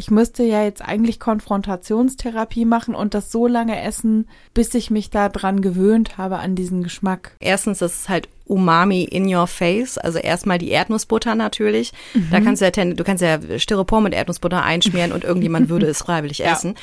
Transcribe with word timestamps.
ich 0.00 0.10
müsste 0.10 0.42
ja 0.44 0.64
jetzt 0.64 0.80
eigentlich 0.80 1.20
Konfrontationstherapie 1.20 2.64
machen 2.64 2.94
und 2.94 3.12
das 3.12 3.30
so 3.30 3.46
lange 3.46 3.82
essen, 3.82 4.26
bis 4.54 4.72
ich 4.72 4.90
mich 4.90 5.10
daran 5.10 5.60
gewöhnt 5.60 6.16
habe 6.16 6.38
an 6.38 6.54
diesen 6.54 6.82
Geschmack. 6.82 7.36
Erstens 7.38 7.82
ist 7.82 8.00
es 8.00 8.08
halt 8.08 8.26
Umami 8.46 9.04
in 9.04 9.32
your 9.32 9.46
face, 9.46 9.98
also 9.98 10.18
erstmal 10.18 10.56
die 10.56 10.70
Erdnussbutter 10.70 11.34
natürlich. 11.34 11.92
Mhm. 12.14 12.28
Da 12.30 12.40
kannst 12.40 12.62
du 12.62 12.64
ja, 12.64 12.84
du 12.86 13.04
kannst 13.04 13.22
ja 13.22 13.38
Styropor 13.58 14.00
mit 14.00 14.14
Erdnussbutter 14.14 14.62
einschmieren 14.62 15.12
und 15.12 15.22
irgendjemand 15.24 15.68
würde 15.68 15.86
es 15.86 15.98
freiwillig 15.98 16.38
ja. 16.38 16.54
essen. 16.54 16.76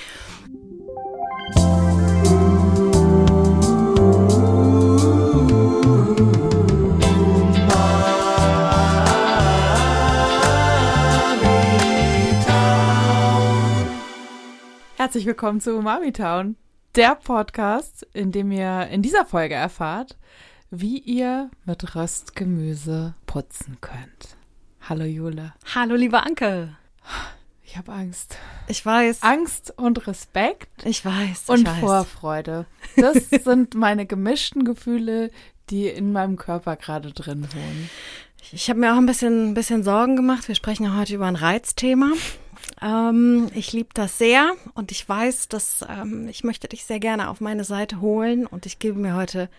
Herzlich 15.08 15.26
willkommen 15.26 15.62
zu 15.62 15.78
Umami 15.78 16.12
Town, 16.12 16.58
der 16.96 17.16
Podcast, 17.16 18.06
in 18.12 18.34
dem 18.34 18.52
ihr 18.52 18.90
in 18.92 19.02
dieser 19.02 19.26
Folge 19.26 19.56
erfahrt, 19.56 20.18
wie 20.70 21.00
ihr 21.00 21.50
mit 21.64 21.96
Röstgemüse 21.96 23.16
putzen 23.26 23.78
könnt. 23.80 24.36
Hallo 24.82 25.06
Jule. 25.06 25.54
Hallo 25.74 25.96
liebe 25.96 26.22
Anke. 26.22 26.76
Ich 27.64 27.78
habe 27.78 27.94
Angst. 27.94 28.38
Ich 28.68 28.86
weiß. 28.86 29.24
Angst 29.24 29.74
und 29.78 30.08
Respekt. 30.08 30.86
Ich 30.86 31.06
weiß. 31.06 31.44
Ich 31.44 31.50
und 31.52 31.66
weiß. 31.66 31.80
Vorfreude. 31.80 32.66
Das 32.98 33.30
sind 33.46 33.76
meine 33.76 34.06
gemischten 34.08 34.66
Gefühle, 34.66 35.32
die 35.70 35.88
in 35.88 36.12
meinem 36.12 36.36
Körper 36.36 36.76
gerade 36.76 37.14
drin 37.14 37.48
wohnen. 37.54 37.90
Ich 38.52 38.70
habe 38.70 38.82
mir 38.82 38.92
auch 38.92 38.98
ein 38.98 39.06
bisschen, 39.06 39.52
ein 39.52 39.54
bisschen 39.54 39.84
Sorgen 39.84 40.18
gemacht. 40.18 40.50
Wir 40.50 40.56
sprechen 40.56 40.84
ja 40.84 40.98
heute 40.98 41.16
über 41.16 41.28
ein 41.28 41.38
Reizthema. 41.38 42.12
Ähm, 42.82 43.50
ich 43.54 43.74
liebe 43.74 43.90
das 43.94 44.18
sehr 44.18 44.54
und 44.74 44.92
ich 44.92 45.08
weiß, 45.08 45.50
dass 45.50 45.86
ähm, 45.88 46.28
ich 46.30 46.44
möchte 46.44 46.68
dich 46.68 46.86
sehr 46.86 47.00
gerne 47.00 47.30
auf 47.30 47.42
meine 47.42 47.64
Seite 47.64 48.02
holen 48.02 48.46
und 48.46 48.66
ich 48.66 48.80
gebe 48.80 49.00
mir 49.00 49.16
heute 49.16 49.50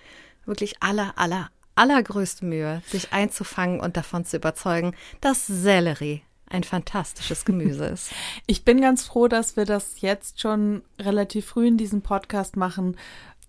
wirklich 0.45 0.83
aller, 0.83 1.13
aller, 1.17 1.51
allergrößte 1.75 2.45
Mühe, 2.45 2.83
dich 2.93 3.13
einzufangen 3.13 3.81
und 3.81 3.97
davon 3.97 4.25
zu 4.25 4.37
überzeugen, 4.37 4.95
dass 5.21 5.47
Sellerie 5.47 6.23
ein 6.51 6.65
fantastisches 6.65 7.45
Gemüse 7.45 7.85
ist. 7.93 8.11
Ich 8.47 8.65
bin 8.65 8.81
ganz 8.81 9.05
froh, 9.05 9.29
dass 9.29 9.57
wir 9.57 9.65
das 9.65 10.01
jetzt 10.01 10.41
schon 10.41 10.83
relativ 10.99 11.47
früh 11.47 11.67
in 11.69 11.77
diesem 11.77 12.03
Podcast 12.03 12.57
machen, 12.57 12.97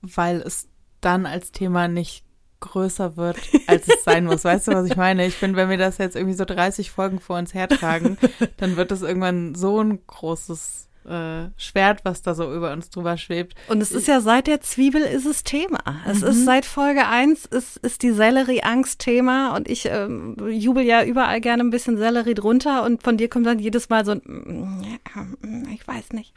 weil 0.02 0.42
es 0.42 0.68
dann 1.02 1.26
als 1.26 1.52
Thema 1.52 1.88
nicht 1.88 2.24
größer 2.60 3.18
wird, 3.18 3.38
als 3.68 3.88
es 3.88 4.04
sein 4.04 4.26
muss. 4.26 4.44
Weißt 4.44 4.68
du, 4.68 4.74
was 4.74 4.86
ich 4.86 4.96
meine? 4.96 5.26
Ich 5.26 5.36
finde, 5.36 5.58
wenn 5.58 5.70
wir 5.70 5.78
das 5.78 5.98
jetzt 5.98 6.16
irgendwie 6.16 6.36
so 6.36 6.46
30 6.46 6.92
Folgen 6.92 7.20
vor 7.20 7.38
uns 7.38 7.54
hertragen, 7.54 8.18
dann 8.58 8.78
wird 8.78 8.92
es 8.92 9.02
irgendwann 9.02 9.56
so 9.56 9.82
ein 9.82 10.00
großes 10.06 10.90
äh, 11.10 11.50
Schwert, 11.58 12.02
was 12.04 12.22
da 12.22 12.36
so 12.36 12.54
über 12.54 12.72
uns 12.72 12.90
drüber 12.90 13.18
schwebt. 13.18 13.56
Und 13.68 13.82
es 13.82 13.92
ist 13.92 14.08
ja 14.08 14.22
seit 14.22 14.48
der 14.48 14.62
Zwiebel 14.62 15.02
ist 15.02 15.26
es 15.26 15.44
Thema. 15.44 15.80
Es 16.06 16.22
mhm. 16.22 16.28
ist 16.28 16.46
seit 16.46 16.66
Folge 16.66 17.08
1 17.08 17.46
ist, 17.46 17.78
ist 17.78 18.04
die 18.04 18.12
Sellerie-Angst 18.12 19.00
Thema 19.00 19.56
und 19.56 19.68
ich 19.70 19.86
ähm, 19.86 20.36
jubel 20.50 20.84
ja 20.84 21.04
überall 21.04 21.42
gerne 21.42 21.64
ein 21.64 21.70
bisschen 21.70 21.98
Sellerie 21.98 22.36
drunter 22.36 22.84
und 22.84 23.02
von 23.02 23.18
dir 23.18 23.30
kommt 23.30 23.46
dann 23.46 23.60
jedes 23.60 23.90
Mal 23.90 24.06
so 24.06 24.12
ein 24.12 24.22
mm, 24.26 25.68
ich 25.74 25.88
weiß 25.88 26.12
nicht. 26.12 26.34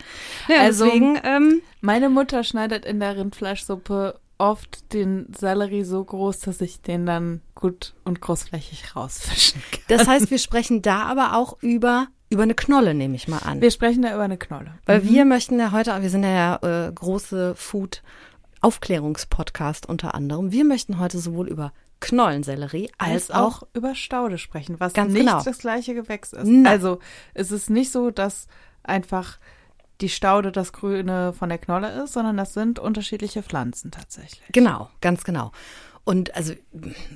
Ja, 0.48 0.60
also, 0.60 0.84
deswegen, 0.84 1.18
ähm, 1.22 1.62
meine 1.80 2.08
Mutter 2.08 2.44
schneidet 2.44 2.84
in 2.84 3.00
der 3.00 3.16
Rindfleischsuppe 3.16 4.18
oft 4.42 4.92
den 4.92 5.32
Sellerie 5.38 5.84
so 5.84 6.04
groß, 6.04 6.40
dass 6.40 6.60
ich 6.60 6.82
den 6.82 7.06
dann 7.06 7.42
gut 7.54 7.94
und 8.04 8.20
großflächig 8.20 8.96
rausfischen 8.96 9.62
kann. 9.70 9.80
Das 9.86 10.08
heißt, 10.08 10.30
wir 10.32 10.38
sprechen 10.38 10.82
da 10.82 11.04
aber 11.04 11.36
auch 11.36 11.62
über 11.62 12.08
über 12.28 12.44
eine 12.44 12.54
Knolle, 12.54 12.94
nehme 12.94 13.14
ich 13.14 13.28
mal 13.28 13.40
an. 13.40 13.60
Wir 13.60 13.70
sprechen 13.70 14.02
da 14.02 14.14
über 14.14 14.22
eine 14.22 14.38
Knolle. 14.38 14.72
Weil 14.86 15.00
mhm. 15.00 15.08
wir 15.10 15.24
möchten 15.26 15.58
ja 15.58 15.70
heute, 15.70 16.00
wir 16.00 16.08
sind 16.08 16.24
ja 16.24 16.58
äh, 16.62 16.90
große 16.90 17.54
Food 17.54 18.02
Aufklärungspodcast 18.62 19.86
unter 19.86 20.14
anderem. 20.14 20.50
Wir 20.50 20.64
möchten 20.64 20.98
heute 20.98 21.18
sowohl 21.18 21.48
über 21.48 21.72
Knollensellerie 22.00 22.90
als, 22.96 23.30
als 23.30 23.30
auch, 23.30 23.62
auch, 23.62 23.68
über 23.74 23.94
Staude 23.94 24.38
sprechen, 24.38 24.80
was 24.80 24.94
nicht 24.94 25.14
genau. 25.14 25.42
das 25.42 25.58
gleiche 25.58 25.94
Gewächs 25.94 26.32
ist. 26.32 26.46
Nein. 26.46 26.66
Also 26.66 27.00
es 27.34 27.50
ist 27.50 27.68
nicht 27.68 27.92
so, 27.92 28.10
dass 28.10 28.46
einfach 28.82 29.38
die 30.02 30.08
Staude 30.08 30.52
das 30.52 30.72
Grüne 30.72 31.32
von 31.32 31.48
der 31.48 31.58
Knolle 31.58 32.02
ist, 32.02 32.12
sondern 32.12 32.36
das 32.36 32.52
sind 32.52 32.78
unterschiedliche 32.78 33.42
Pflanzen 33.42 33.90
tatsächlich. 33.90 34.42
Genau, 34.52 34.90
ganz 35.00 35.24
genau. 35.24 35.52
Und 36.04 36.34
also, 36.34 36.52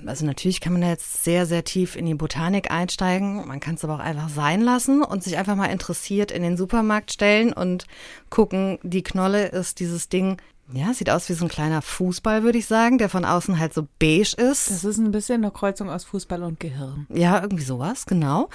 also 0.07 0.25
natürlich 0.25 0.61
kann 0.61 0.73
man 0.73 0.83
da 0.83 0.89
jetzt 0.89 1.25
sehr, 1.25 1.45
sehr 1.45 1.65
tief 1.65 1.97
in 1.97 2.07
die 2.07 2.15
Botanik 2.15 2.71
einsteigen. 2.71 3.47
Man 3.47 3.59
kann 3.59 3.75
es 3.75 3.85
aber 3.85 3.97
auch 3.97 4.01
einfach 4.01 4.29
sein 4.29 4.61
lassen 4.61 5.03
und 5.03 5.25
sich 5.25 5.37
einfach 5.37 5.57
mal 5.57 5.67
interessiert 5.67 6.31
in 6.31 6.45
den 6.45 6.57
Supermarkt 6.57 7.13
stellen 7.13 7.53
und 7.53 7.87
gucken, 8.31 8.79
die 8.85 9.03
Knolle 9.03 9.49
ist 9.49 9.81
dieses 9.81 10.09
Ding, 10.09 10.41
ja, 10.73 10.93
sieht 10.93 11.11
aus 11.11 11.29
wie 11.29 11.35
so 11.35 11.45
ein 11.45 11.51
kleiner 11.51 11.81
Fußball, 11.81 12.43
würde 12.43 12.59
ich 12.59 12.67
sagen, 12.67 12.99
der 12.99 13.09
von 13.09 13.25
außen 13.25 13.59
halt 13.59 13.73
so 13.73 13.87
beige 13.99 14.35
ist. 14.37 14.71
Das 14.71 14.85
ist 14.85 14.99
ein 14.99 15.13
bisschen 15.13 15.43
eine 15.43 15.53
Kreuzung 15.53 15.89
aus 15.89 16.05
Fußball 16.05 16.43
und 16.43 16.59
Gehirn. 16.59 17.07
Ja, 17.09 17.41
irgendwie 17.41 17.65
sowas, 17.65 18.07
genau. 18.07 18.49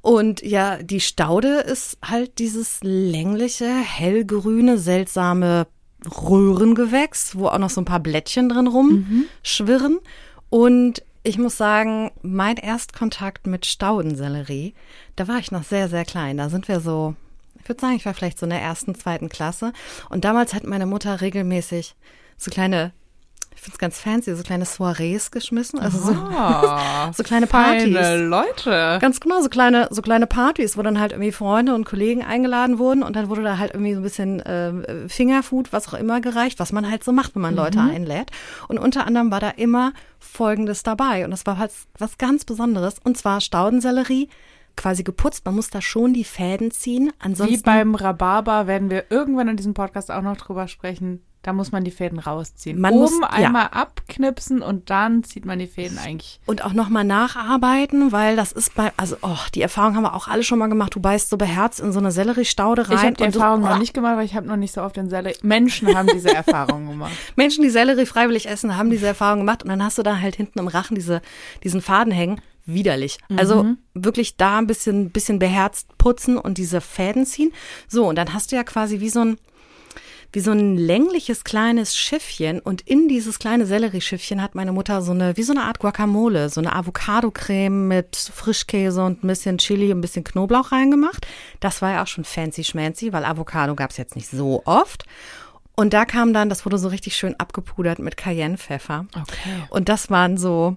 Und 0.00 0.42
ja, 0.42 0.82
die 0.82 1.00
Staude 1.00 1.58
ist 1.58 1.98
halt 2.02 2.38
dieses 2.38 2.78
längliche, 2.82 3.68
hellgrüne, 3.68 4.78
seltsame 4.78 5.66
Röhrengewächs, 6.06 7.36
wo 7.36 7.48
auch 7.48 7.58
noch 7.58 7.70
so 7.70 7.82
ein 7.82 7.86
paar 7.86 8.00
Blättchen 8.00 8.48
drin 8.48 8.66
rumschwirren. 8.66 9.92
Mhm. 9.92 10.00
Und 10.48 11.02
ich 11.22 11.36
muss 11.36 11.58
sagen, 11.58 12.10
mein 12.22 12.56
Erstkontakt 12.56 13.46
mit 13.46 13.66
Staudensellerie, 13.66 14.74
da 15.16 15.28
war 15.28 15.38
ich 15.38 15.52
noch 15.52 15.64
sehr, 15.64 15.88
sehr 15.90 16.06
klein. 16.06 16.38
Da 16.38 16.48
sind 16.48 16.68
wir 16.68 16.80
so 16.80 17.14
würde 17.70 17.80
sagen, 17.80 17.96
ich 17.96 18.04
war 18.04 18.12
vielleicht 18.12 18.38
so 18.38 18.44
in 18.44 18.50
der 18.50 18.60
ersten, 18.60 18.94
zweiten 18.94 19.30
Klasse. 19.30 19.72
Und 20.10 20.24
damals 20.24 20.52
hat 20.52 20.64
meine 20.64 20.86
Mutter 20.86 21.20
regelmäßig 21.22 21.94
so 22.36 22.50
kleine, 22.50 22.92
ich 23.54 23.60
finde 23.60 23.74
es 23.74 23.78
ganz 23.78 23.98
fancy, 23.98 24.34
so 24.34 24.42
kleine 24.42 24.64
Soirees 24.64 25.30
geschmissen. 25.30 25.78
Also 25.78 25.98
so, 25.98 26.12
so 27.16 27.22
kleine 27.22 27.46
Partys. 27.46 27.94
Leute. 27.94 28.98
Ganz 29.00 29.20
genau, 29.20 29.40
so 29.40 29.48
kleine, 29.48 29.88
so 29.90 30.02
kleine 30.02 30.26
Partys, 30.26 30.76
wo 30.76 30.82
dann 30.82 31.00
halt 31.00 31.12
irgendwie 31.12 31.32
Freunde 31.32 31.74
und 31.74 31.84
Kollegen 31.84 32.22
eingeladen 32.22 32.78
wurden 32.78 33.02
und 33.02 33.16
dann 33.16 33.28
wurde 33.28 33.42
da 33.42 33.58
halt 33.58 33.72
irgendwie 33.72 33.94
so 33.94 34.00
ein 34.00 34.02
bisschen 34.02 34.40
äh, 34.40 35.08
Fingerfood, 35.08 35.72
was 35.72 35.88
auch 35.88 35.94
immer 35.94 36.20
gereicht, 36.20 36.58
was 36.58 36.72
man 36.72 36.90
halt 36.90 37.04
so 37.04 37.12
macht, 37.12 37.34
wenn 37.34 37.42
man 37.42 37.54
Leute 37.54 37.78
mhm. 37.78 37.90
einlädt. 37.90 38.30
Und 38.68 38.78
unter 38.78 39.06
anderem 39.06 39.30
war 39.30 39.40
da 39.40 39.50
immer 39.50 39.92
Folgendes 40.18 40.82
dabei. 40.82 41.24
Und 41.24 41.30
das 41.30 41.46
war 41.46 41.58
halt 41.58 41.72
was 41.98 42.18
ganz 42.18 42.44
Besonderes. 42.44 42.96
Und 43.02 43.16
zwar 43.16 43.40
Staudensellerie 43.40 44.28
quasi 44.80 45.02
geputzt. 45.02 45.44
Man 45.44 45.54
muss 45.54 45.68
da 45.68 45.82
schon 45.82 46.14
die 46.14 46.24
Fäden 46.24 46.70
ziehen. 46.70 47.12
Ansonsten 47.18 47.58
Wie 47.58 47.62
beim 47.62 47.94
Rhabarber 47.94 48.66
werden 48.66 48.90
wir 48.90 49.10
irgendwann 49.10 49.48
in 49.48 49.56
diesem 49.56 49.74
Podcast 49.74 50.10
auch 50.10 50.22
noch 50.22 50.38
drüber 50.38 50.68
sprechen. 50.68 51.22
Da 51.42 51.54
muss 51.54 51.72
man 51.72 51.84
die 51.84 51.90
Fäden 51.90 52.18
rausziehen. 52.18 52.78
Man 52.78 52.92
Oben 52.92 53.20
muss, 53.20 53.30
einmal 53.30 53.62
ja. 53.62 53.72
abknipsen 53.72 54.60
und 54.60 54.90
dann 54.90 55.24
zieht 55.24 55.46
man 55.46 55.58
die 55.58 55.66
Fäden 55.66 55.98
eigentlich. 55.98 56.38
Und 56.44 56.62
auch 56.64 56.74
nochmal 56.74 57.04
nacharbeiten, 57.04 58.12
weil 58.12 58.36
das 58.36 58.52
ist 58.52 58.74
bei, 58.74 58.92
also 58.98 59.16
oh, 59.22 59.38
die 59.54 59.62
Erfahrung 59.62 59.96
haben 59.96 60.02
wir 60.02 60.14
auch 60.14 60.28
alle 60.28 60.42
schon 60.42 60.58
mal 60.58 60.68
gemacht. 60.68 60.94
Du 60.94 61.00
beißt 61.00 61.30
so 61.30 61.38
beherzt 61.38 61.80
in 61.80 61.92
so 61.92 61.98
eine 61.98 62.10
Selleriestaude 62.12 62.88
rein. 62.90 62.96
Ich 62.96 63.02
habe 63.04 63.14
die 63.14 63.22
Erfahrung 63.22 63.62
so, 63.62 63.68
oh. 63.68 63.70
noch 63.70 63.78
nicht 63.78 63.94
gemacht, 63.94 64.18
weil 64.18 64.26
ich 64.26 64.34
habe 64.34 64.46
noch 64.46 64.56
nicht 64.56 64.74
so 64.74 64.82
oft 64.82 64.96
den 64.96 65.08
Sellerie. 65.08 65.36
Menschen 65.42 65.96
haben 65.96 66.08
diese 66.12 66.28
Erfahrung 66.34 66.88
gemacht. 66.88 67.12
Menschen, 67.36 67.62
die 67.62 67.70
Sellerie 67.70 68.04
freiwillig 68.04 68.46
essen, 68.46 68.76
haben 68.76 68.90
diese 68.90 69.06
Erfahrung 69.06 69.40
gemacht 69.40 69.62
und 69.62 69.70
dann 69.70 69.82
hast 69.82 69.96
du 69.96 70.02
da 70.02 70.20
halt 70.20 70.36
hinten 70.36 70.58
im 70.58 70.68
Rachen 70.68 70.94
diese, 70.94 71.22
diesen 71.64 71.80
Faden 71.80 72.12
hängen 72.12 72.42
widerlich. 72.72 73.18
Also 73.36 73.64
mhm. 73.64 73.78
wirklich 73.94 74.36
da 74.36 74.58
ein 74.58 74.66
bisschen, 74.66 75.10
bisschen 75.10 75.38
beherzt 75.38 75.88
putzen 75.98 76.38
und 76.38 76.58
diese 76.58 76.80
Fäden 76.80 77.26
ziehen. 77.26 77.52
So, 77.88 78.08
und 78.08 78.16
dann 78.16 78.32
hast 78.32 78.52
du 78.52 78.56
ja 78.56 78.64
quasi 78.64 79.00
wie 79.00 79.10
so 79.10 79.20
ein, 79.20 79.36
wie 80.32 80.40
so 80.40 80.52
ein 80.52 80.76
längliches 80.76 81.42
kleines 81.42 81.96
Schiffchen 81.96 82.60
und 82.60 82.82
in 82.82 83.08
dieses 83.08 83.38
kleine 83.38 83.66
Sellerieschiffchen 83.66 84.40
hat 84.40 84.54
meine 84.54 84.72
Mutter 84.72 85.02
so 85.02 85.12
eine, 85.12 85.36
wie 85.36 85.42
so 85.42 85.52
eine 85.52 85.64
Art 85.64 85.80
Guacamole, 85.80 86.48
so 86.50 86.60
eine 86.60 86.74
Avocado-Creme 86.74 87.88
mit 87.88 88.16
Frischkäse 88.16 89.02
und 89.02 89.24
ein 89.24 89.26
bisschen 89.26 89.58
Chili 89.58 89.90
und 89.90 89.98
ein 89.98 90.02
bisschen 90.02 90.24
Knoblauch 90.24 90.70
reingemacht. 90.70 91.26
Das 91.58 91.82
war 91.82 91.92
ja 91.92 92.02
auch 92.02 92.06
schon 92.06 92.24
fancy 92.24 92.62
schmancy, 92.62 93.12
weil 93.12 93.24
Avocado 93.24 93.74
gab 93.74 93.90
es 93.90 93.96
jetzt 93.96 94.14
nicht 94.14 94.28
so 94.28 94.62
oft. 94.66 95.04
Und 95.74 95.94
da 95.94 96.04
kam 96.04 96.32
dann, 96.32 96.48
das 96.48 96.66
wurde 96.66 96.78
so 96.78 96.88
richtig 96.88 97.16
schön 97.16 97.34
abgepudert 97.38 98.00
mit 98.00 98.16
Cayennepfeffer. 98.16 99.06
Okay. 99.18 99.64
Und 99.70 99.88
das 99.88 100.10
waren 100.10 100.36
so, 100.36 100.76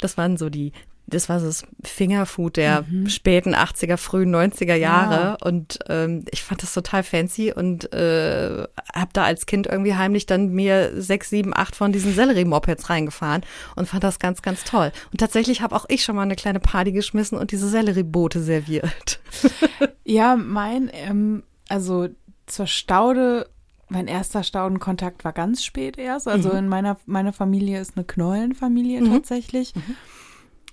das 0.00 0.16
waren 0.16 0.36
so 0.36 0.48
die, 0.48 0.72
das 1.08 1.28
war 1.28 1.40
so 1.40 1.46
das 1.46 1.64
Fingerfood 1.82 2.58
der 2.58 2.82
mhm. 2.82 3.08
späten 3.08 3.54
80er, 3.54 3.96
frühen 3.96 4.34
90er 4.34 4.74
Jahre. 4.74 5.14
Ja. 5.14 5.36
Und 5.42 5.78
ähm, 5.88 6.24
ich 6.30 6.42
fand 6.42 6.62
das 6.62 6.74
total 6.74 7.02
fancy 7.02 7.52
und 7.52 7.92
äh, 7.94 8.64
habe 8.94 9.10
da 9.14 9.24
als 9.24 9.46
Kind 9.46 9.66
irgendwie 9.66 9.94
heimlich 9.94 10.26
dann 10.26 10.50
mir 10.50 10.92
sechs, 11.00 11.30
sieben, 11.30 11.56
acht 11.56 11.74
von 11.76 11.92
diesen 11.92 12.14
Sellerie-Mopeds 12.14 12.90
reingefahren 12.90 13.42
und 13.74 13.88
fand 13.88 14.04
das 14.04 14.18
ganz, 14.18 14.42
ganz 14.42 14.64
toll. 14.64 14.92
Und 15.10 15.18
tatsächlich 15.18 15.62
habe 15.62 15.74
auch 15.74 15.86
ich 15.88 16.04
schon 16.04 16.14
mal 16.14 16.22
eine 16.22 16.36
kleine 16.36 16.60
Party 16.60 16.92
geschmissen 16.92 17.38
und 17.38 17.52
diese 17.52 17.68
Sellerie-Boote 17.68 18.42
serviert. 18.42 19.20
ja, 20.04 20.36
mein, 20.36 20.90
ähm, 20.92 21.42
also 21.68 22.08
zur 22.46 22.66
Staude 22.66 23.48
mein 23.90 24.06
erster 24.06 24.42
Staudenkontakt 24.42 25.24
war 25.24 25.32
ganz 25.32 25.64
spät 25.64 25.96
erst. 25.96 26.28
Also 26.28 26.50
mhm. 26.50 26.58
in 26.58 26.68
meiner 26.68 26.98
meine 27.06 27.32
Familie 27.32 27.80
ist 27.80 27.96
eine 27.96 28.04
Knollenfamilie 28.04 29.00
mhm. 29.00 29.12
tatsächlich. 29.12 29.74
Mhm. 29.74 29.96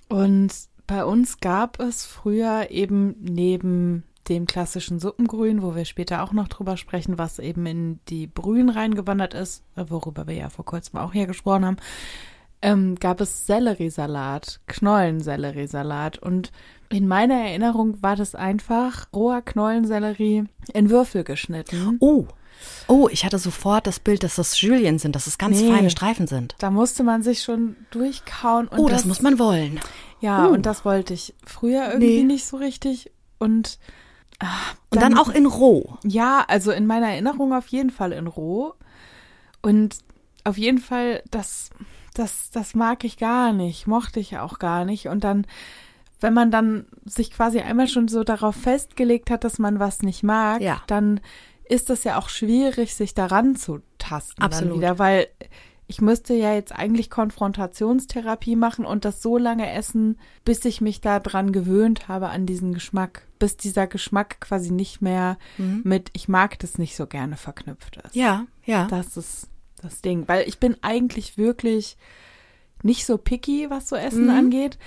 Und 0.08 0.52
bei 0.86 1.04
uns 1.04 1.40
gab 1.40 1.80
es 1.80 2.06
früher 2.06 2.70
eben 2.70 3.16
neben 3.20 4.04
dem 4.28 4.46
klassischen 4.46 4.98
Suppengrün, 4.98 5.62
wo 5.62 5.74
wir 5.74 5.84
später 5.84 6.22
auch 6.22 6.32
noch 6.32 6.48
drüber 6.48 6.76
sprechen, 6.76 7.18
was 7.18 7.38
eben 7.38 7.66
in 7.66 8.00
die 8.08 8.26
Brühen 8.26 8.68
reingewandert 8.68 9.34
ist, 9.34 9.62
worüber 9.76 10.26
wir 10.26 10.34
ja 10.34 10.50
vor 10.50 10.64
kurzem 10.64 10.98
auch 10.98 11.12
hier 11.12 11.26
gesprochen 11.26 11.64
haben, 11.64 11.76
ähm, 12.62 12.96
gab 12.96 13.20
es 13.20 13.46
Selleriesalat, 13.46 14.60
Knollenselleriesalat. 14.66 16.18
Und 16.18 16.50
in 16.88 17.06
meiner 17.06 17.34
Erinnerung 17.34 18.02
war 18.02 18.16
das 18.16 18.34
einfach 18.34 19.06
roher 19.12 19.42
Knollensellerie 19.42 20.44
in 20.72 20.90
Würfel 20.90 21.22
geschnitten. 21.24 21.96
Oh. 22.00 22.26
Oh, 22.88 23.08
ich 23.10 23.24
hatte 23.24 23.38
sofort 23.38 23.86
das 23.86 23.98
Bild, 24.00 24.22
dass 24.22 24.36
das 24.36 24.60
Julien 24.60 24.98
sind, 24.98 25.16
dass 25.16 25.26
es 25.26 25.38
ganz 25.38 25.60
Nee. 25.60 25.70
feine 25.72 25.90
Streifen 25.90 26.26
sind. 26.26 26.54
Da 26.58 26.70
musste 26.70 27.02
man 27.02 27.22
sich 27.22 27.42
schon 27.42 27.76
durchkauen. 27.90 28.68
Und 28.68 28.78
Oh, 28.78 28.88
das, 28.88 29.04
muss 29.04 29.22
man 29.22 29.38
wollen. 29.38 29.80
Ja, 30.20 30.46
Uh. 30.46 30.52
und 30.52 30.66
das 30.66 30.84
wollte 30.84 31.12
ich 31.14 31.34
früher 31.44 31.88
irgendwie 31.88 32.18
Nee. 32.18 32.22
nicht 32.24 32.46
so 32.46 32.56
richtig. 32.56 33.10
Und, 33.38 33.78
ah, 34.38 34.46
Und 34.90 35.02
dann, 35.02 35.18
auch 35.18 35.28
in 35.28 35.46
roh. 35.46 35.96
Ja, 36.04 36.44
also 36.48 36.70
in 36.70 36.86
meiner 36.86 37.08
Erinnerung 37.08 37.52
auf 37.52 37.66
jeden 37.68 37.90
Fall 37.90 38.12
in 38.12 38.26
roh. 38.28 38.74
Und 39.62 39.96
auf 40.44 40.56
jeden 40.56 40.78
Fall, 40.78 41.22
das, 41.30 41.70
das, 42.14 42.50
das 42.52 42.74
mag 42.74 43.02
ich 43.04 43.18
gar 43.18 43.52
nicht, 43.52 43.86
mochte 43.86 44.20
ich 44.20 44.38
auch 44.38 44.58
gar 44.60 44.84
nicht. 44.84 45.08
Und 45.08 45.24
dann, 45.24 45.46
wenn 46.20 46.32
man 46.32 46.50
dann 46.52 46.86
sich 47.04 47.30
quasi 47.32 47.58
einmal 47.60 47.88
schon 47.88 48.06
so 48.08 48.22
darauf 48.24 48.54
festgelegt 48.54 49.28
hat, 49.30 49.42
dass 49.44 49.58
man 49.58 49.80
was 49.80 50.02
nicht 50.02 50.22
mag, 50.22 50.60
Ja. 50.62 50.82
dann 50.86 51.20
ist 51.68 51.90
es 51.90 52.04
ja 52.04 52.18
auch 52.18 52.28
schwierig, 52.28 52.94
sich 52.94 53.14
daran 53.14 53.56
zu 53.56 53.80
tasten 53.98 54.42
Absolut. 54.42 54.70
dann 54.74 54.78
wieder, 54.80 54.98
weil 54.98 55.26
ich 55.88 56.00
müsste 56.00 56.34
ja 56.34 56.52
jetzt 56.52 56.72
eigentlich 56.72 57.10
Konfrontationstherapie 57.10 58.56
machen 58.56 58.84
und 58.84 59.04
das 59.04 59.22
so 59.22 59.38
lange 59.38 59.70
essen, 59.72 60.18
bis 60.44 60.64
ich 60.64 60.80
mich 60.80 61.00
daran 61.00 61.52
gewöhnt 61.52 62.08
habe 62.08 62.28
an 62.28 62.44
diesen 62.46 62.74
Geschmack, 62.74 63.22
bis 63.38 63.56
dieser 63.56 63.86
Geschmack 63.86 64.40
quasi 64.40 64.72
nicht 64.72 65.00
mehr 65.00 65.38
mit 65.84 66.10
ich 66.12 66.28
mag 66.28 66.58
das 66.58 66.78
nicht 66.78 66.96
so 66.96 67.06
gerne 67.06 67.36
verknüpft 67.36 67.96
ist. 67.98 68.16
Mhm. 68.16 68.20
Ja, 68.20 68.46
ja. 68.64 68.86
Das 68.88 69.16
ist 69.16 69.48
das 69.82 70.02
Ding, 70.02 70.26
weil 70.26 70.48
ich 70.48 70.58
bin 70.58 70.76
eigentlich 70.82 71.38
wirklich 71.38 71.96
nicht 72.82 73.06
so 73.06 73.16
picky, 73.18 73.70
was 73.70 73.88
so 73.88 73.96
Essen 73.96 74.24
Mhm. 74.24 74.30
angeht, 74.30 74.78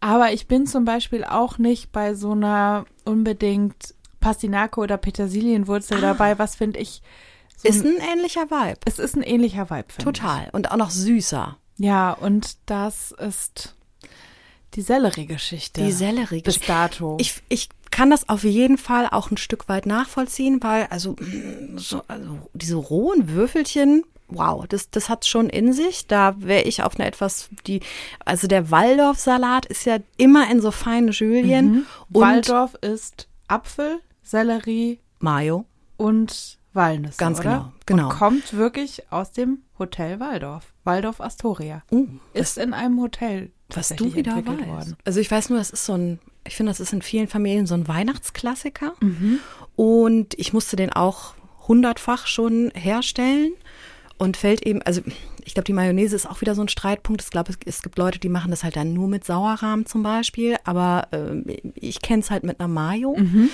aber 0.00 0.32
ich 0.32 0.48
bin 0.48 0.66
zum 0.66 0.84
Beispiel 0.84 1.24
auch 1.24 1.58
nicht 1.58 1.92
bei 1.92 2.14
so 2.14 2.32
einer 2.32 2.84
unbedingt 3.04 3.94
Pastinake 4.24 4.80
oder 4.80 4.96
Petersilienwurzel 4.96 6.00
dabei, 6.00 6.38
was 6.38 6.56
finde 6.56 6.80
ich 6.80 7.02
so 7.56 7.68
Ah. 7.68 7.70
Ist 7.70 7.84
ein, 7.84 8.00
ein 8.00 8.18
ähnlicher 8.18 8.50
Vibe. 8.50 8.80
es 8.84 8.98
ist 8.98 9.16
ein 9.16 9.22
ähnlicher 9.22 9.70
Vibe, 9.70 9.84
finde 9.88 10.10
ich. 10.10 10.18
Total. 10.20 10.48
Und 10.52 10.70
auch 10.70 10.76
noch 10.76 10.90
süßer. 10.90 11.56
Ja, 11.76 12.12
und 12.12 12.56
das 12.66 13.12
ist 13.12 13.74
die 14.74 14.82
Sellerie-Geschichte. 14.82 15.82
Die 15.82 15.92
Sellerie. 15.92 16.42
Bis 16.42 16.60
dato. 16.60 17.16
Ich, 17.20 17.42
ich 17.48 17.68
kann 17.90 18.10
das 18.10 18.28
auf 18.28 18.44
jeden 18.44 18.78
Fall 18.78 19.08
auch 19.10 19.30
ein 19.30 19.36
Stück 19.36 19.68
weit 19.68 19.86
nachvollziehen, 19.86 20.62
weil 20.62 20.86
also, 20.90 21.16
so, 21.76 22.02
also 22.08 22.38
diese 22.52 22.76
rohen 22.76 23.28
Würfelchen, 23.30 24.04
wow, 24.28 24.66
das, 24.68 24.90
das 24.90 25.08
hat 25.08 25.26
schon 25.26 25.48
in 25.48 25.72
sich. 25.72 26.06
Da 26.06 26.34
wäre 26.38 26.62
ich 26.62 26.82
auf 26.82 26.96
eine 26.96 27.06
etwas, 27.06 27.48
die, 27.66 27.80
also 28.24 28.46
der 28.46 28.70
Waldorf-Salat 28.70 29.66
ist 29.66 29.84
ja 29.84 29.98
immer 30.16 30.50
in 30.50 30.60
so 30.60 30.70
feinen 30.70 31.12
Julien. 31.12 31.86
Und 32.12 32.20
Waldorf 32.20 32.74
ist 32.80 33.28
Apfel, 33.48 34.00
Sellerie 34.24 34.98
Mayo. 35.20 35.66
und 35.96 36.58
Walnüsse, 36.72 37.18
Ganz 37.18 37.38
oder? 37.38 37.50
genau, 37.50 37.72
genau. 37.86 38.08
Und 38.08 38.18
kommt 38.18 38.52
wirklich 38.54 39.04
aus 39.12 39.30
dem 39.30 39.58
Hotel 39.78 40.18
Waldorf. 40.18 40.72
Waldorf 40.82 41.20
Astoria. 41.20 41.82
Uh, 41.90 42.08
ist 42.32 42.58
in 42.58 42.74
einem 42.74 43.00
Hotel 43.00 43.52
was 43.68 43.88
du 43.90 44.14
wieder 44.14 44.32
entwickelt 44.32 44.60
weißt. 44.60 44.68
worden. 44.68 44.96
Also 45.04 45.20
ich 45.20 45.30
weiß 45.30 45.50
nur, 45.50 45.58
das 45.58 45.70
ist 45.70 45.84
so 45.84 45.94
ein, 45.94 46.18
ich 46.46 46.56
finde, 46.56 46.70
das 46.70 46.80
ist 46.80 46.92
in 46.92 47.02
vielen 47.02 47.28
Familien 47.28 47.66
so 47.66 47.74
ein 47.74 47.88
Weihnachtsklassiker. 47.88 48.94
Mhm. 49.00 49.38
Und 49.76 50.34
ich 50.38 50.52
musste 50.52 50.76
den 50.76 50.92
auch 50.92 51.34
hundertfach 51.66 52.26
schon 52.26 52.70
herstellen. 52.74 53.52
Und 54.16 54.36
fällt 54.36 54.64
eben, 54.64 54.80
also 54.82 55.00
ich 55.44 55.54
glaube, 55.54 55.64
die 55.64 55.72
Mayonnaise 55.72 56.14
ist 56.14 56.26
auch 56.26 56.40
wieder 56.40 56.54
so 56.54 56.62
ein 56.62 56.68
Streitpunkt. 56.68 57.22
Ich 57.22 57.30
glaube, 57.30 57.52
es, 57.64 57.82
gibt 57.82 57.98
Leute, 57.98 58.20
die 58.20 58.28
machen 58.28 58.50
das 58.52 58.62
halt 58.62 58.76
dann 58.76 58.92
nur 58.92 59.08
mit 59.08 59.24
Sauerrahm 59.24 59.86
zum 59.86 60.02
Beispiel. 60.02 60.56
Aber 60.64 61.08
ähm, 61.10 61.44
ich 61.74 62.00
kenne 62.00 62.20
es 62.20 62.30
halt 62.30 62.44
mit 62.44 62.60
einer 62.60 62.68
Mayo. 62.68 63.16
Mhm. 63.16 63.50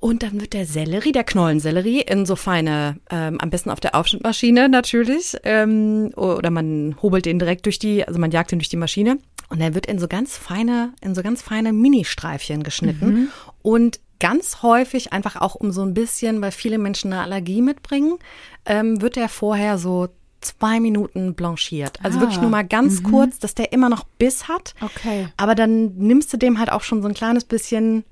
Und 0.00 0.22
dann 0.22 0.40
wird 0.40 0.52
der 0.52 0.64
Sellerie, 0.66 1.12
der 1.12 1.24
Knollensellerie, 1.24 2.00
in 2.02 2.24
so 2.24 2.36
feine, 2.36 2.96
ähm, 3.10 3.40
am 3.40 3.50
besten 3.50 3.70
auf 3.70 3.80
der 3.80 3.94
Aufschnittmaschine 3.94 4.68
natürlich, 4.68 5.36
ähm, 5.44 6.12
oder 6.16 6.50
man 6.50 6.96
hobelt 7.02 7.26
den 7.26 7.38
direkt 7.38 7.66
durch 7.66 7.78
die, 7.78 8.06
also 8.06 8.20
man 8.20 8.30
jagt 8.30 8.52
den 8.52 8.58
durch 8.58 8.68
die 8.68 8.76
Maschine. 8.76 9.18
Und 9.48 9.60
der 9.60 9.74
wird 9.74 9.86
in 9.86 9.98
so 9.98 10.08
ganz 10.08 10.36
feine, 10.36 10.92
in 11.00 11.14
so 11.14 11.22
ganz 11.22 11.42
feine 11.42 11.72
Mini-Streifchen 11.72 12.62
geschnitten. 12.62 13.30
Und 13.62 13.98
ganz 14.20 14.62
häufig 14.62 15.12
einfach 15.12 15.36
auch 15.36 15.54
um 15.54 15.72
so 15.72 15.82
ein 15.82 15.94
bisschen, 15.94 16.40
weil 16.40 16.52
viele 16.52 16.78
Menschen 16.78 17.12
eine 17.12 17.22
Allergie 17.22 17.62
mitbringen, 17.62 18.18
ähm, 18.66 19.00
wird 19.00 19.16
der 19.16 19.28
vorher 19.28 19.78
so 19.78 20.08
zwei 20.40 20.80
Minuten 20.80 21.34
blanchiert. 21.34 21.98
Also 22.04 22.18
Ah, 22.18 22.20
wirklich 22.22 22.40
nur 22.40 22.50
mal 22.50 22.64
ganz 22.64 23.02
kurz, 23.02 23.38
dass 23.38 23.54
der 23.54 23.72
immer 23.72 23.88
noch 23.88 24.04
Biss 24.18 24.48
hat. 24.48 24.74
Okay. 24.80 25.28
Aber 25.36 25.54
dann 25.54 25.96
nimmst 25.96 26.32
du 26.32 26.36
dem 26.36 26.58
halt 26.58 26.70
auch 26.70 26.82
schon 26.82 27.02
so 27.02 27.08
ein 27.08 27.14
kleines 27.14 27.44
bisschen 27.44 28.04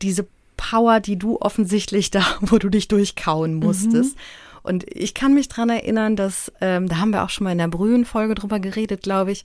diese 0.00 0.26
Power, 0.70 1.00
die 1.00 1.18
du 1.18 1.38
offensichtlich 1.40 2.10
da, 2.10 2.22
wo 2.40 2.58
du 2.58 2.68
dich 2.68 2.86
durchkauen 2.88 3.54
musstest. 3.54 4.16
Und 4.62 4.84
ich 4.88 5.12
kann 5.12 5.34
mich 5.34 5.48
dran 5.48 5.70
erinnern, 5.70 6.14
dass, 6.14 6.52
ähm, 6.60 6.88
da 6.88 6.98
haben 6.98 7.10
wir 7.10 7.24
auch 7.24 7.30
schon 7.30 7.44
mal 7.44 7.50
in 7.52 7.58
der 7.58 7.66
Brühenfolge 7.66 8.36
drüber 8.36 8.60
geredet, 8.60 9.02
glaube 9.02 9.32
ich, 9.32 9.44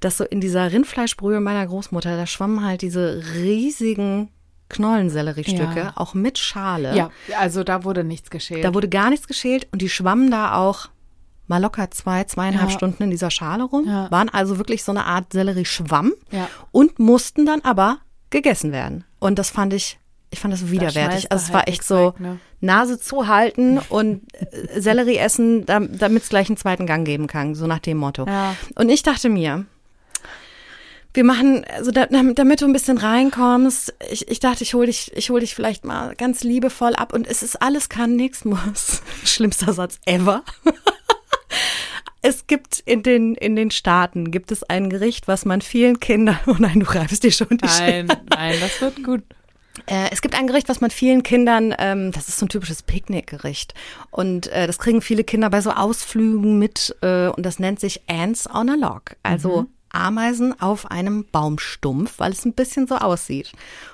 dass 0.00 0.16
so 0.16 0.24
in 0.24 0.40
dieser 0.40 0.72
Rindfleischbrühe 0.72 1.38
meiner 1.40 1.64
Großmutter, 1.66 2.16
da 2.16 2.26
schwammen 2.26 2.64
halt 2.64 2.82
diese 2.82 3.22
riesigen 3.34 4.28
Knollenselleriestücke, 4.68 5.78
Ja. 5.78 5.92
auch 5.94 6.14
mit 6.14 6.38
Schale. 6.38 6.96
Ja, 6.96 7.10
also 7.38 7.62
da 7.64 7.84
wurde 7.84 8.02
nichts 8.04 8.30
geschält. 8.30 8.64
Da 8.64 8.74
wurde 8.74 8.88
gar 8.88 9.10
nichts 9.10 9.28
geschält 9.28 9.68
und 9.72 9.82
die 9.82 9.88
schwammen 9.88 10.30
da 10.32 10.56
auch 10.56 10.88
mal 11.46 11.62
locker 11.62 11.90
zwei, 11.92 12.24
zweieinhalb 12.24 12.70
Ja. 12.70 12.76
Stunden 12.76 13.04
in 13.04 13.10
dieser 13.10 13.30
Schale 13.30 13.62
rum, 13.62 13.84
Ja. 13.86 14.10
waren 14.10 14.28
also 14.28 14.58
wirklich 14.58 14.82
so 14.82 14.90
eine 14.90 15.04
Art 15.04 15.32
Sellerieschwamm 15.32 16.12
Ja. 16.32 16.48
und 16.72 16.98
mussten 16.98 17.46
dann 17.46 17.60
aber 17.60 17.98
gegessen 18.30 18.72
werden. 18.72 19.04
Und 19.20 19.38
das 19.38 19.50
fand 19.50 19.72
ich, 19.72 19.98
ich 20.36 20.40
fand 20.40 20.52
das 20.52 20.60
schmeißt 20.60 20.72
widerwärtig. 20.72 21.24
du 21.24 21.30
Also 21.30 21.42
es 21.42 21.46
halt 21.48 21.54
war 21.54 21.60
echt 21.62 21.68
nichts 21.78 21.88
so 21.88 22.08
weg, 22.08 22.20
ne? 22.20 22.38
Nase 22.60 22.98
zuhalten 23.00 23.78
und 23.88 24.22
äh, 24.34 24.80
Sellerie 24.80 25.16
essen, 25.16 25.66
dam- 25.66 25.96
damit 25.98 26.22
es 26.24 26.28
gleich 26.28 26.48
einen 26.48 26.56
zweiten 26.56 26.86
Gang 26.86 27.04
geben 27.06 27.26
kann, 27.26 27.54
so 27.54 27.66
nach 27.66 27.78
dem 27.80 27.96
Motto. 27.98 28.26
Ja. 28.26 28.54
Und 28.76 28.88
ich 28.88 29.02
dachte 29.02 29.28
mir, 29.28 29.64
wir 31.14 31.24
machen, 31.24 31.64
also 31.74 31.90
da, 31.90 32.06
damit 32.06 32.60
du 32.60 32.66
ein 32.66 32.72
bisschen 32.74 32.98
reinkommst, 32.98 33.94
ich, 34.10 34.28
ich 34.28 34.38
dachte, 34.40 34.64
ich 34.64 34.74
hol 34.74 34.84
dich, 34.86 35.12
ich 35.16 35.30
hol 35.30 35.40
dich 35.40 35.54
vielleicht 35.54 35.84
mal 35.86 36.14
ganz 36.14 36.44
liebevoll 36.44 36.94
ab 36.94 37.12
und 37.14 37.26
es 37.26 37.42
ist 37.42 37.60
alles 37.62 37.88
kann, 37.88 38.16
nichts 38.16 38.44
muss. 38.44 39.02
Schlimmster 39.24 39.72
Satz 39.72 39.98
ever. 40.06 40.42
Es 42.22 42.48
gibt 42.48 42.80
in 42.86 43.04
den, 43.04 43.36
in 43.36 43.54
den 43.54 43.70
Staaten 43.70 44.32
gibt 44.32 44.50
es 44.50 44.64
ein 44.64 44.90
Gericht, 44.90 45.28
was 45.28 45.44
man 45.44 45.60
vielen 45.60 46.00
Kindern, 46.00 46.38
oh 46.46 46.56
nein, 46.58 46.80
du 46.80 46.86
reibst 46.92 47.22
dir 47.22 47.30
schon 47.30 47.46
die 47.50 47.64
Nein, 47.64 48.08
nein, 48.30 48.56
das 48.60 48.80
wird 48.80 49.04
gut. 49.04 49.22
Äh, 49.86 50.08
es 50.10 50.22
gibt 50.22 50.34
ein 50.34 50.46
Gericht, 50.46 50.68
was 50.68 50.80
man 50.80 50.90
vielen 50.90 51.22
Kindern, 51.22 51.74
ähm, 51.78 52.12
das 52.12 52.28
ist 52.28 52.38
so 52.38 52.46
ein 52.46 52.48
typisches 52.48 52.82
Picknickgericht. 52.82 53.74
Und 54.10 54.46
äh, 54.48 54.66
das 54.66 54.78
kriegen 54.78 55.02
viele 55.02 55.24
Kinder 55.24 55.50
bei 55.50 55.60
so 55.60 55.70
Ausflügen 55.70 56.58
mit 56.58 56.96
äh, 57.02 57.28
und 57.28 57.44
das 57.44 57.58
nennt 57.58 57.80
sich 57.80 58.02
Ants 58.08 58.48
on 58.48 58.70
a 58.70 58.74
Log. 58.74 59.16
Also 59.22 59.66
Ameisen 59.90 60.58
auf 60.60 60.90
einem 60.90 61.24
Baumstumpf, 61.30 62.18
weil 62.18 62.32
es 62.32 62.44
ein 62.44 62.54
bisschen 62.54 62.86
so 62.86 62.96
aussieht. 62.96 63.52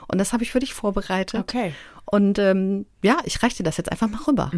Und 0.09 0.19
das 0.19 0.33
habe 0.33 0.43
ich 0.43 0.51
für 0.51 0.61
dich 0.61 0.75
vorbereitet. 0.75 1.41
Okay. 1.41 1.75
Und 2.05 2.39
ähm, 2.39 2.87
ja, 3.03 3.19
ich 3.25 3.43
reiche 3.43 3.59
dir 3.59 3.65
das 3.65 3.77
jetzt 3.77 3.91
einfach 3.91 4.09
mal 4.09 4.21
rüber. 4.27 4.51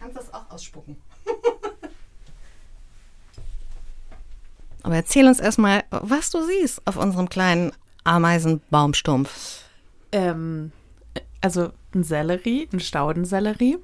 Kannst 0.00 0.16
das 0.16 0.32
auch 0.32 0.50
ausspucken. 0.50 0.96
Aber 4.82 4.96
erzähl 4.96 5.26
uns 5.26 5.38
erstmal, 5.38 5.84
was 5.90 6.30
du 6.30 6.44
siehst 6.44 6.86
auf 6.86 6.96
unserem 6.96 7.28
kleinen 7.28 7.72
Ameisenbaumstumpf. 8.04 9.62
Ähm, 10.12 10.72
also 11.40 11.70
ein 11.94 12.04
Sellerie, 12.04 12.68
ein 12.72 12.80
Staudensellerie 12.80 13.78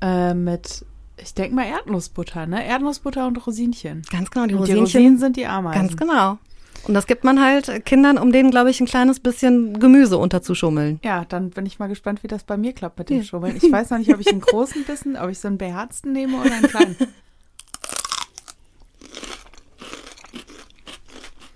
äh, 0.00 0.34
mit, 0.34 0.84
ich 1.16 1.34
denke 1.34 1.54
mal 1.54 1.66
Erdnussbutter, 1.66 2.46
ne? 2.46 2.66
Erdnussbutter 2.66 3.26
und 3.26 3.46
Rosinchen. 3.46 4.02
Ganz 4.10 4.30
genau, 4.30 4.46
die 4.46 4.54
Und 4.54 4.66
die 4.66 4.72
Rosinchen. 4.72 4.80
Rosinen 5.02 5.18
sind 5.18 5.36
die 5.36 5.46
Ameisen. 5.46 5.80
Ganz 5.80 5.96
genau. 5.96 6.38
Und 6.86 6.92
das 6.92 7.06
gibt 7.06 7.24
man 7.24 7.40
halt 7.42 7.86
Kindern, 7.86 8.18
um 8.18 8.30
denen, 8.32 8.50
glaube 8.50 8.68
ich, 8.70 8.78
ein 8.80 8.86
kleines 8.86 9.18
bisschen 9.20 9.78
Gemüse 9.80 10.18
unterzuschummeln. 10.18 11.00
Ja, 11.02 11.24
dann 11.24 11.48
bin 11.50 11.64
ich 11.64 11.78
mal 11.78 11.86
gespannt, 11.86 12.22
wie 12.22 12.28
das 12.28 12.44
bei 12.44 12.56
mir 12.58 12.74
klappt 12.74 12.98
mit 12.98 13.08
dem 13.08 13.18
Ja. 13.18 13.24
Schummeln. 13.24 13.56
Ich 13.56 13.70
weiß 13.72 13.88
noch 13.90 13.98
nicht, 13.98 14.12
ob 14.12 14.20
ich 14.20 14.28
einen 14.28 14.40
großen 14.40 14.84
Bissen, 14.84 15.16
ob 15.16 15.30
ich 15.30 15.38
so 15.38 15.48
einen 15.48 15.56
beherzten 15.56 16.12
nehme 16.12 16.36
oder 16.38 16.52
einen 16.52 16.66
kleinen. 16.66 16.96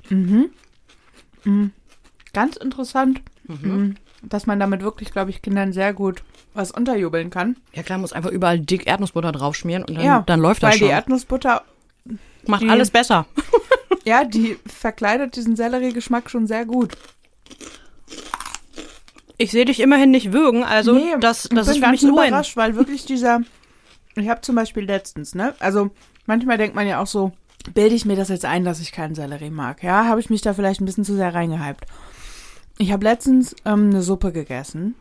mhm. 0.08 0.50
Mhm. 1.44 1.72
Ganz 2.32 2.56
interessant, 2.56 3.20
mhm. 3.48 3.96
dass 4.22 4.46
man 4.46 4.60
damit 4.60 4.82
wirklich, 4.82 5.10
glaube 5.10 5.30
ich, 5.30 5.42
Kindern 5.42 5.72
sehr 5.72 5.92
gut 5.92 6.22
was 6.54 6.70
unterjubeln 6.70 7.30
kann. 7.30 7.56
Ja 7.72 7.82
klar, 7.82 7.98
muss 7.98 8.12
einfach 8.12 8.30
überall 8.30 8.58
dick 8.60 8.86
Erdnussbutter 8.86 9.32
draufschmieren 9.32 9.84
und 9.84 9.96
dann, 9.96 10.04
ja, 10.04 10.22
dann 10.26 10.40
läuft 10.40 10.62
weil 10.62 10.70
das 10.70 10.78
schon. 10.78 10.88
die 10.88 10.92
Erdnussbutter, 10.92 11.62
Macht 12.46 12.62
die- 12.62 12.68
alles 12.68 12.90
besser. 12.90 13.26
ja, 14.04 14.24
die 14.24 14.56
verkleidet 14.66 15.36
diesen 15.36 15.56
Selleriegeschmack 15.56 16.30
schon 16.30 16.46
sehr 16.46 16.64
gut. 16.64 16.96
Ich 19.36 19.52
sehe 19.52 19.64
dich 19.64 19.80
immerhin 19.80 20.10
nicht 20.10 20.32
würgen, 20.32 20.64
also 20.64 20.92
Nee, 20.94 21.14
das, 21.20 21.48
das 21.52 21.68
ist 21.68 21.76
für 21.76 21.80
ganz 21.82 21.92
mich 21.92 22.02
ein 22.02 22.08
überrascht, 22.12 22.56
weil 22.56 22.74
wirklich 22.74 23.04
dieser, 23.04 23.40
ich 24.16 24.28
habe 24.28 24.40
zum 24.40 24.56
Beispiel 24.56 24.84
letztens, 24.84 25.34
ne, 25.36 25.54
also 25.60 25.90
manchmal 26.26 26.58
denkt 26.58 26.74
man 26.74 26.88
ja 26.88 27.00
auch 27.00 27.06
so, 27.06 27.30
bilde 27.72 27.94
ich 27.94 28.04
mir 28.04 28.16
das 28.16 28.30
jetzt 28.30 28.44
ein, 28.44 28.64
dass 28.64 28.80
ich 28.80 28.90
keinen 28.90 29.14
Sellerie 29.14 29.50
mag, 29.50 29.84
ja, 29.84 30.06
habe 30.06 30.18
ich 30.18 30.28
mich 30.28 30.42
da 30.42 30.54
vielleicht 30.54 30.80
ein 30.80 30.86
bisschen 30.86 31.04
zu 31.04 31.14
sehr 31.14 31.34
reingehypt. 31.34 31.84
Ich 32.78 32.92
habe 32.92 33.04
letztens 33.04 33.54
ähm, 33.64 33.90
eine 33.90 34.02
Suppe 34.02 34.32
gegessen 34.32 34.94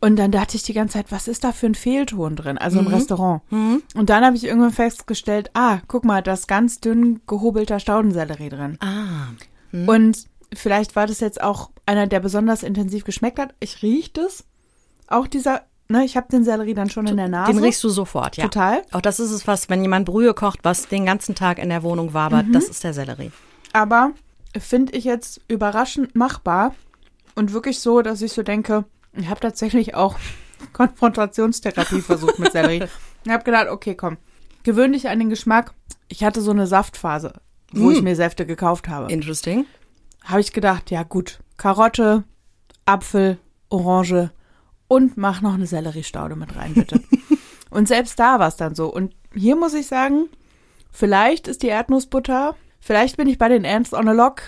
und 0.00 0.16
dann 0.16 0.30
dachte 0.32 0.56
ich 0.56 0.62
die 0.62 0.72
ganze 0.72 0.94
Zeit, 0.94 1.06
was 1.10 1.28
ist 1.28 1.44
da 1.44 1.52
für 1.52 1.66
ein 1.66 1.74
Fehlton 1.74 2.34
drin, 2.36 2.58
also 2.58 2.80
im 2.80 2.86
Restaurant. 2.88 3.42
Und 3.50 4.10
dann 4.10 4.24
habe 4.24 4.36
ich 4.36 4.44
irgendwann 4.44 4.72
festgestellt, 4.72 5.50
ah, 5.54 5.78
guck 5.86 6.04
mal, 6.04 6.22
da 6.22 6.32
ist 6.32 6.48
ganz 6.48 6.80
dünn 6.80 7.20
gehobelter 7.26 7.78
Staudensellerie 7.78 8.48
drin. 8.48 8.78
Ah. 8.80 9.28
Und 9.72 10.24
vielleicht 10.52 10.96
war 10.96 11.06
das 11.06 11.20
jetzt 11.20 11.40
auch 11.40 11.70
einer, 11.86 12.08
der 12.08 12.18
besonders 12.20 12.62
intensiv 12.64 13.04
geschmeckt 13.04 13.38
hat. 13.38 13.54
Ich 13.60 13.82
rieche 13.82 14.10
das. 14.14 14.44
Auch 15.06 15.28
dieser, 15.28 15.62
ne, 15.88 16.04
ich 16.04 16.16
habe 16.16 16.26
den 16.32 16.42
Sellerie 16.44 16.74
dann 16.74 16.90
schon 16.90 17.06
in 17.06 17.16
der 17.16 17.28
Nase. 17.28 17.52
Den 17.52 17.62
riechst 17.62 17.82
du 17.84 17.88
sofort, 17.88 18.36
ja. 18.36 18.44
Total. 18.44 18.82
Auch 18.90 19.02
das 19.02 19.20
ist 19.20 19.30
es, 19.30 19.46
was, 19.46 19.68
wenn 19.68 19.82
jemand 19.82 20.06
Brühe 20.06 20.34
kocht, 20.34 20.60
was 20.64 20.88
den 20.88 21.06
ganzen 21.06 21.34
Tag 21.36 21.58
in 21.58 21.68
der 21.68 21.82
Wohnung 21.84 22.12
wabert, 22.12 22.48
Mhm. 22.48 22.52
das 22.52 22.64
ist 22.68 22.82
der 22.82 22.92
Sellerie. 22.92 23.30
Aber 23.72 24.12
finde 24.58 24.92
ich 24.96 25.04
jetzt 25.04 25.40
überraschend 25.48 26.14
machbar 26.14 26.74
und 27.34 27.52
wirklich 27.52 27.80
so, 27.80 28.02
dass 28.02 28.22
ich 28.22 28.32
so 28.32 28.42
denke, 28.42 28.84
ich 29.14 29.28
habe 29.28 29.40
tatsächlich 29.40 29.94
auch 29.94 30.16
Konfrontationstherapie 30.72 32.00
versucht 32.00 32.38
mit 32.38 32.52
Sellerie. 32.52 32.84
Ich 33.24 33.30
habe 33.30 33.44
gedacht, 33.44 33.68
okay, 33.68 33.94
komm, 33.94 34.16
gewöhn 34.62 34.92
dich 34.92 35.08
an 35.08 35.18
den 35.18 35.30
Geschmack. 35.30 35.72
Ich 36.08 36.24
hatte 36.24 36.40
so 36.40 36.50
eine 36.50 36.66
Saftphase, 36.66 37.32
wo 37.72 37.88
Mm. 37.88 37.92
ich 37.92 38.02
mir 38.02 38.16
Säfte 38.16 38.46
gekauft 38.46 38.88
habe. 38.88 39.10
Interesting. 39.12 39.64
habe 40.24 40.40
ich 40.40 40.52
gedacht, 40.52 40.90
ja 40.90 41.02
gut, 41.02 41.40
Karotte, 41.56 42.24
Apfel, 42.84 43.38
Orange 43.70 44.30
und 44.88 45.16
mach 45.16 45.40
noch 45.40 45.54
eine 45.54 45.66
Selleriestaude 45.66 46.36
mit 46.36 46.54
rein, 46.54 46.74
bitte. 46.74 47.00
und 47.70 47.88
selbst 47.88 48.18
da 48.20 48.38
war 48.38 48.48
es 48.48 48.56
dann 48.56 48.74
so. 48.74 48.86
Und 48.92 49.14
hier 49.34 49.56
muss 49.56 49.74
ich 49.74 49.86
sagen, 49.88 50.28
vielleicht 50.92 51.48
ist 51.48 51.62
die 51.62 51.68
Erdnussbutter, 51.68 52.54
vielleicht 52.84 53.16
bin 53.16 53.28
ich 53.28 53.38
bei 53.38 53.48
den 53.48 53.64
Ants 53.64 53.94
on 53.94 54.08
a 54.08 54.12
Lock, 54.12 54.42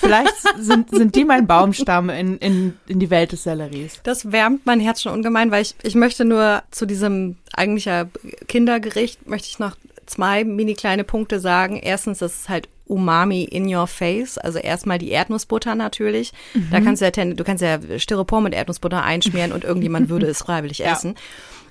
vielleicht 0.00 0.32
sind, 0.58 0.90
sind 0.90 1.14
die 1.14 1.24
mein 1.24 1.46
Baumstamm 1.46 2.10
in, 2.10 2.38
in, 2.38 2.76
in 2.88 2.98
die 2.98 3.10
Welt 3.10 3.30
des 3.32 3.42
Selleries. 3.44 4.00
Das 4.02 4.32
wärmt 4.32 4.66
mein 4.66 4.80
Herz 4.80 5.02
schon 5.02 5.12
ungemein, 5.12 5.50
weil 5.50 5.62
ich, 5.62 5.74
ich 5.82 5.94
möchte 5.94 6.24
nur 6.24 6.62
zu 6.70 6.86
diesem 6.86 7.36
eigentlich 7.52 7.84
ja 7.84 8.06
Kindergericht, 8.48 9.28
möchte 9.28 9.48
ich 9.48 9.58
noch 9.58 9.76
zwei 10.06 10.44
mini 10.44 10.74
kleine 10.74 11.04
Punkte 11.04 11.40
sagen. 11.40 11.76
Erstens, 11.76 12.18
das 12.18 12.34
ist 12.34 12.48
halt 12.48 12.68
Umami 12.86 13.44
in 13.44 13.72
your 13.74 13.86
face. 13.86 14.36
Also 14.36 14.58
erstmal 14.58 14.98
die 14.98 15.08
Erdnussbutter 15.10 15.74
natürlich. 15.74 16.32
Da 16.70 16.80
kannst 16.82 17.00
du 17.00 17.06
ja, 17.06 17.10
ten- 17.10 17.34
du 17.36 17.42
kannst 17.44 17.62
ja 17.62 17.78
Styropor 17.98 18.42
mit 18.42 18.52
Erdnussbutter 18.54 19.02
einschmieren 19.02 19.52
und 19.52 19.64
irgendjemand 19.64 20.10
würde 20.10 20.26
es 20.28 20.38
freiwillig 20.42 20.78
Ja. 20.78 20.92
essen. 20.92 21.14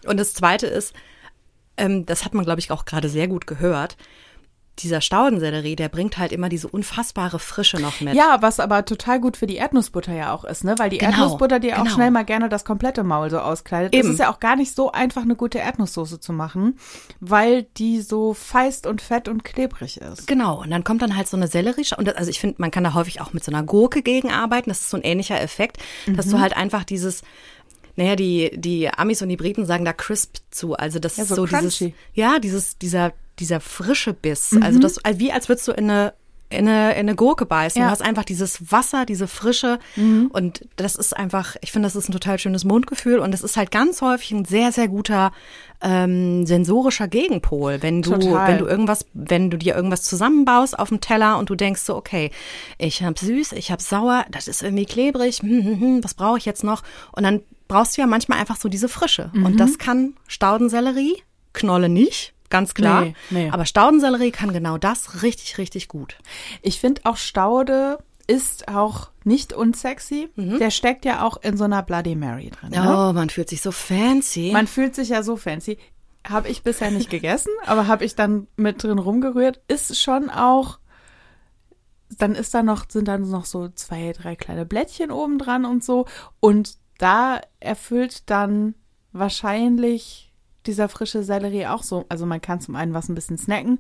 Und 0.07 0.19
das 0.19 0.33
zweite 0.33 0.65
ist, 0.65 0.93
ähm, 1.77 2.05
das 2.07 2.25
hat 2.25 2.33
man, 2.33 2.43
glaube 2.45 2.59
ich, 2.59 2.71
auch 2.71 2.85
gerade 2.85 3.09
sehr 3.09 3.27
gut 3.27 3.45
gehört. 3.45 3.95
Dieser 4.79 5.01
Staudensellerie, 5.01 5.75
der 5.75 5.87
bringt 5.87 6.17
halt 6.17 6.31
immer 6.31 6.49
diese 6.49 6.67
unfassbare 6.67 7.37
Frische 7.37 7.77
noch 7.79 8.01
mit. 8.01 8.15
Ja, 8.15 8.37
was 8.41 8.59
aber 8.59 8.85
total 8.85 9.19
gut 9.19 9.37
für 9.37 9.45
die 9.45 9.57
Erdnussbutter 9.57 10.13
ja 10.13 10.33
auch 10.33 10.43
ist, 10.45 10.63
ne? 10.63 10.73
Weil 10.79 10.89
die 10.89 10.97
Genau, 10.97 11.11
Erdnussbutter 11.11 11.59
dir 11.59 11.75
auch 11.77 11.83
genau. 11.83 11.93
schnell 11.95 12.09
mal 12.09 12.25
gerne 12.25 12.49
das 12.49 12.65
komplette 12.65 13.03
Maul 13.03 13.29
so 13.29 13.37
auskleidet. 13.39 13.93
Eben. 13.93 14.07
Es 14.07 14.13
ist 14.15 14.19
ja 14.19 14.31
auch 14.33 14.39
gar 14.39 14.55
nicht 14.55 14.75
so 14.75 14.91
einfach, 14.91 15.21
eine 15.21 15.35
gute 15.35 15.59
Erdnusssoße 15.59 16.19
zu 16.19 16.33
machen, 16.33 16.79
weil 17.19 17.63
die 17.77 18.01
so 18.01 18.33
feist 18.33 18.87
und 18.87 19.01
fett 19.01 19.27
und 19.27 19.43
klebrig 19.43 19.97
ist. 20.01 20.25
Genau, 20.25 20.61
und 20.61 20.71
dann 20.71 20.83
kommt 20.83 21.03
dann 21.03 21.15
halt 21.15 21.27
so 21.27 21.37
eine 21.37 21.47
Sellerie. 21.47 21.85
Und 21.97 22.07
das, 22.07 22.15
also 22.15 22.31
ich 22.31 22.39
finde, 22.39 22.55
man 22.59 22.71
kann 22.71 22.83
da 22.83 22.95
häufig 22.95 23.21
auch 23.21 23.31
mit 23.33 23.43
so 23.43 23.51
einer 23.51 23.61
Gurke 23.63 24.01
gegenarbeiten. 24.01 24.69
Das 24.71 24.79
ist 24.81 24.89
so 24.89 24.97
ein 24.97 25.03
ähnlicher 25.03 25.39
Effekt, 25.39 25.77
dass 26.07 26.25
Mhm. 26.25 26.31
du 26.31 26.39
halt 26.39 26.57
einfach 26.57 26.83
dieses, 26.83 27.21
naja, 27.95 28.15
die, 28.15 28.49
die 28.55 28.89
Amis 28.89 29.21
und 29.21 29.29
die 29.29 29.37
Briten 29.37 29.67
sagen 29.67 29.85
da 29.85 29.93
crisp 29.93 30.37
zu. 30.49 30.73
Also 30.75 30.97
das 30.97 31.17
Ja, 31.17 31.23
ist 31.23 31.29
so 31.29 31.35
so, 31.35 31.45
dieses, 31.45 31.77
crunchy. 31.77 31.93
ja, 32.15 32.39
dieses, 32.39 32.79
dieser, 32.79 33.13
dieser 33.39 33.59
frische 33.59 34.13
Biss. 34.13 34.51
Mhm. 34.51 34.63
Also 34.63 34.79
das, 34.79 34.99
wie 35.15 35.31
als 35.31 35.49
würdest 35.49 35.67
du 35.67 35.71
in 35.71 35.89
eine, 35.89 36.13
in 36.49 36.67
eine, 36.67 36.91
in 36.93 36.99
eine 36.99 37.15
Gurke 37.15 37.45
beißen. 37.45 37.79
Ja. 37.79 37.85
Mhm. 37.85 37.89
Du 37.89 37.91
hast 37.91 38.01
einfach 38.01 38.25
dieses 38.25 38.71
Wasser, 38.71 39.05
diese 39.05 39.27
Frische. 39.27 39.79
Und 40.29 40.67
das 40.75 40.95
ist 40.95 41.17
einfach, 41.17 41.55
ich 41.61 41.71
finde, 41.71 41.87
das 41.87 41.95
ist 41.95 42.09
ein 42.09 42.13
total 42.13 42.37
schönes 42.39 42.63
Mundgefühl. 42.63 43.19
Und 43.19 43.31
das 43.31 43.41
ist 43.41 43.57
halt 43.57 43.71
ganz 43.71 44.01
häufig 44.01 44.31
ein 44.31 44.45
sehr, 44.45 44.71
sehr 44.71 44.87
guter 44.87 45.31
ähm, 45.81 46.45
sensorischer 46.45 47.07
Gegenpol. 47.07 47.81
Wenn 47.81 48.01
du, 48.01 48.11
Total. 48.11 48.47
wenn 48.47 48.57
du 48.59 48.65
irgendwas, 48.65 49.05
wenn 49.13 49.49
du 49.49 49.57
dir 49.57 49.75
irgendwas 49.75 50.03
zusammenbaust 50.03 50.77
auf 50.77 50.89
dem 50.89 51.01
Teller 51.01 51.37
und 51.37 51.49
du 51.49 51.55
denkst 51.55 51.81
so, 51.81 51.95
okay, 51.95 52.31
ich 52.77 53.03
hab 53.03 53.19
süß, 53.19 53.53
ich 53.53 53.71
hab 53.71 53.81
sauer, 53.81 54.25
das 54.31 54.47
ist 54.47 54.63
irgendwie 54.63 54.85
klebrig, 54.85 55.39
hm, 55.39 55.63
hm, 55.63 55.79
hm, 55.79 56.03
was 56.03 56.13
brauche 56.13 56.37
ich 56.37 56.45
jetzt 56.45 56.63
noch? 56.63 56.83
Und 57.11 57.23
dann 57.23 57.41
brauchst 57.67 57.97
du 57.97 58.01
ja 58.01 58.07
manchmal 58.07 58.39
einfach 58.39 58.57
so 58.57 58.69
diese 58.69 58.87
Frische. 58.87 59.31
Mhm. 59.33 59.45
Und 59.45 59.59
das 59.59 59.77
kann 59.77 60.13
Staudensellerie, 60.27 61.17
Knolle 61.53 61.89
nicht, 61.89 62.33
ganz 62.53 62.75
klar. 62.75 63.01
Nee, 63.01 63.15
nee. 63.31 63.49
Aber 63.49 63.65
Staudensellerie 63.65 64.29
kann 64.29 64.53
genau 64.53 64.77
das 64.77 65.23
richtig, 65.23 65.57
richtig 65.57 65.87
gut. 65.87 66.19
Ich 66.61 66.79
finde 66.79 67.01
auch 67.05 67.17
Staude 67.17 67.97
ist 68.27 68.67
auch 68.67 69.09
nicht 69.23 69.53
unsexy. 69.53 70.29
Der 70.37 70.69
steckt 70.69 71.03
ja 71.03 71.25
auch 71.25 71.37
in 71.41 71.57
so 71.57 71.63
einer 71.63 71.81
Bloody 71.81 72.15
Mary 72.15 72.51
drin. 72.51 72.69
Ne? 72.69 72.83
Oh, 72.87 73.11
man 73.11 73.29
fühlt 73.29 73.49
sich 73.49 73.61
so 73.61 73.71
fancy. 73.71 74.51
Man 74.53 74.67
fühlt 74.67 74.95
sich 74.95 75.09
ja 75.09 75.23
so 75.23 75.35
fancy. 75.35 75.77
Habe 76.25 76.47
ich 76.47 76.61
bisher 76.63 76.91
nicht 76.91 77.09
gegessen, 77.09 77.51
aber 77.65 77.87
habe 77.87 78.05
ich 78.05 78.15
dann 78.15 78.47
mit 78.55 78.83
drin 78.83 78.99
rumgerührt. 78.99 79.59
Ist 79.67 79.99
schon 79.99 80.29
auch. 80.29 80.77
Dann 82.17 82.35
ist 82.35 82.53
da 82.53 82.61
noch, 82.61 82.85
sind 82.87 83.07
dann 83.07 83.27
noch 83.29 83.45
so 83.45 83.69
zwei, 83.69 84.13
drei 84.13 84.35
kleine 84.35 84.65
Blättchen 84.65 85.09
oben 85.09 85.39
dran 85.39 85.65
und 85.65 85.83
so. 85.83 86.05
Und 86.39 86.77
da 86.99 87.41
erfüllt 87.59 88.29
dann 88.29 88.75
wahrscheinlich 89.11 90.32
dieser 90.65 90.89
frische 90.89 91.23
Sellerie 91.23 91.67
auch 91.67 91.83
so. 91.83 92.05
Also 92.09 92.25
man 92.25 92.41
kann 92.41 92.61
zum 92.61 92.75
einen 92.75 92.93
was 92.93 93.09
ein 93.09 93.15
bisschen 93.15 93.37
snacken. 93.37 93.79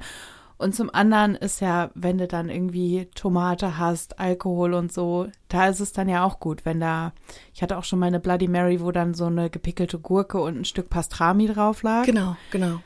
Und 0.57 0.75
zum 0.75 0.93
anderen 0.93 1.35
ist 1.35 1.59
ja, 1.61 1.89
wenn 1.95 2.17
du 2.19 2.27
dann 2.27 2.47
irgendwie 2.47 3.09
Tomate 3.15 3.77
hast, 3.77 4.19
Alkohol 4.19 4.73
und 4.75 4.93
so, 4.93 5.27
da 5.49 5.67
ist 5.67 5.79
es 5.79 5.91
dann 5.93 6.07
ja 6.07 6.23
auch 6.23 6.39
gut, 6.39 6.63
wenn 6.63 6.79
da, 6.79 7.11
ich 7.53 7.61
hatte 7.63 7.77
auch 7.77 7.83
schon 7.83 7.99
mal 7.99 8.05
eine 8.05 8.19
Bloody 8.19 8.47
Mary, 8.47 8.79
wo 8.79 8.91
dann 8.91 9.13
so 9.13 9.25
eine 9.25 9.49
gepickelte 9.49 9.99
Gurke 9.99 10.39
und 10.39 10.57
ein 10.59 10.65
Stück 10.65 10.89
Pastrami 10.89 11.47
drauf 11.47 11.81
lag. 11.83 12.05
genau, 12.05 12.37
genau. 12.51 12.79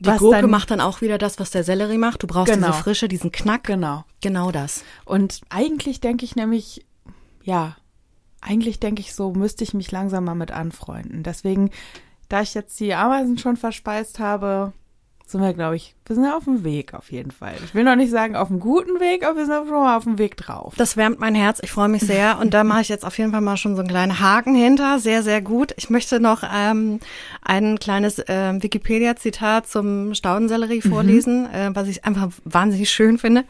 Die 0.00 0.06
Was 0.06 0.18
Gurke 0.18 0.40
dann- 0.40 0.50
macht 0.50 0.70
dann 0.72 0.80
auch 0.80 1.00
wieder 1.00 1.16
das, 1.16 1.38
was 1.38 1.50
der 1.50 1.62
Sellerie 1.62 1.98
macht. 1.98 2.22
Du 2.24 2.26
brauchst 2.26 2.52
Genau. 2.52 2.68
diese 2.68 2.78
Frische, 2.82 3.06
diesen 3.06 3.30
Knack. 3.30 3.64
Genau. 3.64 4.04
Genau 4.20 4.50
das. 4.50 4.82
Und 5.04 5.42
eigentlich 5.48 6.00
denke 6.00 6.24
ich 6.24 6.34
nämlich, 6.34 6.84
ja, 7.44 7.76
eigentlich 8.40 8.80
denke 8.80 9.00
ich 9.00 9.14
so, 9.14 9.32
müsste 9.32 9.62
ich 9.62 9.74
mich 9.74 9.92
langsam 9.92 10.24
mal 10.24 10.34
mit 10.34 10.50
anfreunden. 10.50 11.22
Deswegen, 11.22 11.70
da 12.32 12.40
ich 12.40 12.54
jetzt 12.54 12.80
die 12.80 12.94
Ameisen 12.94 13.36
schon 13.36 13.58
verspeist 13.58 14.18
habe, 14.18 14.72
sind 15.26 15.42
wir, 15.42 15.52
glaube 15.52 15.76
ich, 15.76 15.94
wir 16.06 16.16
sind 16.16 16.26
auf 16.26 16.44
dem 16.44 16.64
Weg 16.64 16.94
auf 16.94 17.12
jeden 17.12 17.30
Fall. 17.30 17.54
Ich 17.64 17.74
will 17.74 17.84
noch 17.84 17.94
nicht 17.94 18.10
sagen 18.10 18.36
auf 18.36 18.48
einem 18.48 18.58
guten 18.58 19.00
Weg, 19.00 19.24
aber 19.26 19.36
wir 19.36 19.46
sind 19.46 19.68
schon 19.68 19.82
mal 19.82 19.96
auf 19.96 20.04
dem 20.04 20.16
Weg 20.16 20.38
drauf. 20.38 20.72
Das 20.78 20.96
wärmt 20.96 21.20
mein 21.20 21.34
Herz. 21.34 21.60
Ich 21.62 21.70
freue 21.70 21.88
mich 21.88 22.02
sehr. 22.02 22.38
Und 22.38 22.54
da 22.54 22.64
mache 22.64 22.80
ich 22.82 22.88
jetzt 22.88 23.04
auf 23.04 23.18
jeden 23.18 23.32
Fall 23.32 23.42
mal 23.42 23.58
schon 23.58 23.76
so 23.76 23.80
einen 23.80 23.88
kleinen 23.88 24.18
Haken 24.18 24.54
hinter. 24.54 24.98
Sehr, 24.98 25.22
sehr 25.22 25.42
gut. 25.42 25.74
Ich 25.76 25.90
möchte 25.90 26.20
noch 26.20 26.42
ähm, 26.42 27.00
ein 27.42 27.78
kleines 27.78 28.22
ähm, 28.28 28.62
Wikipedia-Zitat 28.62 29.68
zum 29.68 30.14
Staudensellerie 30.14 30.80
vorlesen, 30.80 31.46
äh, 31.52 31.70
was 31.74 31.88
ich 31.88 32.04
einfach 32.06 32.30
wahnsinnig 32.44 32.90
schön 32.90 33.18
finde. 33.18 33.44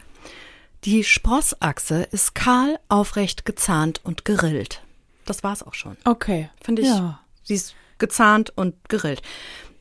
Die 0.83 1.05
Sprossachse 1.05 2.03
ist 2.11 2.35
kahl, 2.35 2.79
aufrecht, 2.89 3.45
gezahnt 3.45 4.01
und 4.03 4.25
gerillt. 4.25 4.81
Das 5.25 5.41
war's 5.41 5.63
auch 5.63 5.73
schon. 5.73 5.95
Okay. 6.03 6.49
Finde 6.61 6.81
ich. 6.81 6.89
Ja. 6.89 7.19
Sie 7.43 7.55
ist 7.55 7.75
gezahnt 8.03 8.51
und 8.55 8.75
gerillt. 8.89 9.21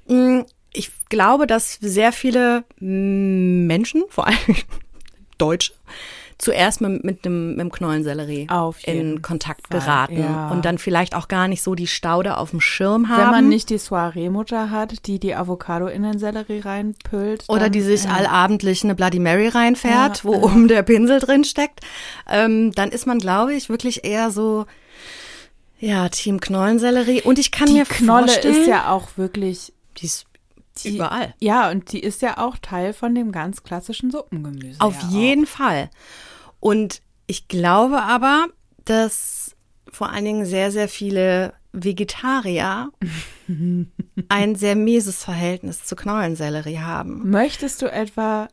Mm, 0.06 0.42
Ich 0.72 0.90
glaube, 1.10 1.46
dass 1.46 1.74
sehr 1.80 2.12
viele 2.12 2.64
Menschen, 2.78 4.04
vor 4.08 4.26
allem 4.28 4.56
Deutsche, 5.38 5.72
zuerst 6.38 6.80
mit, 6.80 7.04
mit, 7.04 7.24
dem, 7.24 7.50
mit 7.50 7.60
dem 7.60 7.70
Knollensellerie 7.70 8.48
in 8.84 9.22
Kontakt 9.22 9.68
Fall, 9.68 9.80
geraten 9.80 10.20
ja. 10.20 10.50
und 10.50 10.64
dann 10.64 10.78
vielleicht 10.78 11.14
auch 11.14 11.28
gar 11.28 11.46
nicht 11.46 11.62
so 11.62 11.74
die 11.74 11.86
Staude 11.86 12.36
auf 12.36 12.50
dem 12.50 12.60
Schirm 12.60 13.08
haben. 13.08 13.22
Wenn 13.22 13.30
man 13.30 13.48
nicht 13.48 13.70
die 13.70 13.78
Soiree-Mutter 13.78 14.70
hat, 14.70 15.06
die 15.06 15.20
die 15.20 15.34
Avocado 15.34 15.86
in 15.86 16.02
den 16.02 16.18
Sellerie 16.18 16.60
reinpüllt. 16.60 17.44
Oder 17.48 17.64
dann, 17.64 17.72
die 17.72 17.82
sich 17.82 18.06
äh, 18.06 18.08
allabendlich 18.08 18.82
eine 18.82 18.94
Bloody 18.96 19.20
Mary 19.20 19.48
reinfährt, 19.48 20.18
Ja, 20.18 20.24
wo 20.24 20.32
ja. 20.34 20.40
oben 20.40 20.66
der 20.68 20.82
Pinsel 20.82 21.20
drin 21.20 21.44
steckt, 21.44 21.80
ähm, 22.28 22.72
dann 22.72 22.90
ist 22.90 23.06
man, 23.06 23.18
glaube 23.18 23.54
ich, 23.54 23.68
wirklich 23.68 24.04
eher 24.04 24.30
so, 24.30 24.66
ja, 25.82 26.08
Team 26.08 26.40
Knollensellerie. 26.40 27.22
Und 27.22 27.40
ich 27.40 27.50
kann 27.50 27.66
Die 27.66 27.72
mir 27.72 27.84
Knolle 27.84 28.28
vorstellen, 28.28 28.62
ist 28.62 28.68
ja 28.68 28.90
auch 28.90 29.08
wirklich 29.16 29.72
die 29.96 30.06
ist 30.06 30.26
die, 30.84 30.94
überall. 30.94 31.34
Ja, 31.40 31.70
und 31.70 31.90
die 31.90 31.98
ist 31.98 32.22
ja 32.22 32.38
auch 32.38 32.56
Teil 32.56 32.92
von 32.92 33.16
dem 33.16 33.32
ganz 33.32 33.64
klassischen 33.64 34.12
Suppengemüse. 34.12 34.80
Auf 34.80 35.02
ja 35.02 35.08
jeden 35.08 35.44
Fall. 35.44 35.90
Und 36.60 37.02
ich 37.26 37.48
glaube 37.48 38.00
aber, 38.00 38.46
dass 38.84 39.56
vor 39.90 40.10
allen 40.10 40.24
Dingen 40.24 40.46
sehr, 40.46 40.70
sehr 40.70 40.88
viele 40.88 41.52
Vegetarier 41.72 42.90
ein 44.28 44.54
sehr 44.54 44.76
mieses 44.76 45.24
Verhältnis 45.24 45.84
zu 45.84 45.96
Knollensellerie 45.96 46.78
haben. 46.78 47.22
Auch. 47.22 47.26
Möchtest 47.26 47.82
du 47.82 47.90
etwa 47.90 48.48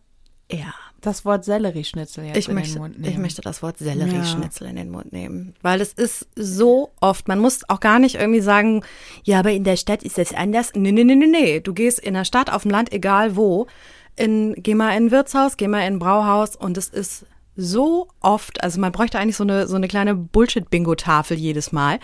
Ja. 0.52 0.74
Das 1.02 1.26
Wort 1.26 1.46
Sellerieschnitzel 1.46 2.26
jetzt 2.26 2.38
ich 2.38 2.50
in 2.50 2.56
möchte, 2.56 2.74
den 2.74 2.82
Mund 2.82 3.00
nehmen. 3.00 3.14
Ich 3.14 3.18
möchte 3.18 3.42
das 3.42 3.62
Wort 3.62 3.78
Sellerieschnitzel 3.78 4.68
in 4.68 4.76
den 4.76 4.90
Mund 4.90 5.12
nehmen. 5.12 5.56
Weil 5.62 5.82
es 5.82 5.94
ist 5.94 6.28
so 6.36 6.92
oft, 7.00 7.28
man 7.28 7.40
muss 7.40 7.70
auch 7.70 7.80
gar 7.80 8.00
nicht 8.00 8.16
irgendwie 8.16 8.42
sagen, 8.42 8.84
ja, 9.24 9.40
aber 9.40 9.52
in 9.52 9.64
der 9.64 9.78
Stadt 9.78 10.04
ist 10.04 10.18
das 10.18 10.34
anders. 10.34 10.72
Nee, 10.76 10.92
nee, 10.92 11.04
nee, 11.04 11.16
nee, 11.16 11.28
nee. 11.28 11.60
Du 11.60 11.74
gehst 11.74 12.00
in 12.00 12.14
der 12.14 12.26
Stadt, 12.26 12.52
auf 12.52 12.64
dem 12.64 12.72
Land, 12.72 12.92
egal 12.92 13.36
wo, 13.36 13.68
in, 14.16 14.56
geh 14.58 14.76
mal 14.76 14.96
in 14.96 15.06
ein 15.06 15.12
Wirtshaus, 15.12 15.58
geh 15.58 15.68
mal 15.68 15.80
in 15.80 15.96
ein 15.96 16.00
Brauhaus 16.00 16.56
und 16.56 16.78
es 16.78 16.90
ist 16.90 17.26
so 17.60 18.08
oft, 18.22 18.64
also 18.64 18.80
man 18.80 18.94
bräuchte 18.94 19.20
eigentlich 19.20 19.36
so 19.36 19.44
eine, 19.44 19.68
so 19.68 19.76
eine 19.76 19.90
kleine 19.90 20.16
Bullshit-Bingo-Tafel 20.16 21.38
jedes 21.38 21.72
Mal. 21.72 22.00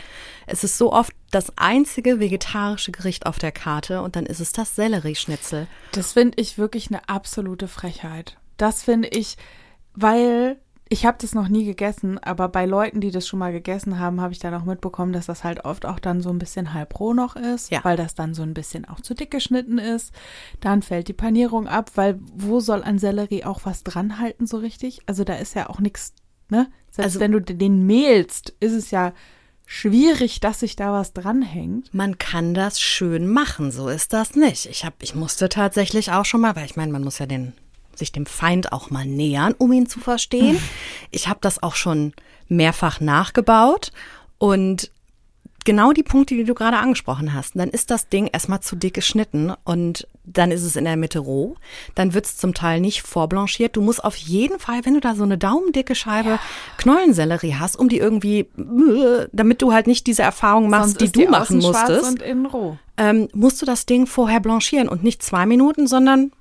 Es 0.47 0.63
ist 0.65 0.77
so 0.77 0.91
oft 0.91 1.13
das 1.31 1.57
einzige 1.57 2.19
vegetarische 2.19 2.91
Gericht 2.91 3.25
auf 3.25 3.39
der 3.39 3.53
Karte 3.53 4.01
und 4.01 4.15
dann 4.17 4.25
ist 4.25 4.41
es 4.41 4.51
das 4.51 4.75
Sellerieschnitzel. 4.75 5.67
Das 5.93 6.13
finde 6.13 6.41
ich 6.41 6.57
wirklich 6.57 6.89
eine 6.89 7.07
absolute 7.07 7.69
Frechheit. 7.69 8.37
Das 8.57 8.83
finde 8.83 9.07
ich, 9.09 9.37
weil 9.93 10.59
ich 10.87 11.05
habe 11.05 11.17
das 11.19 11.33
noch 11.33 11.47
nie 11.47 11.65
gegessen, 11.65 12.19
aber 12.19 12.47
bei 12.47 12.65
Leuten, 12.67 13.01
die 13.01 13.09
das 13.09 13.27
schon 13.27 13.39
mal 13.39 13.51
gegessen 13.51 13.97
haben, 13.99 14.21
habe 14.21 14.33
ich 14.33 14.39
dann 14.39 14.53
auch 14.53 14.65
mitbekommen, 14.65 15.13
dass 15.13 15.25
das 15.25 15.43
halt 15.43 15.65
oft 15.65 15.83
auch 15.85 15.97
dann 15.99 16.21
so 16.21 16.29
ein 16.29 16.37
bisschen 16.37 16.75
halb 16.75 16.99
roh 16.99 17.13
noch 17.15 17.35
ist, 17.35 17.71
Ja. 17.71 17.79
weil 17.83 17.97
das 17.97 18.13
dann 18.13 18.35
so 18.35 18.43
ein 18.43 18.53
bisschen 18.53 18.85
auch 18.85 18.99
zu 18.99 19.15
dick 19.15 19.31
geschnitten 19.31 19.79
ist. 19.79 20.13
Dann 20.59 20.83
fällt 20.83 21.07
die 21.07 21.13
Panierung 21.13 21.67
ab, 21.67 21.89
weil 21.95 22.19
wo 22.35 22.59
soll 22.59 22.83
an 22.83 22.99
Sellerie 22.99 23.45
auch 23.45 23.61
was 23.63 23.83
dran 23.83 24.19
halten 24.19 24.45
so 24.45 24.57
richtig? 24.57 24.99
Also 25.07 25.23
da 25.23 25.33
ist 25.35 25.55
ja 25.55 25.69
auch 25.69 25.79
nichts, 25.79 26.13
ne? 26.49 26.67
Selbst 26.91 27.15
Also- 27.15 27.19
wenn 27.19 27.31
du 27.31 27.41
den 27.41 27.85
mehlst, 27.87 28.53
ist 28.59 28.73
es 28.73 28.91
ja 28.91 29.11
schwierig, 29.65 30.39
dass 30.39 30.59
sich 30.59 30.75
da 30.75 30.93
was 30.93 31.13
dranhängt. 31.13 31.91
Man 31.95 32.19
kann 32.19 32.53
das 32.53 32.79
schön 32.79 33.27
machen, 33.27 33.71
so 33.71 33.87
ist 33.89 34.13
das 34.13 34.35
nicht. 34.35 34.67
Ich 34.67 34.85
hab, 34.85 35.01
ich 35.01 35.15
musste 35.15 35.49
tatsächlich 35.49 36.11
auch 36.11 36.25
schon 36.25 36.41
mal, 36.41 36.55
weil 36.55 36.65
ich 36.65 36.75
meine, 36.75 36.91
man 36.91 37.03
muss 37.03 37.17
ja 37.17 37.25
den 37.25 37.53
sich 37.97 38.11
dem 38.11 38.25
Feind 38.25 38.71
auch 38.71 38.89
mal 38.89 39.05
nähern, 39.05 39.53
um 39.57 39.71
ihn 39.71 39.87
zu 39.87 39.99
verstehen. 39.99 40.59
Ich 41.11 41.27
habe 41.27 41.39
das 41.41 41.61
auch 41.63 41.75
schon 41.75 42.13
mehrfach 42.47 42.99
nachgebaut 43.01 43.91
und 44.37 44.91
genau 45.63 45.93
die 45.93 46.03
Punkte, 46.03 46.35
die 46.35 46.43
du 46.43 46.53
gerade 46.53 46.77
angesprochen 46.77 47.33
hast. 47.33 47.55
Dann 47.55 47.69
ist 47.69 47.89
das 47.89 48.07
Ding 48.07 48.27
erstmal 48.27 48.59
zu 48.61 48.75
dick 48.75 48.93
geschnitten 48.93 49.51
und 49.63 50.07
dann 50.23 50.51
ist 50.51 50.61
es 50.61 50.75
in 50.75 50.85
der 50.85 50.95
Mitte 50.95 51.17
roh. 51.17 51.55
Dann 51.95 52.13
wird 52.13 52.25
es 52.25 52.37
zum 52.37 52.53
Teil 52.53 52.79
nicht 52.79 53.01
vorblanchiert. 53.01 53.75
Du 53.75 53.81
musst 53.81 54.03
auf 54.03 54.15
jeden 54.15 54.59
Fall, 54.59 54.85
wenn 54.85 54.93
du 54.93 54.99
da 54.99 55.15
so 55.15 55.23
eine 55.23 55.39
daumendicke 55.39 55.95
Scheibe 55.95 56.39
Knollensellerie 56.77 57.55
hast, 57.55 57.77
um 57.77 57.89
die 57.89 57.97
irgendwie, 57.97 58.47
damit 59.31 59.63
du 59.63 59.73
halt 59.73 59.87
nicht 59.87 60.05
diese 60.05 60.21
Erfahrung 60.21 60.69
machst, 60.69 60.99
Sonst 60.99 61.15
die 61.15 61.25
du 61.25 61.31
machen 61.31 61.57
musstest, 61.57 62.03
und 62.11 62.21
innen 62.21 62.45
roh. 62.45 62.77
ähm, 62.97 63.27
musst 63.33 63.59
du 63.59 63.65
das 63.65 63.87
Ding 63.87 64.05
vorher 64.05 64.39
blanchieren 64.41 64.87
und 64.87 65.03
nicht 65.03 65.23
zwei 65.23 65.47
Minuten, 65.47 65.87
sondern 65.87 66.31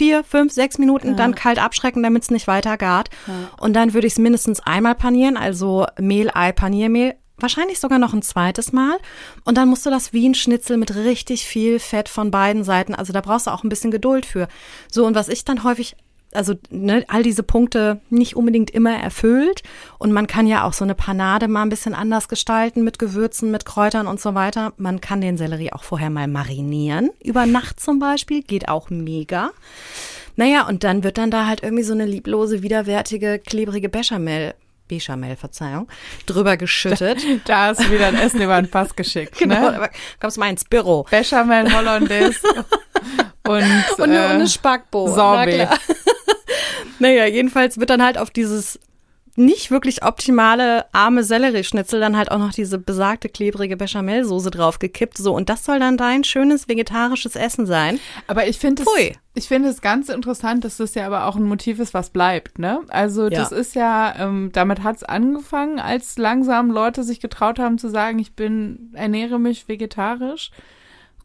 vier, 0.00 0.24
fünf, 0.24 0.50
sechs 0.50 0.78
Minuten, 0.78 1.14
dann 1.14 1.34
kalt 1.34 1.62
abschrecken, 1.62 2.02
damit 2.02 2.22
es 2.22 2.30
nicht 2.30 2.46
weiter 2.46 2.78
gart. 2.78 3.10
Und 3.58 3.74
dann 3.74 3.92
würde 3.92 4.06
ich 4.06 4.14
es 4.14 4.18
mindestens 4.18 4.60
einmal 4.60 4.94
panieren, 4.94 5.36
also 5.36 5.86
Mehl, 5.98 6.30
Ei, 6.32 6.52
Paniermehl. 6.52 7.16
Wahrscheinlich 7.36 7.80
sogar 7.80 7.98
noch 7.98 8.14
ein 8.14 8.22
zweites 8.22 8.72
Mal. 8.72 8.96
Und 9.44 9.58
dann 9.58 9.68
musst 9.68 9.84
du 9.84 9.90
das 9.90 10.14
wie 10.14 10.26
ein 10.26 10.34
Schnitzel 10.34 10.78
mit 10.78 10.94
richtig 10.94 11.44
viel 11.44 11.78
Fett 11.78 12.08
von 12.08 12.30
beiden 12.30 12.64
Seiten. 12.64 12.94
Also 12.94 13.12
da 13.12 13.20
brauchst 13.20 13.46
du 13.46 13.50
auch 13.50 13.62
ein 13.62 13.68
bisschen 13.68 13.90
Geduld 13.90 14.24
für. 14.24 14.48
So, 14.90 15.04
und 15.04 15.14
was 15.14 15.28
ich 15.28 15.44
dann 15.44 15.64
häufig, 15.64 15.96
also 16.32 16.54
ne, 16.70 17.04
all 17.08 17.22
diese 17.22 17.42
Punkte 17.42 18.00
nicht 18.10 18.36
unbedingt 18.36 18.70
immer 18.70 18.94
erfüllt. 18.96 19.62
Und 19.98 20.12
man 20.12 20.26
kann 20.26 20.46
ja 20.46 20.64
auch 20.64 20.72
so 20.72 20.84
eine 20.84 20.94
Panade 20.94 21.48
mal 21.48 21.62
ein 21.62 21.68
bisschen 21.70 21.94
anders 21.94 22.28
gestalten 22.28 22.84
mit 22.84 22.98
Gewürzen, 22.98 23.50
mit 23.50 23.64
Kräutern 23.64 24.06
und 24.06 24.20
so 24.20 24.34
weiter. 24.34 24.72
Man 24.76 25.00
kann 25.00 25.20
den 25.20 25.36
Sellerie 25.36 25.72
auch 25.72 25.82
vorher 25.82 26.10
mal 26.10 26.28
marinieren. 26.28 27.10
Über 27.22 27.46
Nacht 27.46 27.80
zum 27.80 27.98
Beispiel. 27.98 28.42
Geht 28.42 28.68
auch 28.68 28.90
mega. 28.90 29.50
Naja, 30.36 30.66
und 30.68 30.84
dann 30.84 31.02
wird 31.04 31.18
dann 31.18 31.30
da 31.30 31.46
halt 31.46 31.62
irgendwie 31.62 31.82
so 31.82 31.92
eine 31.92 32.06
lieblose, 32.06 32.62
widerwärtige, 32.62 33.38
klebrige 33.40 33.88
Bechamel, 33.88 34.54
Bechamel, 34.88 35.36
Verzeihung, 35.36 35.88
drüber 36.26 36.56
geschüttet. 36.56 37.18
Da 37.44 37.66
hast 37.66 37.80
du 37.80 37.90
wieder 37.90 38.06
ein 38.06 38.14
Essen 38.16 38.40
über 38.40 38.60
den 38.60 38.70
Pass 38.70 38.94
geschickt. 38.96 39.36
genau, 39.38 39.60
Ne? 39.70 39.76
aber 39.76 39.90
kommst 40.20 40.38
mal 40.38 40.48
ins 40.50 40.64
Büro. 40.64 41.04
Bechamel 41.10 41.72
Hollandaise 41.72 42.38
und, 43.46 43.62
Und, 43.98 44.00
eine- 44.00 44.02
und 44.02 44.10
äh, 44.12 44.18
eine 44.18 44.48
Spackbo. 44.48 45.08
na 45.08 45.14
Sorbet. 45.14 45.68
Naja, 47.00 47.26
jedenfalls 47.26 47.78
wird 47.78 47.90
dann 47.90 48.02
halt 48.02 48.18
auf 48.18 48.30
dieses 48.30 48.78
nicht 49.36 49.70
wirklich 49.70 50.02
optimale 50.04 50.84
arme 50.92 51.22
Sellerieschnitzel 51.22 52.00
dann 52.00 52.16
halt 52.16 52.30
auch 52.30 52.38
noch 52.38 52.52
diese 52.52 52.78
besagte 52.78 53.28
klebrige 53.28 53.76
Bechamelsoße 53.76 54.50
draufgekippt. 54.50 55.16
So, 55.16 55.34
und 55.34 55.48
das 55.48 55.64
soll 55.64 55.78
dann 55.78 55.96
dein 55.96 56.24
schönes 56.24 56.68
vegetarisches 56.68 57.36
Essen 57.36 57.64
sein. 57.64 58.00
Aber 58.26 58.48
ich 58.48 58.58
finde 58.58 58.82
es, 58.82 58.88
ich 59.34 59.48
finde 59.48 59.68
es 59.68 59.80
ganz 59.80 60.08
interessant, 60.08 60.64
dass 60.64 60.78
das 60.78 60.94
ja 60.94 61.06
aber 61.06 61.26
auch 61.26 61.36
ein 61.36 61.44
Motiv 61.44 61.78
ist, 61.78 61.94
was 61.94 62.10
bleibt, 62.10 62.58
ne? 62.58 62.80
Also 62.88 63.24
Ja. 63.24 63.30
das 63.30 63.52
ist 63.52 63.74
ja, 63.74 64.14
ähm, 64.18 64.50
damit 64.52 64.82
hat 64.82 64.96
es 64.96 65.04
angefangen, 65.04 65.78
als 65.78 66.18
langsam 66.18 66.70
Leute 66.70 67.04
sich 67.04 67.20
getraut 67.20 67.58
haben 67.58 67.78
zu 67.78 67.88
sagen, 67.88 68.18
ich 68.18 68.34
bin, 68.34 68.90
ernähre 68.94 69.38
mich 69.38 69.68
vegetarisch. 69.68 70.50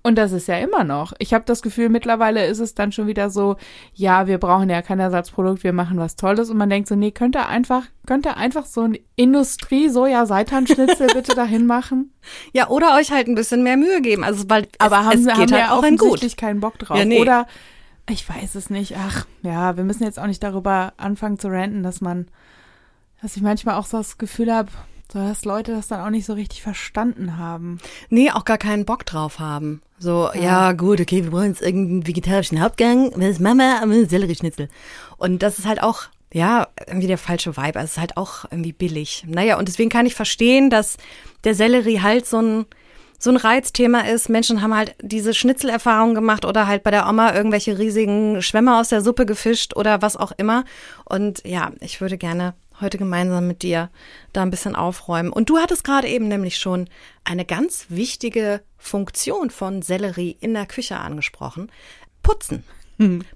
Und 0.06 0.20
das 0.20 0.34
ist 0.34 0.48
ja 0.48 0.60
immer 0.60 0.84
noch. 0.84 1.14
Ich 1.18 1.34
habe 1.34 1.46
das 1.48 1.64
Gefühl, 1.64 1.90
mittlerweile 1.90 2.46
ist 2.46 2.60
es 2.60 2.76
dann 2.76 2.92
schon 2.92 3.08
wieder 3.08 3.32
so, 3.32 3.56
ja, 3.96 4.28
wir 4.28 4.38
brauchen 4.38 4.70
ja 4.70 4.84
kein 4.84 5.00
Ersatzprodukt, 5.00 5.64
wir 5.64 5.74
machen 5.74 5.98
was 5.98 6.16
Tolles. 6.16 6.52
Und 6.52 6.58
man 6.58 6.70
denkt 6.70 6.88
so, 6.88 6.96
nee, 6.96 7.10
könnte 7.10 7.48
einfach, 7.48 7.86
könnte 8.06 8.38
einfach 8.38 8.68
so 8.68 8.82
ein 8.82 9.00
Industrie-Soja-Seitanschnitzel 9.16 11.08
bitte 11.16 11.34
dahin 11.34 11.66
machen? 11.66 12.14
Ja, 12.54 12.70
oder 12.70 12.94
euch 12.94 13.12
halt 13.12 13.28
ein 13.28 13.34
bisschen 13.34 13.64
mehr 13.64 13.78
Mühe 13.78 14.00
geben. 14.00 14.24
Also, 14.24 14.48
weil 14.48 14.68
Aber 14.78 15.00
es, 15.00 15.06
haben, 15.06 15.12
es 15.14 15.26
geht 15.26 15.34
haben 15.34 15.40
halt 15.40 15.52
ja 15.52 15.72
auch 15.72 15.82
in 15.82 15.98
gut. 15.98 16.10
offensichtlich 16.10 16.38
keinen 16.38 16.60
Bock 16.60 16.78
drauf. 16.78 17.00
Ja, 17.00 17.06
nee. 17.06 17.20
Oder 17.20 17.48
ich 18.08 18.30
weiß 18.30 18.54
es 18.54 18.70
nicht. 18.70 18.96
Ach, 18.96 19.26
ja, 19.42 19.76
wir 19.76 19.86
müssen 19.86 20.04
jetzt 20.04 20.20
auch 20.20 20.28
nicht 20.28 20.44
darüber 20.44 20.94
anfangen 20.98 21.40
zu 21.40 21.48
ranten, 21.48 21.82
dass 21.82 22.00
man, 22.02 22.28
dass 23.24 23.36
ich 23.38 23.42
manchmal 23.42 23.74
auch 23.74 23.88
so 23.88 23.98
das 23.98 24.20
Gefühl 24.20 24.54
habe, 24.54 24.70
so 25.12 25.20
dass 25.20 25.46
Leute 25.46 25.74
das 25.74 25.88
dann 25.88 26.02
auch 26.02 26.10
nicht 26.10 26.26
so 26.26 26.34
richtig 26.34 26.62
verstanden 26.62 27.38
haben. 27.38 27.80
Nee, 28.10 28.32
auch 28.32 28.46
gar 28.46 28.58
keinen 28.58 28.86
Bock 28.86 29.06
drauf 29.06 29.40
haben. 29.40 29.82
So, 29.98 30.30
ja, 30.34 30.74
gut, 30.74 31.00
okay, 31.00 31.24
wir 31.24 31.32
brauchen 31.32 31.50
jetzt 31.50 31.62
irgendeinen 31.62 32.08
vegetarischen 32.08 32.62
Hauptgang. 32.62 33.12
Machen 33.18 33.58
wir? 33.58 33.82
Aber 33.82 34.06
Sellerieschnitzel. 34.06 34.68
Und 35.18 35.42
das 35.42 35.58
ist 35.58 35.66
halt 35.66 35.82
auch, 35.82 36.04
ja, 36.34 36.68
irgendwie 36.86 37.08
der 37.08 37.18
falsche 37.18 37.56
Vibe. 37.56 37.80
Also 37.80 37.86
es 37.86 37.92
ist 37.92 37.98
halt 37.98 38.18
auch 38.18 38.46
irgendwie 38.52 38.74
billig. 38.74 39.24
Naja, 39.28 39.58
und 39.58 39.68
deswegen 39.68 39.90
kann 39.90 40.06
ich 40.06 40.16
verstehen, 40.16 40.70
dass 40.70 40.98
der 41.46 41.56
Sellerie 41.56 42.02
halt 42.02 42.26
so 42.26 42.42
ein, 42.42 42.66
so 43.18 43.30
ein 43.30 43.38
Reizthema 43.38 44.02
ist. 44.02 44.28
Menschen 44.28 44.62
haben 44.62 44.76
halt 44.76 44.96
diese 45.02 45.34
Schnitzelerfahrung 45.34 46.14
gemacht 46.14 46.44
oder 46.44 46.68
halt 46.68 46.84
bei 46.84 46.92
der 46.92 47.08
Oma 47.08 47.34
irgendwelche 47.34 47.78
riesigen 47.78 48.42
Schwämme 48.42 48.78
aus 48.78 48.90
der 48.90 49.02
Suppe 49.02 49.26
gefischt 49.26 49.78
oder 49.78 50.02
was 50.02 50.18
auch 50.18 50.34
immer. 50.36 50.66
Und 51.06 51.42
ja, 51.48 51.72
ich 51.80 52.02
würde 52.02 52.18
gerne 52.18 52.54
heute 52.82 52.98
gemeinsam 52.98 53.48
mit 53.48 53.64
dir 53.64 53.90
da 54.34 54.42
ein 54.42 54.52
bisschen 54.52 54.76
aufräumen. 54.76 55.32
Und 55.32 55.50
du 55.50 55.58
hattest 55.58 55.84
gerade 55.84 56.08
eben 56.08 56.28
nämlich 56.28 56.58
schon 56.58 56.90
eine 57.24 57.46
ganz 57.46 57.86
wichtige 57.90 58.62
Funktion 58.78 59.50
von 59.50 59.82
Sellerie 59.82 60.38
in 60.40 60.54
der 60.54 60.66
Küche 60.66 60.98
angesprochen. 60.98 61.72
Putzen. 62.24 62.64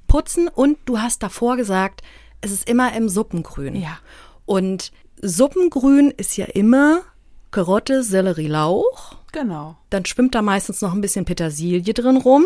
Putzen 0.08 0.47
und 0.47 0.78
du 0.86 0.99
hast 0.99 1.21
davor 1.21 1.58
gesagt, 1.58 2.02
es 2.41 2.52
ist 2.52 2.69
immer 2.69 2.95
im 2.95 3.10
Suppengrün. 3.10 3.75
Ja. 3.75 3.99
Und 4.45 4.91
Suppengrün 5.21 6.12
ist 6.12 6.38
ja 6.38 6.45
immer 6.45 7.02
Karotte, 7.52 8.04
Sellerie, 8.04 8.47
Lauch. 8.47 9.18
Genau. 9.31 9.77
Dann 9.89 10.05
schwimmt 10.05 10.33
da 10.35 10.41
meistens 10.41 10.81
noch 10.81 10.93
ein 10.93 11.01
bisschen 11.01 11.25
Petersilie 11.25 11.93
drin 11.93 12.17
rum. 12.17 12.45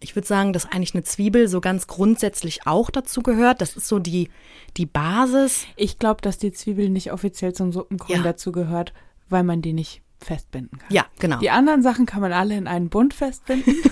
Ich 0.00 0.14
würde 0.16 0.28
sagen, 0.28 0.52
dass 0.52 0.66
eigentlich 0.66 0.94
eine 0.94 1.02
Zwiebel 1.02 1.48
so 1.48 1.60
ganz 1.60 1.86
grundsätzlich 1.86 2.66
auch 2.66 2.90
dazu 2.90 3.22
gehört. 3.22 3.60
Das 3.60 3.76
ist 3.76 3.88
so 3.88 3.98
die, 3.98 4.28
die 4.76 4.86
Basis. 4.86 5.64
Ich 5.76 5.98
glaube, 5.98 6.20
dass 6.22 6.38
die 6.38 6.52
Zwiebel 6.52 6.88
nicht 6.90 7.12
offiziell 7.12 7.52
zum 7.54 7.72
Suppengrün 7.72 8.16
Ja. 8.18 8.22
dazu 8.22 8.52
gehört, 8.52 8.92
weil 9.28 9.44
man 9.44 9.62
die 9.62 9.72
nicht 9.72 10.02
festbinden 10.22 10.78
kann. 10.78 10.92
Ja, 10.92 11.06
genau. 11.18 11.38
Die 11.38 11.50
anderen 11.50 11.82
Sachen 11.82 12.04
kann 12.04 12.20
man 12.20 12.32
alle 12.32 12.54
in 12.56 12.66
einen 12.66 12.90
Bund 12.90 13.14
festbinden. 13.14 13.76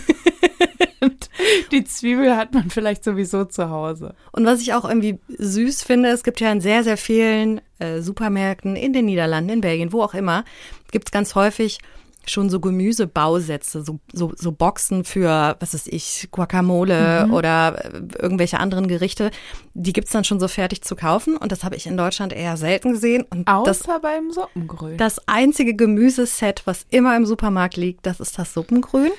Die 1.72 1.84
Zwiebel 1.84 2.36
hat 2.36 2.52
man 2.52 2.68
vielleicht 2.70 3.04
sowieso 3.04 3.44
zu 3.44 3.70
Hause. 3.70 4.14
Und 4.32 4.44
was 4.44 4.60
ich 4.60 4.74
auch 4.74 4.84
irgendwie 4.84 5.18
süß 5.38 5.82
finde, 5.84 6.08
es 6.08 6.24
gibt 6.24 6.40
ja 6.40 6.50
in 6.50 6.60
sehr, 6.60 6.82
sehr 6.82 6.96
vielen 6.96 7.60
äh, 7.78 8.00
Supermärkten 8.00 8.74
in 8.76 8.92
den 8.92 9.04
Niederlanden, 9.06 9.50
in 9.50 9.60
Belgien, 9.60 9.92
wo 9.92 10.02
auch 10.02 10.14
immer, 10.14 10.44
gibt 10.90 11.08
es 11.08 11.12
ganz 11.12 11.34
häufig 11.34 11.78
schon 12.26 12.50
so 12.50 12.60
Gemüsebausätze, 12.60 13.82
so, 13.82 14.00
so, 14.12 14.32
so 14.36 14.52
Boxen 14.52 15.04
für, 15.04 15.56
was 15.60 15.74
weiß 15.74 15.86
ich, 15.86 16.28
Guacamole 16.30 17.28
oder 17.32 17.84
äh, 17.84 18.00
irgendwelche 18.20 18.60
anderen 18.60 18.88
Gerichte. 18.88 19.30
Die 19.74 19.92
gibt's 19.92 20.12
dann 20.12 20.24
schon 20.24 20.40
so 20.40 20.48
fertig 20.48 20.82
zu 20.82 20.96
kaufen 20.96 21.36
und 21.36 21.52
das 21.52 21.64
habe 21.64 21.76
ich 21.76 21.86
in 21.86 21.96
Deutschland 21.96 22.32
eher 22.32 22.56
selten 22.56 22.92
gesehen. 22.92 23.24
Und 23.30 23.48
das, 23.48 23.82
Außer 23.82 24.00
beim 24.00 24.30
Suppengrün. 24.30 24.98
das 24.98 25.20
einzige 25.26 25.74
Gemüseset, 25.74 26.66
was 26.66 26.86
immer 26.90 27.16
im 27.16 27.26
Supermarkt 27.26 27.76
liegt, 27.76 28.06
das 28.06 28.20
ist 28.20 28.38
das 28.38 28.52
Suppengrün. 28.52 29.10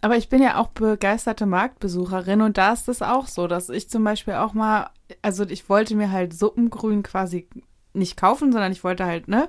Aber 0.00 0.16
ich 0.16 0.28
bin 0.28 0.42
ja 0.42 0.58
auch 0.58 0.68
begeisterte 0.68 1.46
Marktbesucherin 1.46 2.40
und 2.40 2.58
da 2.58 2.72
ist 2.72 2.88
es 2.88 3.02
auch 3.02 3.28
so, 3.28 3.46
dass 3.46 3.68
ich 3.68 3.88
zum 3.88 4.02
Beispiel 4.02 4.34
auch 4.34 4.52
mal, 4.52 4.90
also 5.22 5.44
ich 5.44 5.68
wollte 5.68 5.94
mir 5.94 6.10
halt 6.10 6.34
Suppengrün 6.34 7.04
quasi 7.04 7.46
nicht 7.94 8.16
kaufen, 8.16 8.50
sondern 8.50 8.72
ich 8.72 8.82
wollte 8.82 9.04
halt, 9.04 9.28
ne, 9.28 9.48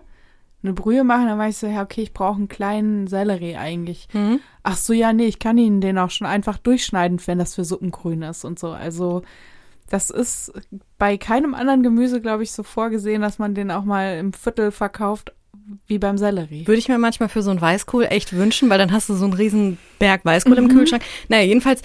eine 0.63 0.73
Brühe 0.73 1.03
machen. 1.03 1.27
Dann 1.27 1.37
war 1.37 1.49
ich 1.49 1.57
so, 1.57 1.67
ja, 1.67 1.81
okay, 1.83 2.01
ich 2.01 2.13
brauche 2.13 2.37
einen 2.37 2.47
kleinen 2.47 3.07
Sellerie 3.07 3.57
eigentlich. 3.57 4.07
Ach 4.63 4.77
so, 4.77 4.93
ja, 4.93 5.13
nee, 5.13 5.25
ich 5.27 5.39
kann 5.39 5.57
Ihnen 5.57 5.81
den 5.81 5.97
auch 5.97 6.09
schon 6.09 6.25
einfach 6.25 6.57
durchschneiden, 6.57 7.19
wenn 7.25 7.37
das 7.37 7.55
für 7.55 7.65
Suppengrün 7.65 8.21
ist 8.21 8.45
und 8.45 8.57
so. 8.59 8.69
Also 8.69 9.23
Das 9.89 10.09
ist 10.09 10.51
bei 10.97 11.17
keinem 11.17 11.53
anderen 11.53 11.83
Gemüse, 11.83 12.19
glaube 12.21 12.43
ich, 12.43 12.51
so 12.51 12.63
vorgesehen, 12.63 13.21
dass 13.21 13.37
man 13.37 13.53
den 13.53 13.69
auch 13.69 13.83
mal 13.83 14.17
im 14.17 14.33
Viertel 14.33 14.71
verkauft, 14.71 15.33
wie 15.87 15.99
beim 15.99 16.17
Sellerie. 16.17 16.65
Würde 16.65 16.79
ich 16.79 16.89
mir 16.89 16.97
manchmal 16.97 17.29
für 17.29 17.43
so 17.43 17.51
ein 17.51 17.61
Weißkohl 17.61 18.05
echt 18.05 18.33
wünschen, 18.33 18.69
weil 18.69 18.79
dann 18.79 18.91
hast 18.91 19.09
du 19.09 19.13
so 19.13 19.25
einen 19.25 19.33
riesen 19.33 19.77
Berg 19.99 20.25
Weißkohl 20.25 20.59
mhm. 20.59 20.69
im 20.69 20.77
Kühlschrank. 20.77 21.03
Naja, 21.29 21.43
jedenfalls, 21.43 21.83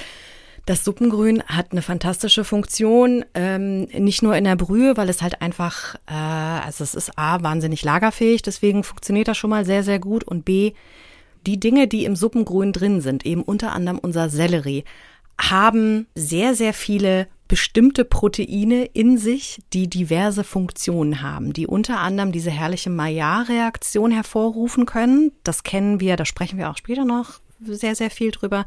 das 0.68 0.84
Suppengrün 0.84 1.42
hat 1.44 1.72
eine 1.72 1.80
fantastische 1.80 2.44
Funktion, 2.44 3.24
ähm, 3.32 3.84
nicht 3.84 4.22
nur 4.22 4.36
in 4.36 4.44
der 4.44 4.56
Brühe, 4.56 4.98
weil 4.98 5.08
es 5.08 5.22
halt 5.22 5.40
einfach, 5.40 5.94
äh, 6.06 6.12
also 6.12 6.84
es 6.84 6.94
ist 6.94 7.16
A, 7.16 7.42
wahnsinnig 7.42 7.82
lagerfähig, 7.84 8.42
deswegen 8.42 8.84
funktioniert 8.84 9.28
das 9.28 9.38
schon 9.38 9.48
mal 9.48 9.64
sehr, 9.64 9.82
sehr 9.82 9.98
gut 9.98 10.24
und 10.24 10.44
B, 10.44 10.74
die 11.46 11.58
Dinge, 11.58 11.88
die 11.88 12.04
im 12.04 12.16
Suppengrün 12.16 12.74
drin 12.74 13.00
sind, 13.00 13.24
eben 13.24 13.42
unter 13.42 13.72
anderem 13.72 13.98
unser 13.98 14.28
Sellerie, 14.28 14.84
haben 15.40 16.06
sehr, 16.14 16.54
sehr 16.54 16.74
viele 16.74 17.28
bestimmte 17.46 18.04
Proteine 18.04 18.84
in 18.84 19.16
sich, 19.16 19.62
die 19.72 19.88
diverse 19.88 20.44
Funktionen 20.44 21.22
haben, 21.22 21.54
die 21.54 21.66
unter 21.66 22.00
anderem 22.00 22.30
diese 22.30 22.50
herrliche 22.50 22.90
Maillard-Reaktion 22.90 24.10
hervorrufen 24.10 24.84
können. 24.84 25.32
Das 25.44 25.62
kennen 25.62 25.98
wir, 25.98 26.16
da 26.16 26.26
sprechen 26.26 26.58
wir 26.58 26.68
auch 26.68 26.76
später 26.76 27.06
noch 27.06 27.40
sehr, 27.60 27.94
sehr 27.94 28.10
viel 28.10 28.30
drüber. 28.30 28.64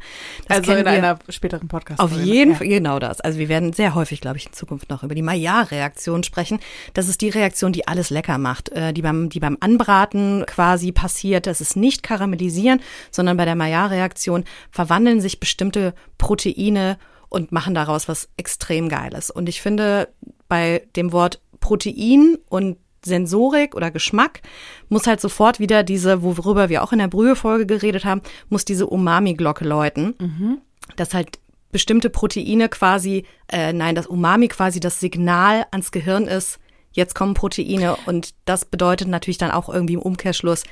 Das 0.48 0.58
also 0.58 0.72
in 0.72 0.86
einer 0.86 1.18
späteren 1.28 1.68
Podcast. 1.68 2.00
Auf 2.00 2.12
jeden 2.12 2.56
Fall, 2.56 2.66
ja. 2.66 2.78
genau 2.78 2.98
das. 2.98 3.20
Also 3.20 3.38
wir 3.38 3.48
werden 3.48 3.72
sehr 3.72 3.94
häufig, 3.94 4.20
glaube 4.20 4.36
ich, 4.36 4.46
in 4.46 4.52
Zukunft 4.52 4.90
noch 4.90 5.02
über 5.02 5.14
die 5.14 5.22
Maillard-Reaktion 5.22 6.22
sprechen. 6.22 6.60
Das 6.94 7.08
ist 7.08 7.20
die 7.20 7.30
Reaktion, 7.30 7.72
die 7.72 7.88
alles 7.88 8.10
lecker 8.10 8.38
macht, 8.38 8.70
äh, 8.70 8.92
die 8.92 9.02
beim, 9.02 9.28
die 9.28 9.40
beim 9.40 9.56
Anbraten 9.60 10.44
quasi 10.46 10.92
passiert. 10.92 11.46
Das 11.46 11.60
ist 11.60 11.76
nicht 11.76 12.02
karamellisieren, 12.02 12.80
sondern 13.10 13.36
bei 13.36 13.44
der 13.44 13.56
Maillard-Reaktion 13.56 14.44
verwandeln 14.70 15.20
sich 15.20 15.40
bestimmte 15.40 15.94
Proteine 16.18 16.98
und 17.28 17.50
machen 17.50 17.74
daraus 17.74 18.08
was 18.08 18.28
extrem 18.36 18.88
Geiles. 18.88 19.30
Und 19.30 19.48
ich 19.48 19.62
finde, 19.62 20.08
bei 20.48 20.86
dem 20.96 21.12
Wort 21.12 21.40
Protein 21.60 22.36
und 22.50 22.76
Sensorik 23.04 23.74
oder 23.74 23.90
Geschmack 23.90 24.40
muss 24.88 25.06
halt 25.06 25.20
sofort 25.20 25.58
wieder 25.58 25.82
diese, 25.82 26.22
worüber 26.22 26.68
wir 26.68 26.82
auch 26.82 26.92
in 26.92 26.98
der 26.98 27.08
Brühefolge 27.08 27.66
geredet 27.66 28.04
haben, 28.04 28.22
muss 28.48 28.64
diese 28.64 28.86
Umami-Glocke 28.86 29.64
läuten. 29.64 30.14
Mhm. 30.18 30.58
Dass 30.96 31.14
halt 31.14 31.38
bestimmte 31.70 32.10
Proteine 32.10 32.68
quasi, 32.68 33.24
äh, 33.48 33.72
nein, 33.72 33.94
das 33.94 34.06
Umami 34.06 34.48
quasi 34.48 34.78
das 34.78 35.00
Signal 35.00 35.66
ans 35.70 35.90
Gehirn 35.90 36.26
ist, 36.26 36.58
jetzt 36.92 37.14
kommen 37.14 37.34
Proteine 37.34 37.96
und 38.06 38.34
das 38.44 38.64
bedeutet 38.64 39.08
natürlich 39.08 39.38
dann 39.38 39.50
auch 39.50 39.68
irgendwie 39.68 39.94
im 39.94 40.02
Umkehrschluss, 40.02 40.64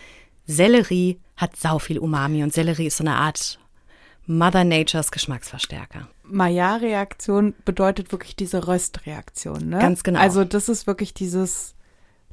Sellerie 0.47 1.19
hat 1.37 1.57
sau 1.57 1.79
viel 1.79 1.99
Umami 1.99 2.43
und 2.43 2.53
Sellerie 2.53 2.87
ist 2.87 2.99
so 2.99 3.05
eine 3.05 3.17
Art 3.17 3.59
Mother 4.27 4.65
Natures 4.65 5.11
Geschmacksverstärker. 5.11 6.09
Maillard-Reaktion 6.25 7.55
bedeutet 7.65 8.13
wirklich 8.13 8.37
diese 8.37 8.69
Röstreaktion, 8.69 9.69
ne? 9.69 9.79
Ganz 9.79 10.03
genau. 10.03 10.21
Also 10.21 10.45
das 10.45 10.69
ist 10.69 10.87
wirklich 10.87 11.15
dieses, 11.15 11.75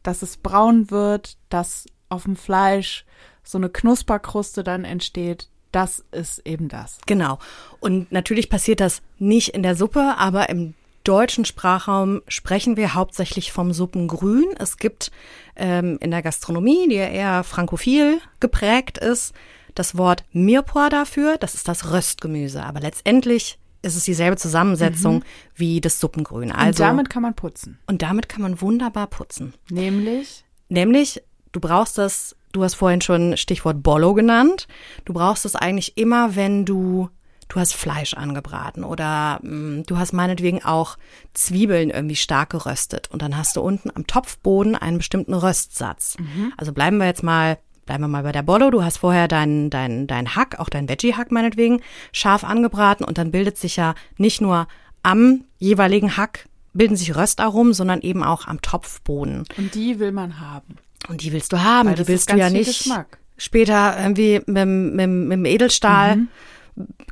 dass 0.08 0.22
es 0.22 0.38
braun 0.38 0.90
wird, 0.90 1.36
dass 1.50 1.86
auf 2.08 2.24
dem 2.24 2.38
Fleisch 2.38 3.06
so 3.44 3.58
eine 3.58 3.68
Knusperkruste 3.68 4.64
dann 4.64 4.86
entsteht. 4.86 5.50
Das 5.74 6.06
ist 6.12 6.40
eben 6.48 6.70
das. 6.70 7.00
Genau. 7.06 7.40
Und 7.82 8.10
natürlich 8.10 8.50
passiert 8.50 8.80
das 8.80 9.02
nicht 9.20 9.50
in 9.50 9.64
der 9.64 9.76
Suppe, 9.76 10.16
aber 10.18 10.48
im 10.48 10.76
deutschen 11.04 11.44
Sprachraum 11.44 12.22
sprechen 12.30 12.78
wir 12.78 12.94
hauptsächlich 12.94 13.52
vom 13.52 13.74
Suppengrün. 13.74 14.46
Es 14.58 14.78
gibt 14.78 15.12
ähm, 15.58 15.98
in 16.00 16.12
der 16.12 16.22
Gastronomie, 16.22 16.88
die 16.88 16.96
ja 16.96 17.08
eher 17.08 17.44
frankophil 17.44 18.22
geprägt 18.40 18.98
ist, 18.98 19.34
das 19.76 19.98
Wort 19.98 20.24
Mirepoix 20.32 20.90
dafür, 20.90 21.38
das 21.38 21.54
ist 21.54 21.68
das 21.68 21.92
Röstgemüse. 21.92 22.64
Aber 22.64 22.80
letztendlich 22.80 23.60
ist 23.82 23.96
es 23.96 24.04
dieselbe 24.04 24.38
Zusammensetzung 24.38 25.16
mhm. 25.16 25.24
wie 25.56 25.82
das 25.82 26.00
Suppengrün. 26.00 26.52
Also, 26.52 26.84
und 26.84 26.90
damit 26.90 27.10
kann 27.10 27.22
man 27.22 27.34
putzen. 27.34 27.80
Und 27.88 28.02
damit 28.02 28.30
kann 28.30 28.42
man 28.42 28.62
wunderbar 28.62 29.08
putzen. 29.08 29.54
Nämlich? 29.70 30.46
Nämlich, 30.70 31.22
du 31.52 31.60
brauchst 31.60 31.98
das, 31.98 32.36
du 32.52 32.64
hast 32.64 32.76
vorhin 32.76 33.02
schon 33.02 33.38
Stichwort 33.38 33.84
Bollo 33.84 34.14
genannt. 34.14 34.68
Du 35.06 35.14
brauchst 35.14 35.46
es 35.46 35.56
eigentlich 35.56 35.98
immer, 35.98 36.36
wenn 36.36 36.66
du 36.66 37.10
du 37.50 37.60
hast 37.60 37.74
Fleisch 37.74 38.14
angebraten 38.14 38.84
oder 38.84 39.40
mh, 39.42 39.80
mm, 39.80 39.84
du 39.88 39.98
hast 39.98 40.14
meinetwegen 40.14 40.64
auch 40.64 40.98
Zwiebeln 41.34 41.90
irgendwie 41.90 42.16
stark 42.16 42.50
geröstet 42.50 43.10
und 43.12 43.22
dann 43.22 43.38
hast 43.38 43.56
du 43.56 43.62
unten 43.62 43.90
am 43.96 44.06
Topfboden 44.06 44.76
einen 44.76 44.98
bestimmten 44.98 45.34
Röstsatz. 45.34 46.18
Mhm. 46.20 46.54
Also 46.58 46.74
bleiben 46.74 46.98
wir 46.98 47.06
jetzt 47.06 47.24
mal 47.24 47.58
Bleiben 47.88 48.04
wir 48.04 48.08
mal 48.10 48.24
bei 48.24 48.32
der 48.32 48.44
Bollo. 48.44 48.70
Du 48.70 48.84
hast 48.84 48.98
vorher 48.98 49.28
dein, 49.28 49.70
dein, 49.72 50.06
dein 50.06 50.36
Hack, 50.36 50.60
auch 50.60 50.70
dein 50.70 50.88
Veggie-Hack 50.88 51.32
meinetwegen, 51.32 51.82
scharf 52.12 52.44
angebraten 52.44 53.04
und 53.04 53.18
dann 53.18 53.32
bildet 53.32 53.58
sich 53.58 53.78
ja 53.78 53.96
nicht 54.18 54.42
nur 54.42 54.68
am 55.04 55.46
jeweiligen 55.58 56.18
Hack 56.18 56.48
bilden 56.74 56.96
sich 56.96 57.16
Röstaromen, 57.16 57.74
sondern 57.74 58.02
eben 58.02 58.24
auch 58.24 58.48
am 58.48 58.62
Topfboden. 58.62 59.46
Und 59.58 59.74
die 59.74 60.00
will 60.00 60.12
man 60.12 60.40
haben. 60.40 60.78
Und 61.10 61.24
die 61.24 61.34
willst 61.34 61.52
du 61.52 61.64
haben. 61.64 61.96
die 61.96 62.08
willst 62.08 62.32
du 62.32 62.38
ja 62.38 62.50
nicht 62.50 62.68
Geschmack. 62.68 63.18
später 63.38 63.98
irgendwie 64.00 64.42
mit, 64.46 64.68
mit, 64.68 65.10
mit 65.10 65.32
dem 65.32 65.46
Edelstahl 65.46 66.18
mhm. 66.18 66.28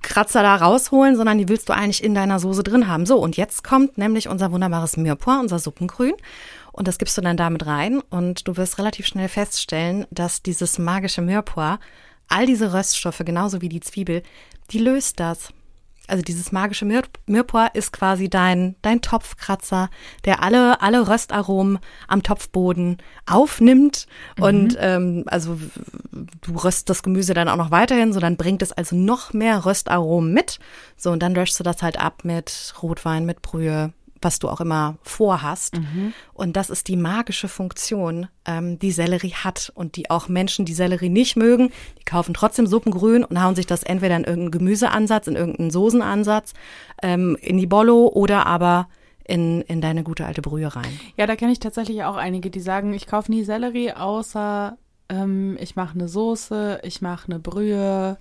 Kratzer 0.04 0.44
da 0.44 0.56
rausholen, 0.58 1.16
sondern 1.16 1.40
die 1.40 1.50
willst 1.50 1.70
du 1.70 1.74
eigentlich 1.74 2.04
in 2.04 2.14
deiner 2.14 2.40
Soße 2.40 2.62
drin 2.62 2.88
haben. 2.88 3.08
So, 3.08 3.18
und 3.18 3.38
jetzt 3.38 3.64
kommt 3.64 3.98
nämlich 3.98 4.28
unser 4.28 4.52
wunderbares 4.52 4.98
Mirepoix, 4.98 5.40
unser 5.42 5.58
Suppengrün. 5.58 6.14
Und 6.76 6.90
das 6.90 6.98
gibst 6.98 7.18
du 7.18 7.22
dann 7.22 7.38
damit 7.38 7.66
rein 7.66 8.02
und 8.02 8.50
du 8.50 8.58
wirst 8.58 8.80
relativ 8.80 9.08
schnell 9.08 9.30
feststellen, 9.30 10.06
dass 10.12 10.44
dieses 10.44 10.78
magische 10.78 11.22
Mirepoix 11.22 11.80
all 12.28 12.46
diese 12.46 12.74
Röststoffe, 12.74 13.22
genauso 13.24 13.62
wie 13.62 13.70
die 13.70 13.80
Zwiebel, 13.80 14.24
die 14.72 14.80
löst 14.80 15.22
das. 15.22 15.54
Also 16.08 16.22
dieses 16.22 16.52
magische 16.52 16.84
Mir 16.84 17.04
Mirepoix 17.28 17.70
ist 17.74 17.94
quasi 17.94 18.30
dein, 18.30 18.76
dein 18.82 19.02
Topfkratzer, 19.02 19.90
der 20.26 20.44
alle, 20.44 20.82
alle 20.82 21.08
Röstaromen 21.08 21.80
am 22.10 22.24
Topfboden 22.24 22.98
aufnimmt. 23.26 24.06
Mhm. 24.38 24.44
Und 24.44 24.78
ähm, 24.78 25.24
also 25.28 25.58
du 26.12 26.58
röst 26.58 26.90
das 26.90 27.04
Gemüse 27.04 27.34
dann 27.34 27.48
auch 27.48 27.56
noch 27.56 27.72
weiterhin, 27.72 28.12
so 28.12 28.20
dann 28.20 28.36
bringt 28.36 28.62
es 28.62 28.74
also 28.74 28.98
noch 28.98 29.32
mehr 29.32 29.66
Röstaromen 29.66 30.34
mit. 30.34 30.60
So, 30.98 31.12
und 31.12 31.24
dann 31.24 31.34
löschst 31.34 31.58
du 31.58 31.64
das 31.64 31.82
halt 31.82 31.98
ab 31.98 32.26
mit 32.26 32.74
Rotwein, 32.84 33.26
mit 33.26 33.42
Brühe, 33.42 33.94
was 34.22 34.40
du 34.40 34.50
auch 34.50 34.62
immer 34.62 34.98
vorhast. 35.04 35.78
Mhm. 35.78 36.14
Und 36.34 36.56
das 36.56 36.70
ist 36.70 36.88
die 36.88 36.98
magische 36.98 37.48
Funktion, 37.48 38.28
ähm, 38.46 38.80
die 38.80 38.92
Sellerie 38.92 39.34
hat 39.34 39.72
und 39.76 39.96
die 39.96 40.10
auch 40.10 40.28
Menschen, 40.28 40.66
die 40.66 40.74
Sellerie 40.74 41.10
nicht 41.10 41.36
mögen, 41.36 41.72
die 42.00 42.06
kaufen 42.06 42.34
trotzdem 42.34 42.68
Suppengrün 42.68 43.24
und 43.24 43.42
hauen 43.42 43.56
sich 43.56 43.68
das 43.68 43.84
entweder 43.84 44.16
in 44.16 44.24
irgendeinen 44.24 44.52
Gemüseansatz, 44.52 45.28
in 45.28 45.36
irgendeinen 45.36 45.72
Soßenansatz, 45.72 46.54
ähm, 47.02 47.38
in 47.42 47.58
die 47.58 47.68
Bollo 47.68 48.08
oder 48.08 48.46
aber 48.46 48.88
in, 49.28 49.62
in 49.62 49.82
deine 49.82 50.04
gute 50.04 50.26
alte 50.26 50.42
Brühe 50.42 50.76
rein. 50.76 51.00
Ja, 51.18 51.26
da 51.26 51.36
kenne 51.36 51.52
ich 51.52 51.60
tatsächlich 51.60 52.04
auch 52.04 52.16
einige, 52.16 52.50
die 52.50 52.60
sagen, 52.60 52.94
ich 52.94 53.08
kaufe 53.08 53.32
nie 53.32 53.44
Sellerie, 53.44 53.94
außer 53.94 54.78
ähm, 55.10 55.58
ich 55.60 55.76
mache 55.76 55.96
eine 55.96 56.08
Soße, 56.08 56.82
ich 56.84 57.02
mache 57.02 57.32
eine 57.32 57.40
Brühe, 57.40 58.18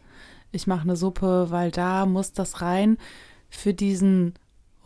ich 0.50 0.66
mache 0.66 0.82
eine 0.82 0.96
Suppe, 0.96 1.48
weil 1.50 1.70
da 1.70 2.06
muss 2.06 2.32
das 2.32 2.62
rein 2.62 2.96
für 3.50 3.74
diesen 3.74 4.34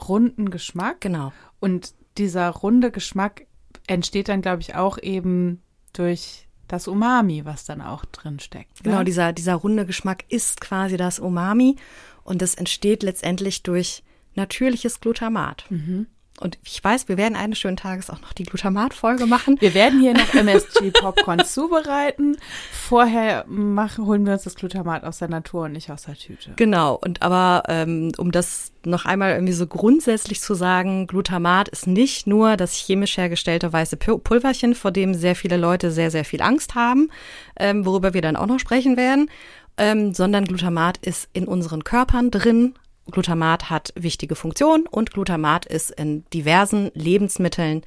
runden 0.06 0.50
Geschmack. 0.50 1.00
Genau. 1.00 1.32
Und 1.60 1.94
dieser 2.18 2.48
runde 2.50 2.90
Geschmack 2.90 3.46
entsteht 3.86 4.28
dann, 4.28 4.42
glaube 4.42 4.60
ich, 4.60 4.74
auch 4.74 4.98
eben 4.98 5.62
durch 5.92 6.48
das 6.68 6.86
Umami, 6.86 7.44
was 7.44 7.64
dann 7.64 7.80
auch 7.80 8.04
drin 8.04 8.38
steckt. 8.38 8.84
Ne? 8.84 8.90
Genau, 8.90 9.02
dieser, 9.02 9.32
dieser 9.32 9.54
runde 9.54 9.86
Geschmack 9.86 10.24
ist 10.28 10.60
quasi 10.60 10.96
das 10.96 11.18
Umami 11.18 11.76
und 12.24 12.42
das 12.42 12.54
entsteht 12.54 13.02
letztendlich 13.02 13.62
durch 13.62 14.02
natürliches 14.34 15.00
Glutamat. 15.00 15.64
Mhm. 15.70 16.06
Und 16.40 16.58
ich 16.64 16.82
weiß, 16.82 17.08
wir 17.08 17.16
werden 17.16 17.36
eines 17.36 17.58
schönen 17.58 17.76
Tages 17.76 18.10
auch 18.10 18.20
noch 18.20 18.32
die 18.32 18.44
Glutamat-Folge 18.44 19.26
machen. 19.26 19.56
Wir 19.60 19.74
werden 19.74 20.00
hier 20.00 20.14
noch 20.14 20.34
MSG-Popcorn 20.34 21.44
zubereiten. 21.44 22.36
Vorher 22.72 23.44
machen, 23.48 24.06
holen 24.06 24.24
wir 24.24 24.34
uns 24.34 24.44
das 24.44 24.54
Glutamat 24.54 25.04
aus 25.04 25.18
der 25.18 25.28
Natur 25.28 25.64
und 25.64 25.72
nicht 25.72 25.90
aus 25.90 26.02
der 26.02 26.14
Tüte. 26.14 26.52
Genau. 26.56 26.94
Und 26.94 27.22
aber, 27.22 27.64
ähm, 27.68 28.12
um 28.18 28.30
das 28.30 28.72
noch 28.84 29.04
einmal 29.04 29.32
irgendwie 29.32 29.52
so 29.52 29.66
grundsätzlich 29.66 30.40
zu 30.40 30.54
sagen, 30.54 31.06
Glutamat 31.06 31.68
ist 31.68 31.86
nicht 31.86 32.26
nur 32.26 32.56
das 32.56 32.74
chemisch 32.74 33.16
hergestellte 33.16 33.72
weiße 33.72 33.96
Pulverchen, 33.96 34.74
vor 34.74 34.92
dem 34.92 35.14
sehr 35.14 35.34
viele 35.34 35.56
Leute 35.56 35.90
sehr, 35.90 36.10
sehr 36.10 36.24
viel 36.24 36.42
Angst 36.42 36.74
haben, 36.74 37.10
ähm, 37.58 37.84
worüber 37.84 38.14
wir 38.14 38.22
dann 38.22 38.36
auch 38.36 38.46
noch 38.46 38.60
sprechen 38.60 38.96
werden, 38.96 39.30
ähm, 39.76 40.14
sondern 40.14 40.44
Glutamat 40.44 40.98
ist 40.98 41.28
in 41.32 41.46
unseren 41.46 41.84
Körpern 41.84 42.30
drin, 42.30 42.74
Glutamat 43.10 43.70
hat 43.70 43.92
wichtige 43.96 44.34
Funktionen 44.34 44.86
und 44.86 45.12
Glutamat 45.12 45.66
ist 45.66 45.90
in 45.90 46.24
diversen 46.32 46.90
Lebensmitteln 46.94 47.82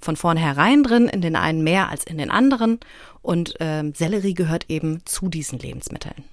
von 0.00 0.16
vornherein 0.16 0.82
drin, 0.82 1.08
in 1.08 1.20
den 1.20 1.36
einen 1.36 1.62
mehr 1.62 1.88
als 1.88 2.04
in 2.04 2.18
den 2.18 2.30
anderen. 2.30 2.78
Und 3.22 3.54
ähm, 3.60 3.94
Sellerie 3.94 4.34
gehört 4.34 4.66
eben 4.68 5.04
zu 5.04 5.28
diesen 5.28 5.58
Lebensmitteln. 5.58 6.24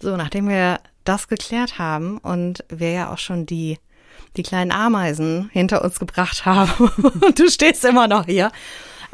So, 0.00 0.16
nachdem 0.16 0.48
wir 0.48 0.80
das 1.04 1.28
geklärt 1.28 1.78
haben 1.78 2.18
und 2.18 2.64
wir 2.68 2.90
ja 2.90 3.12
auch 3.12 3.18
schon 3.18 3.46
die, 3.46 3.78
die 4.36 4.42
kleinen 4.42 4.72
Ameisen 4.72 5.48
hinter 5.52 5.84
uns 5.84 5.98
gebracht 5.98 6.44
haben, 6.46 6.88
und 7.20 7.38
du 7.38 7.48
stehst 7.48 7.84
immer 7.84 8.08
noch 8.08 8.26
hier, 8.26 8.50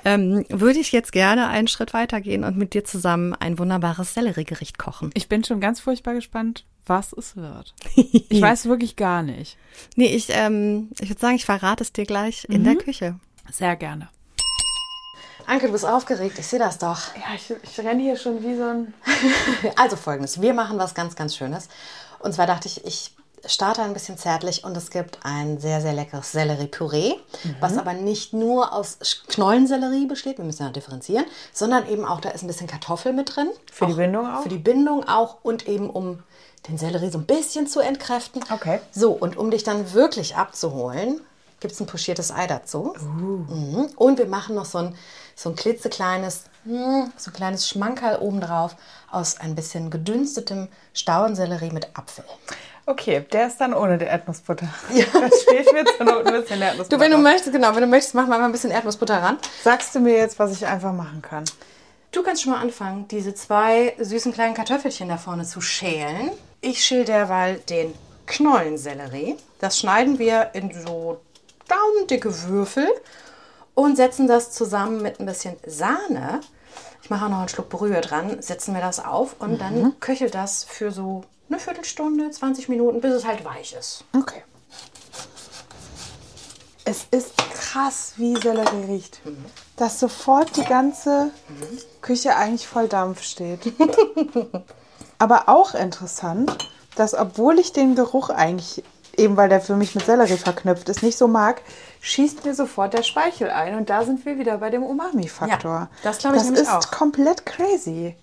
ähm, 0.05 0.45
würde 0.49 0.79
ich 0.79 0.93
jetzt 0.93 1.13
gerne 1.13 1.49
einen 1.49 1.69
Schritt 1.69 1.93
weitergehen 1.93 2.45
und 2.45 2.57
mit 2.57 2.75
dir 2.75 2.85
zusammen 2.85 3.35
ein 3.35 3.59
wunderbares 3.59 4.15
Selleriegericht 4.15 4.79
kochen. 4.79 5.11
Ich 5.15 5.29
bin 5.29 5.43
schon 5.43 5.61
ganz 5.61 5.81
furchtbar 5.81 6.15
gespannt, 6.15 6.65
was 6.87 7.13
es 7.13 7.37
wird. 7.37 7.75
Ich 8.29 8.43
weiß 8.43 8.67
wirklich 8.67 8.97
gar 8.97 9.23
nicht. 9.23 9.57
Nee, 9.95 10.15
ich, 10.15 10.29
ähm, 10.31 10.91
ich 11.01 11.09
würde 11.09 11.21
sagen, 11.21 11.37
ich 11.37 11.45
verrate 11.45 11.83
es 11.83 11.93
dir 11.93 12.05
gleich 12.05 12.45
in 12.49 12.65
der 12.65 12.77
Küche. 12.77 13.19
Sehr 13.51 13.77
gerne. 13.77 14.09
Anke, 15.47 15.67
du 15.67 15.73
bist 15.73 15.87
aufgeregt, 15.87 16.39
ich 16.39 16.47
sehe 16.47 16.59
das 16.59 16.79
doch. 16.79 17.15
Ja, 17.15 17.35
ich, 17.37 17.55
ich 17.63 17.79
renne 17.79 18.03
hier 18.03 18.17
schon 18.17 18.43
wie 18.43 18.57
so 18.57 18.65
ein. 18.65 18.95
Also 19.77 19.97
folgendes, 19.97 20.41
wir 20.41 20.55
machen 20.55 20.79
was 20.79 20.95
ganz, 20.95 21.15
ganz 21.15 21.37
Schönes. 21.37 21.69
Und 22.19 22.33
zwar 22.33 22.47
dachte 22.47 22.67
ich, 22.67 22.85
ich 22.85 23.15
starte 23.47 23.83
ein 23.83 23.93
bisschen 23.93 24.19
zärtlich 24.19 24.65
und 24.65 24.77
es 24.77 24.91
gibt 24.91 25.19
ein 25.23 25.59
sehr, 25.61 25.81
sehr 25.81 25.93
leckeres 25.93 26.33
Sellerie-Püree, 26.33 27.15
was 27.61 27.79
aber 27.79 27.93
nicht 27.93 28.33
nur 28.33 28.73
aus 28.73 28.99
Knollensellerie 29.29 30.07
besteht, 30.07 30.39
wir 30.39 30.45
müssen 30.45 30.65
ja 30.65 30.71
differenzieren, 30.71 31.25
sondern 31.53 31.89
eben 31.89 32.05
auch, 32.05 32.21
da 32.21 32.31
ist 32.31 32.43
ein 32.43 32.49
bisschen 32.49 32.67
Kartoffel 32.67 33.13
mit 33.13 33.37
drin. 33.37 33.49
Für 33.71 33.87
die 33.87 33.95
Bindung 33.95 34.27
auch? 34.27 34.43
Für 34.43 34.49
die 34.49 34.59
Bindung 34.59 35.07
auch 35.07 35.39
und 35.45 35.69
eben 35.69 35.91
um 35.91 36.23
den 36.69 36.79
Sellerie 36.79 37.11
so 37.11 37.19
ein 37.19 37.27
bisschen 37.27 37.67
zu 37.67 37.81
entkräften. 37.81 38.43
Okay. 38.51 38.81
So, 38.93 39.13
und 39.13 39.37
um 39.37 39.51
dich 39.51 39.65
dann 39.65 39.93
wirklich 39.93 40.37
abzuholen, 40.37 41.21
gibt 41.61 41.73
es 41.73 41.81
ein 41.81 41.87
pochiertes 41.87 42.31
Ei 42.31 42.47
dazu. 42.47 42.95
Mhm. 43.01 43.89
Und 43.97 44.19
wir 44.19 44.27
machen 44.27 44.55
noch 44.55 44.67
so 44.67 44.79
ein, 44.79 44.95
so 45.35 45.51
ein 45.51 45.57
klitzekleines, 45.57 46.45
hm, 46.65 47.13
so 47.17 47.31
ein 47.31 47.35
kleines 47.35 47.69
Schmankerl 47.69 48.19
obendrauf 48.19 48.77
aus 49.11 49.39
ein 49.41 49.55
bisschen 49.55 49.91
gedünstetem 49.91 50.69
Staudensellerie 50.93 51.71
mit 51.71 51.89
Apfel. 51.97 52.25
Okay, 52.89 53.25
der 53.33 53.49
ist 53.49 53.59
dann 53.59 53.75
ohne 53.75 53.99
die 53.99 54.05
Erdnussbutter. 54.05 54.69
Ja. 54.95 55.07
Das 55.13 55.43
steht 55.43 55.73
mir 55.73 55.85
zur 55.85 56.07
Not 56.07 56.27
ein 56.27 56.41
bisschen 56.41 56.63
Erdnussbutter. 56.63 56.97
Du, 56.97 57.03
wenn 57.03 57.11
du 57.11 57.19
möchtest, 57.19 57.53
genau, 57.53 57.75
wenn 57.75 57.83
du 57.83 57.89
möchtest, 57.89 58.15
machen 58.15 58.29
wir 58.29 58.39
mal 58.39 58.45
ein 58.45 58.53
bisschen 58.53 58.71
Erdnussbutter 58.71 59.21
ran. 59.21 59.39
Sagst 59.65 59.95
du 59.95 60.01
mir 60.01 60.17
jetzt, 60.17 60.39
was 60.39 60.53
ich 60.53 60.67
einfach 60.67 60.93
machen 60.93 61.21
kann? 61.21 61.45
Du 62.13 62.23
kannst 62.23 62.43
schon 62.43 62.53
mal 62.53 62.61
anfangen, 62.61 63.09
diese 63.09 63.35
zwei 63.35 63.95
süßen 63.99 64.33
kleinen 64.33 64.55
Kartoffelchen 64.55 65.09
da 65.09 65.17
vorne 65.17 65.45
zu 65.45 65.61
schälen. 65.61 66.31
Ich 66.61 66.85
schäle 66.85 67.05
derweil 67.05 67.59
den 67.69 67.95
Knollensellerie. 68.27 69.37
Das 69.61 69.79
schneiden 69.79 70.19
wir 70.19 70.51
in 70.55 70.73
so 70.85 71.21
daumendicke 71.69 72.43
Würfel 72.49 72.89
und 73.75 73.97
setzen 73.97 74.27
das 74.27 74.53
zusammen 74.53 75.03
mit 75.03 75.21
ein 75.21 75.27
bisschen 75.27 75.57
Sahne. 75.67 76.41
Ich 77.03 77.11
mache 77.11 77.27
auch 77.27 77.31
noch 77.31 77.39
einen 77.39 77.49
Schluck 77.49 77.69
Brühe 77.69 78.01
dran, 78.01 78.43
setzen 78.43 78.75
wir 78.75 78.81
das 78.81 79.05
auf 79.05 79.37
und 79.39 79.61
dann 79.61 79.99
köchelt 80.01 80.35
das 80.35 80.65
für 80.65 80.91
so 80.91 81.23
eine 81.49 81.61
Viertelstunde, 81.61 82.31
20 82.31 82.69
Minuten, 82.69 83.01
bis 83.01 83.15
es 83.15 83.25
halt 83.25 83.45
weich 83.45 83.75
ist. 83.79 84.05
Okay. 84.17 84.43
Es 86.85 87.07
ist 87.11 87.37
krass, 87.37 88.15
wie 88.17 88.37
Sellerie 88.37 88.85
riecht. 88.89 89.21
Dass 89.77 90.01
sofort 90.01 90.57
die 90.57 90.65
ganze 90.65 91.31
Küche 92.01 92.37
eigentlich 92.37 92.67
voll 92.67 92.89
Dampf 92.89 93.23
steht. 93.23 93.61
Aber 95.19 95.49
auch 95.49 95.75
interessant, 95.75 96.71
dass 96.97 97.15
obwohl 97.15 97.59
ich 97.59 97.73
den 97.73 97.95
Geruch 97.95 98.31
eigentlich, 98.31 98.85
eben 99.17 99.37
weil 99.37 99.49
der 99.49 99.61
für 99.61 99.77
mich 99.77 99.95
mit 99.95 100.05
Sellerie 100.05 100.37
verknüpft 100.37 100.89
ist, 100.89 101.03
nicht 101.03 101.17
so 101.17 101.27
mag, 101.29 101.63
schießt 102.01 102.45
mir 102.45 102.55
sofort 102.55 102.93
der 102.95 103.03
Speichel 103.03 103.51
ein. 103.51 103.77
Und 103.77 103.89
da 103.91 104.05
sind 104.05 104.25
wir 104.27 104.39
wieder 104.39 104.59
bei 104.59 104.71
dem 104.71 104.83
Umami-Faktor. 104.83 105.73
Ja, 105.73 105.89
das 106.03 106.19
glaube 106.19 106.37
ich 106.37 106.43
nämlich 106.45 106.63
ist 106.63 106.71
auch. 106.71 106.91
komplett 106.91 107.47
crazy. 107.47 108.15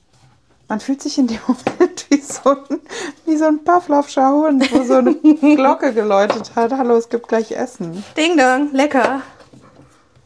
Man 0.67 0.79
fühlt 0.79 1.01
sich 1.01 1.17
in 1.17 1.27
dem 1.27 1.39
Moment 1.47 2.06
wie 2.10 2.21
so 2.21 2.49
ein, 2.51 2.79
wie 3.25 3.38
so 3.38 3.45
ein 3.45 3.63
Pavlovscher 3.63 4.29
Hund, 4.29 4.71
wo 4.71 4.84
so 4.84 4.95
eine 4.95 5.15
Glocke 5.56 5.93
geläutet 5.93 6.51
hat. 6.56 6.71
Hallo, 6.71 6.95
es 6.95 7.10
gibt 7.10 7.27
gleich 7.27 7.51
Essen. 7.51 8.03
Ding 8.15 8.38
dong, 8.38 8.71
lecker. 8.71 9.21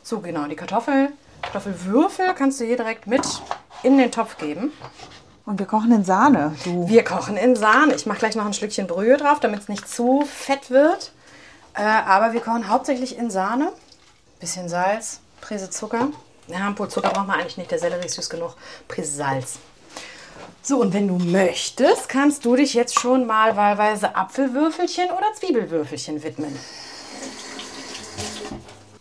So, 0.03 0.19
genau, 0.19 0.45
die 0.45 0.55
Kartoffel, 0.55 1.09
Kartoffelwürfel 1.41 2.33
kannst 2.33 2.59
du 2.59 2.65
hier 2.65 2.77
direkt 2.77 3.07
mit 3.07 3.23
in 3.83 3.97
den 3.97 4.11
Topf 4.11 4.37
geben. 4.37 4.71
Und 5.47 5.59
wir 5.59 5.65
kochen 5.65 5.93
in 5.93 6.03
Sahne. 6.03 6.53
Du. 6.65 6.89
Wir 6.89 7.05
kochen 7.05 7.37
in 7.37 7.55
Sahne. 7.55 7.95
Ich 7.95 8.05
mache 8.05 8.19
gleich 8.19 8.35
noch 8.35 8.45
ein 8.45 8.53
Schlückchen 8.53 8.85
Brühe 8.85 9.15
drauf, 9.15 9.39
damit 9.39 9.61
es 9.61 9.69
nicht 9.69 9.87
zu 9.87 10.25
fett 10.25 10.69
wird. 10.69 11.13
Äh, 11.73 11.83
aber 11.83 12.33
wir 12.33 12.41
kochen 12.41 12.67
hauptsächlich 12.67 13.17
in 13.17 13.31
Sahne. 13.31 13.71
Bisschen 14.41 14.67
Salz, 14.67 15.21
Prise 15.39 15.69
Zucker. 15.69 16.09
Ja, 16.47 16.69
pur 16.71 16.89
Zucker 16.89 17.11
braucht 17.11 17.27
man 17.27 17.39
eigentlich 17.39 17.55
nicht, 17.55 17.71
der 17.71 17.79
Sellerie 17.79 18.07
ist 18.07 18.15
süß 18.15 18.29
genug. 18.29 18.55
Prise 18.89 19.15
Salz. 19.15 19.59
So, 20.61 20.81
und 20.81 20.93
wenn 20.93 21.07
du 21.07 21.17
möchtest, 21.17 22.09
kannst 22.09 22.43
du 22.43 22.57
dich 22.57 22.73
jetzt 22.73 22.99
schon 22.99 23.25
mal 23.25 23.55
wahlweise 23.55 24.17
Apfelwürfelchen 24.17 25.11
oder 25.11 25.27
Zwiebelwürfelchen 25.33 26.23
widmen. 26.23 26.59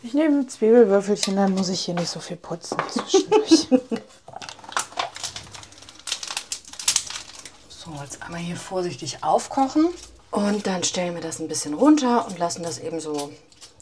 Ich 0.04 0.14
nehme 0.14 0.46
Zwiebelwürfelchen, 0.46 1.34
dann 1.34 1.56
muss 1.56 1.70
ich 1.70 1.80
hier 1.80 1.94
nicht 1.94 2.08
so 2.08 2.20
viel 2.20 2.36
putzen 2.36 2.78
zwischendurch. 2.88 3.66
So, 7.86 7.92
jetzt 8.02 8.20
einmal 8.20 8.40
hier 8.40 8.56
vorsichtig 8.56 9.22
aufkochen. 9.22 9.90
Und 10.32 10.66
dann 10.66 10.82
stellen 10.82 11.14
wir 11.14 11.22
das 11.22 11.38
ein 11.38 11.46
bisschen 11.46 11.72
runter 11.72 12.26
und 12.26 12.36
lassen 12.36 12.64
das 12.64 12.80
eben 12.80 12.98
so 12.98 13.30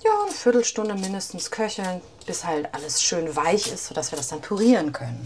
ja, 0.05 0.11
eine 0.25 0.33
Viertelstunde 0.33 0.95
mindestens 0.95 1.51
köcheln, 1.51 2.03
bis 2.27 2.45
halt 2.45 2.69
alles 2.75 3.03
schön 3.03 3.35
weich 3.35 3.73
ist, 3.73 3.87
sodass 3.87 4.13
wir 4.13 4.19
das 4.19 4.29
dann 4.29 4.43
pürieren 4.43 4.93
können. 4.93 5.25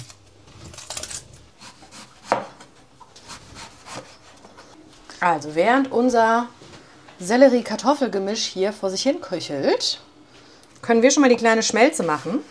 Also, 5.18 5.56
während 5.56 5.90
unser 5.90 6.46
Sellerie-Kartoffelgemisch 7.18 8.44
hier 8.44 8.72
vor 8.72 8.90
sich 8.90 9.02
hin 9.02 9.20
köchelt, 9.20 10.00
können 10.82 11.02
wir 11.02 11.10
schon 11.10 11.22
mal 11.22 11.28
die 11.28 11.36
kleine 11.36 11.64
Schmelze 11.64 12.04
machen. 12.04 12.44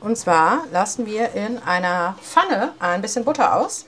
Und 0.00 0.18
zwar 0.18 0.66
lassen 0.70 1.06
wir 1.06 1.32
in 1.32 1.62
einer 1.62 2.14
Pfanne 2.20 2.74
ein 2.78 3.00
bisschen 3.00 3.24
Butter 3.24 3.56
aus 3.56 3.86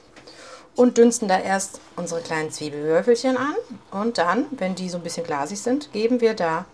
und 0.79 0.97
dünsten 0.97 1.27
da 1.27 1.41
erst 1.41 1.81
unsere 1.97 2.21
kleinen 2.21 2.53
Zwiebelwürfelchen 2.53 3.37
an. 3.37 3.55
Und 3.91 4.17
dann, 4.17 4.47
wenn 4.53 4.77
die 4.77 4.89
so 4.89 4.97
ein 4.99 5.03
bisschen 5.03 5.27
glasig 5.27 5.61
sind, 5.61 5.93
geben 5.93 6.21
wir 6.21 6.35
da 6.35 6.67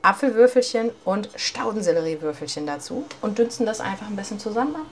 Apfelwürfelchen 0.00 0.90
und 1.04 1.28
Staudenselleriewürfelchen 1.36 2.66
dazu 2.66 3.04
und 3.20 3.38
dünsten 3.38 3.66
das 3.66 3.80
einfach 3.80 4.06
ein 4.06 4.16
bisschen 4.16 4.38
zusammen 4.40 4.74
ab. 4.76 4.86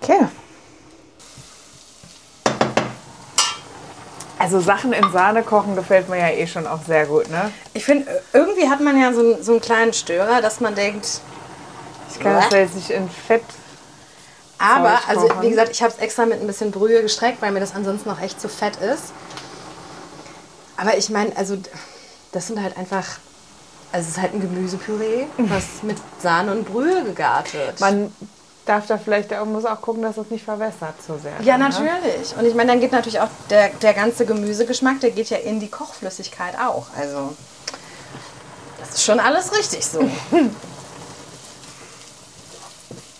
Okay. 0.00 0.26
Also 4.38 4.58
Sachen 4.60 4.94
in 4.94 5.12
Sahne 5.12 5.42
kochen 5.42 5.76
gefällt 5.76 6.08
mir 6.08 6.18
ja 6.18 6.30
eh 6.30 6.46
schon 6.46 6.66
auch 6.66 6.82
sehr 6.82 7.04
gut, 7.04 7.28
ne? 7.30 7.52
Ich 7.74 7.84
finde, 7.84 8.22
irgendwie 8.32 8.68
hat 8.68 8.80
man 8.80 8.98
ja 8.98 9.12
so, 9.12 9.20
einen- 9.20 9.42
so 9.42 9.52
einen 9.52 9.60
kleinen 9.60 9.92
Störer, 9.92 10.40
dass 10.40 10.58
man 10.60 10.74
denkt, 10.74 11.20
Ich 12.10 12.18
kann 12.18 12.34
das 12.34 12.50
ja 12.50 12.58
jetzt 12.58 12.74
nicht 12.74 12.90
in 12.90 13.08
Fett. 13.10 13.44
Aber, 14.62 15.00
also 15.08 15.28
wie 15.40 15.50
gesagt, 15.50 15.70
ich 15.72 15.82
habe 15.82 15.92
es 15.92 15.98
extra 15.98 16.24
mit 16.24 16.40
ein 16.40 16.46
bisschen 16.46 16.70
Brühe 16.70 17.02
gestreckt, 17.02 17.42
weil 17.42 17.50
mir 17.52 17.60
das 17.60 17.74
ansonsten 17.74 18.08
noch 18.08 18.20
echt 18.20 18.40
zu 18.40 18.48
fett 18.48 18.76
ist. 18.76 19.12
Aber 20.76 20.96
ich 20.96 21.10
meine, 21.10 21.36
also 21.36 21.56
das 22.32 22.46
sind 22.46 22.62
halt 22.62 22.76
einfach, 22.76 23.18
also 23.90 24.04
es 24.04 24.16
ist 24.16 24.22
halt 24.22 24.34
ein 24.34 24.40
Gemüsepüree, 24.40 25.26
was 25.38 25.82
mit 25.82 25.98
Sahne 26.20 26.52
und 26.52 26.64
Brühe 26.64 27.02
gegart 27.04 27.52
wird. 27.54 27.80
Man 27.80 28.14
darf 28.64 28.86
da 28.86 28.98
vielleicht, 28.98 29.32
man 29.32 29.52
muss 29.52 29.64
auch 29.64 29.80
gucken, 29.80 30.02
dass 30.02 30.14
das 30.14 30.30
nicht 30.30 30.44
verwässert 30.44 30.94
so 31.04 31.18
sehr. 31.18 31.32
ja, 31.42 31.58
ne? 31.58 31.68
natürlich. 31.68 32.36
Und 32.38 32.46
ich 32.46 32.54
meine, 32.54 32.70
dann 32.70 32.80
geht 32.80 32.92
natürlich 32.92 33.20
auch 33.20 33.30
der, 33.50 33.70
der 33.70 33.94
ganze 33.94 34.24
Gemüsegeschmack, 34.26 35.00
der 35.00 35.10
geht 35.10 35.30
ja 35.30 35.38
in 35.38 35.58
die 35.58 35.68
Kochflüssigkeit 35.68 36.54
auch. 36.58 36.86
Also 36.96 37.34
das 38.78 38.90
ist 38.90 39.04
schon 39.04 39.18
alles 39.18 39.52
richtig 39.56 39.84
so. 39.84 40.08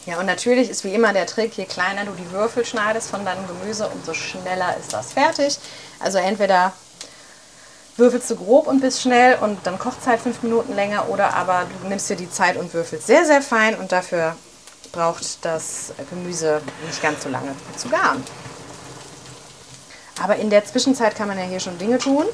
Ja, 0.06 0.18
und 0.18 0.26
natürlich 0.26 0.68
ist 0.68 0.82
wie 0.82 0.94
immer 0.94 1.12
der 1.12 1.26
Trick, 1.26 1.56
je 1.56 1.64
kleiner 1.64 2.04
du 2.04 2.12
die 2.12 2.30
Würfel 2.32 2.64
schneidest 2.64 3.08
von 3.10 3.24
deinem 3.24 3.46
Gemüse, 3.46 3.88
umso 3.88 4.14
schneller 4.14 4.76
ist 4.76 4.92
das 4.92 5.12
fertig. 5.12 5.58
Also 6.00 6.18
entweder 6.18 6.72
würfelst 7.96 8.30
du 8.30 8.36
grob 8.36 8.66
und 8.66 8.80
bist 8.80 9.00
schnell 9.00 9.36
und 9.40 9.58
dann 9.64 9.78
kocht 9.78 10.00
es 10.00 10.06
halt 10.06 10.20
fünf 10.20 10.42
Minuten 10.42 10.74
länger 10.74 11.08
oder 11.08 11.34
aber 11.34 11.66
du 11.82 11.88
nimmst 11.88 12.10
dir 12.10 12.16
die 12.16 12.30
Zeit 12.30 12.56
und 12.56 12.74
würfelst 12.74 13.06
sehr, 13.06 13.24
sehr 13.24 13.42
fein 13.42 13.76
und 13.76 13.92
dafür 13.92 14.34
braucht 14.90 15.44
das 15.44 15.92
Gemüse 16.10 16.60
nicht 16.86 17.00
ganz 17.00 17.22
so 17.22 17.28
lange 17.28 17.54
zu 17.76 17.88
garen. 17.88 18.24
Aber 20.22 20.36
in 20.36 20.50
der 20.50 20.64
Zwischenzeit 20.64 21.14
kann 21.14 21.28
man 21.28 21.38
ja 21.38 21.44
hier 21.44 21.60
schon 21.60 21.78
Dinge 21.78 21.98
tun. 21.98 22.24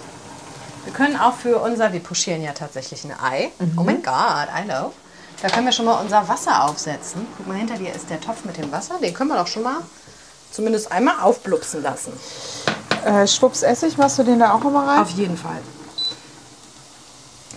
Wir 0.84 0.92
können 0.92 1.18
auch 1.18 1.34
für 1.34 1.58
unser, 1.58 1.92
wir 1.92 2.00
puschieren 2.00 2.42
ja 2.42 2.52
tatsächlich 2.52 3.04
ein 3.04 3.12
Ei. 3.20 3.50
Oh 3.76 3.82
mein 3.82 4.02
Gott, 4.02 4.48
I 4.56 4.64
know. 4.64 4.92
Da 5.40 5.48
können 5.48 5.66
wir 5.66 5.72
schon 5.72 5.86
mal 5.86 6.00
unser 6.00 6.26
Wasser 6.28 6.64
aufsetzen. 6.64 7.26
Guck 7.36 7.46
mal, 7.46 7.56
hinter 7.56 7.76
dir 7.76 7.94
ist 7.94 8.10
der 8.10 8.20
Topf 8.20 8.44
mit 8.44 8.56
dem 8.56 8.72
Wasser. 8.72 8.98
Den 9.00 9.14
können 9.14 9.30
wir 9.30 9.36
doch 9.36 9.46
schon 9.46 9.62
mal 9.62 9.82
zumindest 10.50 10.90
einmal 10.90 11.20
aufblupsen 11.20 11.82
lassen. 11.82 12.12
Äh, 13.04 13.26
Schwupps 13.26 13.62
Essig, 13.62 13.96
machst 13.96 14.18
du 14.18 14.24
den 14.24 14.40
da 14.40 14.52
auch 14.54 14.64
immer 14.64 14.86
rein? 14.86 15.00
Auf 15.00 15.10
jeden 15.10 15.36
Fall. 15.36 15.60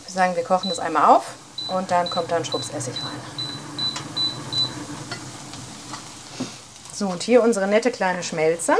Wir 0.05 0.13
sagen, 0.13 0.35
wir 0.35 0.43
kochen 0.43 0.69
das 0.69 0.77
einmal 0.77 1.05
auf 1.05 1.23
und 1.69 1.89
dann 1.89 2.09
kommt 2.09 2.31
dann 2.31 2.45
Schwupps-Essig 2.45 2.95
rein. 3.01 3.21
So, 6.93 7.07
und 7.07 7.23
hier 7.23 7.41
unsere 7.41 7.65
nette 7.65 7.91
kleine 7.91 8.21
Schmelze. 8.21 8.75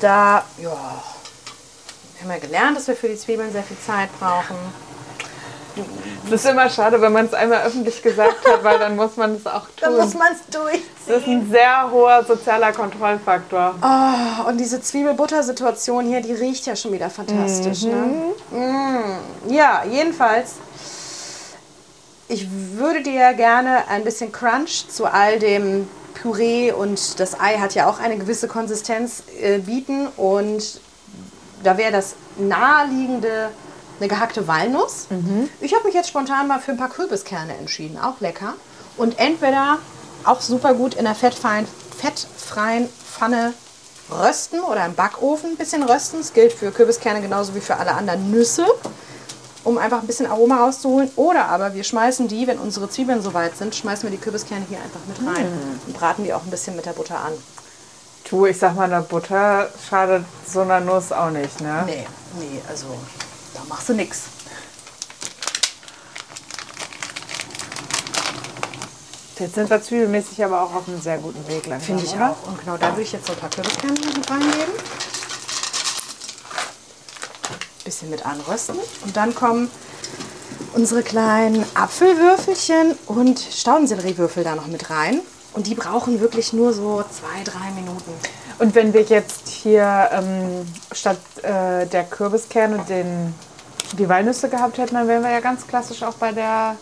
Da, 0.00 0.44
ja, 0.58 0.70
wir 0.70 2.22
haben 2.22 2.30
ja 2.30 2.38
gelernt, 2.38 2.76
dass 2.76 2.86
wir 2.86 2.96
für 2.96 3.08
die 3.08 3.16
Zwiebeln 3.16 3.50
sehr 3.50 3.62
viel 3.62 3.78
Zeit 3.78 4.10
brauchen. 4.20 4.56
Das 6.30 6.44
ist 6.44 6.50
immer 6.50 6.68
schade, 6.68 7.00
wenn 7.00 7.12
man 7.12 7.26
es 7.26 7.34
einmal 7.34 7.62
öffentlich 7.62 8.02
gesagt 8.02 8.48
hat, 8.48 8.62
weil 8.64 8.78
dann 8.78 8.96
muss 8.96 9.16
man 9.16 9.34
es 9.36 9.46
auch 9.46 9.66
tun. 9.66 9.76
Dann 9.80 9.96
muss 9.96 10.14
man 10.14 10.28
es 10.32 10.54
durchziehen. 10.54 10.82
Das 11.06 11.18
ist 11.18 11.26
ein 11.26 11.50
sehr 11.50 11.90
hoher 11.90 12.24
sozialer 12.24 12.72
Kontrollfaktor. 12.72 13.74
Oh, 13.82 14.48
und 14.48 14.58
diese 14.58 14.80
Zwiebel-Butter-Situation 14.80 16.06
hier, 16.06 16.20
die 16.20 16.32
riecht 16.32 16.66
ja 16.66 16.76
schon 16.76 16.92
wieder 16.92 17.10
fantastisch. 17.10 17.82
Ne? 17.82 18.34
Mm. 18.50 19.52
Ja, 19.52 19.82
jedenfalls, 19.90 20.54
ich 22.28 22.48
würde 22.50 23.02
dir 23.02 23.34
gerne 23.34 23.88
ein 23.88 24.04
bisschen 24.04 24.32
Crunch 24.32 24.88
zu 24.88 25.06
all 25.06 25.38
dem 25.38 25.88
Püree 26.14 26.72
und 26.72 27.18
das 27.18 27.38
Ei 27.40 27.58
hat 27.58 27.74
ja 27.74 27.88
auch 27.88 27.98
eine 27.98 28.16
gewisse 28.16 28.48
Konsistenz 28.48 29.24
äh, 29.40 29.58
bieten. 29.58 30.06
Und 30.16 30.80
da 31.62 31.76
wäre 31.76 31.92
das 31.92 32.14
naheliegende 32.36 33.50
eine 34.02 34.08
gehackte 34.08 34.48
Walnuss. 34.48 35.06
Ich 35.60 35.74
habe 35.74 35.84
mich 35.84 35.94
jetzt 35.94 36.08
spontan 36.08 36.48
mal 36.48 36.58
für 36.58 36.72
ein 36.72 36.76
paar 36.76 36.90
Kürbiskerne 36.90 37.56
entschieden, 37.56 37.98
auch 37.98 38.20
lecker. 38.20 38.54
Und 38.96 39.18
entweder 39.18 39.78
auch 40.24 40.40
super 40.40 40.74
gut 40.74 40.94
in 40.94 41.04
der 41.04 41.14
fettfreien, 41.14 41.66
fettfreien 41.96 42.88
Pfanne 42.88 43.54
rösten 44.10 44.60
oder 44.60 44.84
im 44.84 44.94
Backofen 44.94 45.50
ein 45.50 45.56
bisschen 45.56 45.84
rösten. 45.84 46.18
Das 46.18 46.32
gilt 46.32 46.52
für 46.52 46.70
Kürbiskerne 46.72 47.20
genauso 47.20 47.54
wie 47.54 47.60
für 47.60 47.76
alle 47.76 47.92
anderen 47.92 48.30
Nüsse, 48.30 48.66
um 49.64 49.78
einfach 49.78 50.00
ein 50.00 50.06
bisschen 50.06 50.26
Aroma 50.26 50.64
rauszuholen. 50.64 51.10
Oder 51.16 51.46
aber 51.46 51.74
wir 51.74 51.84
schmeißen 51.84 52.26
die, 52.28 52.46
wenn 52.46 52.58
unsere 52.58 52.90
Zwiebeln 52.90 53.22
soweit 53.22 53.56
sind, 53.56 53.74
schmeißen 53.74 54.02
wir 54.02 54.10
die 54.10 54.22
Kürbiskerne 54.22 54.66
hier 54.68 54.78
einfach 54.78 55.00
mit 55.06 55.36
rein 55.36 55.46
und 55.86 55.96
braten 55.96 56.24
die 56.24 56.34
auch 56.34 56.42
ein 56.42 56.50
bisschen 56.50 56.74
mit 56.74 56.86
der 56.86 56.92
Butter 56.92 57.18
an. 57.20 57.32
Du, 58.28 58.46
ich 58.46 58.58
sag 58.58 58.74
mal, 58.74 58.92
eine 58.92 59.02
Butter 59.02 59.68
schadet 59.88 60.24
so 60.46 60.62
einer 60.62 60.80
Nuss 60.80 61.12
auch 61.12 61.30
nicht, 61.30 61.60
ne? 61.60 61.84
Nee, 61.86 62.06
nee, 62.38 62.60
also 62.68 62.86
da 63.54 63.60
machst 63.68 63.88
du 63.88 63.94
nix. 63.94 64.22
Jetzt 69.38 69.54
sind 69.56 69.70
wir 69.70 69.82
zwiebelmäßig 69.82 70.44
aber 70.44 70.62
auch 70.62 70.72
auf 70.72 70.86
einem 70.86 71.00
sehr 71.00 71.18
guten 71.18 71.46
Weg 71.48 71.66
langsam, 71.66 71.98
Finde 71.98 72.04
ich 72.04 72.14
oder? 72.14 72.30
auch. 72.30 72.46
Und 72.46 72.60
genau 72.60 72.76
da 72.76 72.90
würde 72.90 73.02
ich 73.02 73.12
jetzt 73.12 73.26
so 73.26 73.32
ein 73.32 73.38
paar 73.40 73.50
Kürbiskerne 73.50 73.94
mit 73.94 74.30
reingeben. 74.30 74.72
Bisschen 77.84 78.10
mit 78.10 78.24
anrösten. 78.24 78.76
Und 79.04 79.16
dann 79.16 79.34
kommen 79.34 79.68
unsere 80.74 81.02
kleinen 81.02 81.64
Apfelwürfelchen 81.74 82.96
und 83.06 83.40
Staudenselleriewürfel 83.40 84.44
da 84.44 84.54
noch 84.54 84.68
mit 84.68 84.90
rein. 84.90 85.20
Und 85.54 85.66
die 85.66 85.74
brauchen 85.74 86.20
wirklich 86.20 86.52
nur 86.52 86.72
so 86.72 87.02
zwei, 87.10 87.42
drei 87.42 87.72
Minuten. 87.72 88.12
Und 88.62 88.76
wenn 88.76 88.92
wir 88.92 89.02
jetzt 89.02 89.48
hier 89.48 90.08
ähm, 90.12 90.64
statt 90.92 91.18
äh, 91.42 91.84
der 91.84 92.04
Kürbiskerne 92.04 92.78
den, 92.88 93.34
die 93.98 94.08
Walnüsse 94.08 94.48
gehabt 94.48 94.78
hätten, 94.78 94.94
dann 94.94 95.08
wären 95.08 95.24
wir 95.24 95.32
ja 95.32 95.40
ganz 95.40 95.66
klassisch 95.66 96.04
auch 96.04 96.14
bei 96.14 96.30
der 96.30 96.76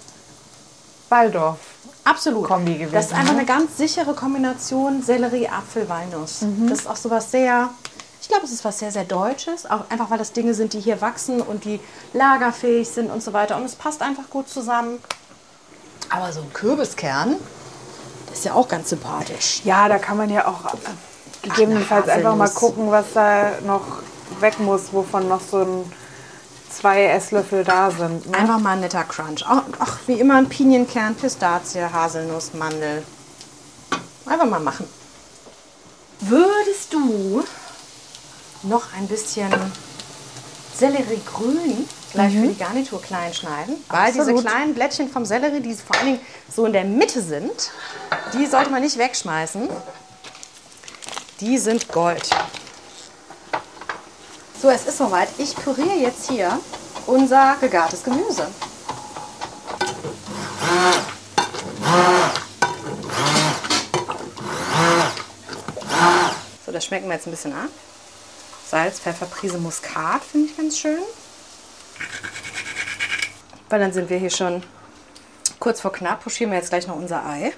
Waldorf. 1.09 1.57
Absolut. 2.05 2.45
Kombi 2.45 2.75
gewesen, 2.75 2.93
Das 2.93 3.07
ist 3.07 3.15
einfach 3.15 3.33
ne? 3.33 3.39
eine 3.39 3.47
ganz 3.47 3.79
sichere 3.79 4.13
Kombination 4.13 5.03
Sellerie, 5.03 5.49
Apfel, 5.49 5.89
Walnuss. 5.89 6.43
Mhm. 6.43 6.69
Das 6.69 6.81
ist 6.81 6.87
auch 6.87 6.97
sowas 6.97 7.31
sehr, 7.31 7.71
ich 8.21 8.29
glaube, 8.29 8.45
es 8.45 8.53
ist 8.53 8.63
was 8.63 8.79
sehr, 8.79 8.93
sehr 8.93 9.05
Deutsches. 9.05 9.65
Auch 9.65 9.89
einfach, 9.89 10.11
weil 10.11 10.19
das 10.19 10.33
Dinge 10.33 10.53
sind, 10.53 10.75
die 10.75 10.81
hier 10.81 11.01
wachsen 11.01 11.41
und 11.41 11.65
die 11.65 11.81
lagerfähig 12.13 12.91
sind 12.91 13.11
und 13.11 13.23
so 13.23 13.33
weiter. 13.33 13.57
Und 13.57 13.65
es 13.65 13.75
passt 13.75 14.03
einfach 14.03 14.29
gut 14.29 14.51
zusammen. 14.51 14.99
Aber 16.11 16.31
so 16.31 16.43
ein 16.43 16.53
Kürbiskern, 16.53 17.37
das 18.27 18.41
ist 18.41 18.45
ja 18.45 18.53
auch 18.53 18.69
ganz 18.69 18.91
sympathisch. 18.91 19.63
Ja, 19.65 19.89
da 19.89 19.97
kann 19.97 20.19
man 20.19 20.29
ja 20.29 20.47
auch 20.47 20.75
äh, 20.75 20.79
gegebenenfalls 21.43 22.09
eine 22.09 22.13
einfach 22.15 22.37
mal 22.37 22.49
gucken, 22.49 22.91
was 22.91 23.07
da 23.15 23.53
noch 23.65 24.03
weg 24.41 24.59
muss, 24.61 24.93
wovon 24.93 25.29
noch 25.29 25.41
so 25.41 25.59
ein, 25.59 25.93
zwei 26.71 27.05
Esslöffel 27.05 27.65
da 27.65 27.91
sind. 27.91 28.31
Ne? 28.31 28.39
Einfach 28.39 28.59
mal 28.59 28.73
ein 28.73 28.81
netter 28.81 29.05
Crunch. 29.05 29.45
Ach, 29.47 29.63
ach, 29.79 29.99
wie 30.07 30.15
immer 30.15 30.37
ein 30.37 30.49
Pinienkern, 30.49 31.15
Pistazie, 31.15 31.83
Haselnuss, 31.93 32.53
Mandel. 32.55 33.03
Einfach 34.27 34.47
mal 34.47 34.61
machen. 34.61 34.87
Würdest 36.21 36.93
du 36.93 37.43
noch 38.63 38.93
ein 38.97 39.09
bisschen 39.09 39.51
Selleriegrün 40.77 41.89
gleich 42.13 42.35
für 42.35 42.47
die 42.49 42.59
Garnitur 42.59 43.01
klein 43.01 43.33
schneiden? 43.33 43.77
Weil 43.89 44.13
diese 44.13 44.23
Absolut. 44.23 44.47
kleinen 44.47 44.75
Blättchen 44.75 45.11
vom 45.11 45.25
Sellerie, 45.25 45.61
die 45.61 45.75
vor 45.75 45.97
allen 45.97 46.07
Dingen 46.07 46.21
so 46.55 46.67
in 46.67 46.73
der 46.73 46.85
Mitte 46.85 47.23
sind, 47.23 47.71
die 48.35 48.47
sollte 48.47 48.71
man 48.71 48.83
nicht 48.83 48.99
wegschmeißen. 48.99 49.69
Die 51.41 51.57
sind 51.57 51.89
Gold. 51.89 52.29
So, 54.61 54.69
es 54.69 54.85
ist 54.87 54.99
soweit. 54.99 55.31
Ich 55.39 55.57
püriere 55.57 55.95
jetzt 55.95 56.29
hier 56.29 56.61
unser 57.07 57.57
gegartes 57.59 58.05
Gemüse. 58.05 58.47
So, 66.67 66.73
das 66.73 66.85
schmecken 66.85 67.09
wir 67.09 67.15
jetzt 67.15 67.27
ein 67.27 67.31
bisschen 67.31 67.55
ab. 67.55 67.71
Salz, 68.69 69.01
Pfeffer, 69.01 69.25
Prise 69.25 69.57
Muskat 69.57 70.23
finde 70.23 70.51
ich 70.51 70.57
ganz 70.59 70.77
schön. 70.77 71.01
Weil 73.71 73.81
dann 73.81 73.95
sind 73.95 74.11
wir 74.11 74.19
hier 74.19 74.29
schon 74.29 74.63
kurz 75.59 75.81
vor 75.81 75.93
knapp. 75.93 76.23
Pochieren 76.23 76.53
wir 76.53 76.59
jetzt 76.59 76.69
gleich 76.69 76.87
noch 76.87 76.97
unser 76.97 77.25
Ei. 77.25 77.55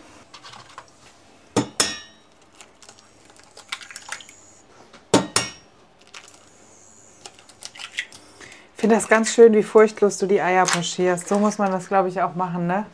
Finde 8.83 8.97
das 8.97 9.09
ganz 9.09 9.33
schön, 9.33 9.55
wie 9.55 9.63
furchtlos 9.63 10.19
du 10.19 10.27
die 10.27 10.43
Eier 10.43 10.67
pochierst. 10.67 11.29
So 11.29 11.39
muss 11.39 11.57
man 11.57 11.71
das, 11.71 11.87
glaube 11.89 12.09
ich, 12.09 12.21
auch 12.21 12.35
machen, 12.35 12.67
ne? 12.67 12.85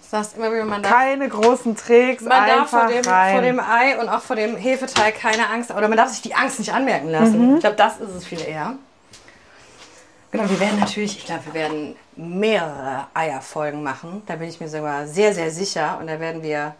Sagst 0.00 0.36
immer 0.36 0.52
wieder, 0.52 0.64
man 0.64 0.82
darf 0.82 0.92
Keine 0.92 1.28
großen 1.28 1.74
Tricks, 1.74 2.22
Man 2.22 2.46
darf 2.46 2.70
vor 2.70 2.86
dem, 2.86 3.02
vor 3.02 3.40
dem 3.40 3.58
Ei 3.58 3.98
und 3.98 4.08
auch 4.08 4.20
vor 4.20 4.36
dem 4.36 4.56
Hefeteig 4.56 5.18
keine 5.18 5.48
Angst, 5.48 5.70
oder 5.72 5.88
man 5.88 5.96
darf 5.96 6.10
sich 6.10 6.22
die 6.22 6.34
Angst 6.34 6.58
nicht 6.60 6.72
anmerken 6.72 7.08
lassen. 7.08 7.54
Ich 7.54 7.60
glaube, 7.60 7.76
das 7.76 7.98
ist 7.98 8.14
es 8.14 8.24
viel 8.24 8.40
eher. 8.40 8.74
Genau, 10.30 10.48
wir 10.48 10.60
werden 10.60 10.78
natürlich, 10.78 11.18
ich 11.18 11.24
glaube, 11.26 11.46
wir 11.46 11.54
werden 11.54 11.96
mehrere 12.14 13.06
Eierfolgen 13.14 13.82
machen. 13.82 14.22
Da 14.26 14.36
bin 14.36 14.48
ich 14.48 14.60
mir 14.60 14.68
sogar 14.68 15.06
sehr, 15.06 15.34
sehr 15.34 15.50
sicher. 15.50 15.98
Und 16.00 16.06
da 16.06 16.20
werden 16.20 16.42
wir, 16.42 16.74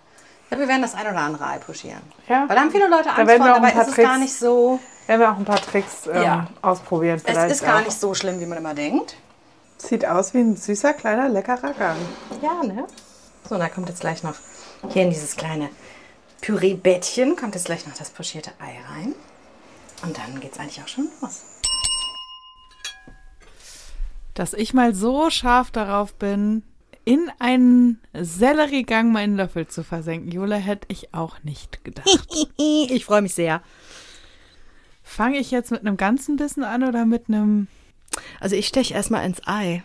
ich 0.44 0.48
glaube, 0.48 0.62
wir 0.62 0.68
werden 0.68 0.82
das 0.82 0.94
ein 0.94 1.06
oder 1.06 1.18
andere 1.18 1.46
Ei 1.46 1.58
pushieren. 1.58 2.02
Ja. 2.28 2.44
Weil 2.48 2.54
da 2.54 2.62
haben 2.62 2.70
viele 2.70 2.88
Leute 2.88 3.08
Angst 3.11 3.26
werden 3.26 3.42
vor, 3.42 3.54
dabei 3.54 3.72
ist 3.72 3.88
es 3.88 3.94
gar 3.96 4.04
Tricks- 4.06 4.18
nicht 4.20 4.38
so, 4.38 4.78
Werden 5.06 5.20
wir 5.20 5.32
auch 5.32 5.36
ein 5.38 5.44
paar 5.44 5.60
Tricks 5.60 6.06
ähm, 6.06 6.22
Ja. 6.22 6.46
ausprobieren 6.62 7.16
es 7.16 7.22
vielleicht 7.22 7.50
ist 7.52 7.64
gar 7.64 7.80
auch. 7.80 7.84
nicht 7.84 7.98
so 7.98 8.14
schlimm, 8.14 8.40
wie 8.40 8.46
man 8.46 8.58
immer 8.58 8.74
denkt. 8.74 9.16
Sieht 9.78 10.06
aus 10.06 10.32
wie 10.32 10.38
ein 10.38 10.56
süßer, 10.56 10.92
kleiner, 10.94 11.28
leckerer 11.28 11.72
Gang. 11.74 11.96
Ja, 12.40 12.62
ne? 12.62 12.86
So, 13.48 13.58
da 13.58 13.68
kommt 13.68 13.88
jetzt 13.88 14.00
gleich 14.00 14.22
noch 14.22 14.34
hier 14.90 15.02
in 15.02 15.10
dieses 15.10 15.36
kleine 15.36 15.70
Püree-Bettchen 16.40 17.36
kommt 17.36 17.54
jetzt 17.54 17.66
gleich 17.66 17.86
noch 17.86 17.94
das 17.94 18.10
pochierte 18.10 18.50
Ei 18.60 18.76
rein. 18.92 19.14
Und 20.02 20.18
dann 20.18 20.40
geht's 20.40 20.58
eigentlich 20.58 20.82
auch 20.82 20.88
schon 20.88 21.08
los. 21.20 21.42
Dass 24.34 24.52
ich 24.54 24.72
mal 24.74 24.94
so 24.94 25.30
scharf 25.30 25.70
darauf 25.70 26.14
bin, 26.14 26.62
in 27.04 27.30
einen 27.38 28.00
Selleriegang 28.12 29.12
meinen 29.12 29.36
Löffel 29.36 29.66
zu 29.66 29.82
versenken, 29.84 30.30
Jule, 30.30 30.56
hätte 30.56 30.86
ich 30.90 31.12
auch 31.14 31.42
nicht 31.42 31.84
gedacht. 31.84 32.08
Ich 32.58 33.04
freue 33.04 33.22
mich 33.22 33.34
sehr. 33.34 33.62
Fange 35.12 35.38
ich 35.38 35.51
jetzt 35.51 35.70
mit 35.70 35.83
einem 35.83 35.98
ganzen 35.98 36.37
Bissen 36.37 36.64
an 36.64 36.85
oder 36.85 37.05
mit 37.05 37.29
einem... 37.29 37.66
Also 38.40 38.57
ich 38.57 38.66
steche 38.66 38.94
erstmal 38.94 39.27
ins 39.27 39.46
Ei. 39.46 39.83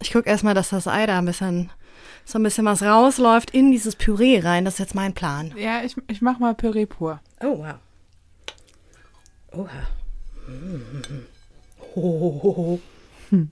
Ich 0.00 0.10
gucke 0.10 0.26
erstmal, 0.26 0.54
dass 0.54 0.70
das 0.70 0.88
Ei 0.88 1.04
da 1.04 1.18
ein 1.18 1.26
bisschen, 1.26 1.70
so 2.24 2.38
ein 2.38 2.42
bisschen 2.42 2.64
was 2.64 2.82
rausläuft 2.82 3.50
in 3.50 3.70
dieses 3.70 3.94
Püree 3.94 4.40
rein. 4.40 4.64
Das 4.64 4.74
ist 4.74 4.78
jetzt 4.78 4.94
mein 4.94 5.12
Plan. 5.12 5.52
Ja, 5.54 5.82
ich, 5.82 5.96
ich 6.08 6.22
mach 6.22 6.38
mal 6.38 6.54
Püree 6.54 6.86
pur. 6.86 7.20
Oh, 7.42 7.58
wow. 7.58 7.74
Oha. 9.52 9.86
Hohoho. 11.94 12.80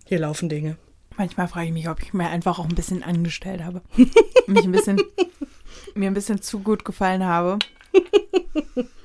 Hier 0.07 0.19
laufen 0.21 0.49
Dinge. 0.49 0.79
Manchmal 1.19 1.49
frage 1.49 1.67
ich 1.67 1.73
mich, 1.75 1.91
ob 1.91 2.01
ich 2.03 2.14
mir 2.14 2.31
einfach 2.31 2.59
auch 2.59 2.67
ein 2.67 2.75
bisschen 2.75 3.03
angestellt 3.03 3.62
habe. 3.62 3.83
mich 4.47 4.64
ein 4.64 4.73
bisschen, 4.73 4.99
mir 5.95 6.07
ein 6.07 6.14
bisschen 6.14 6.41
zu 6.41 6.61
gut 6.61 6.87
gefallen 6.87 7.23
habe. 7.23 7.59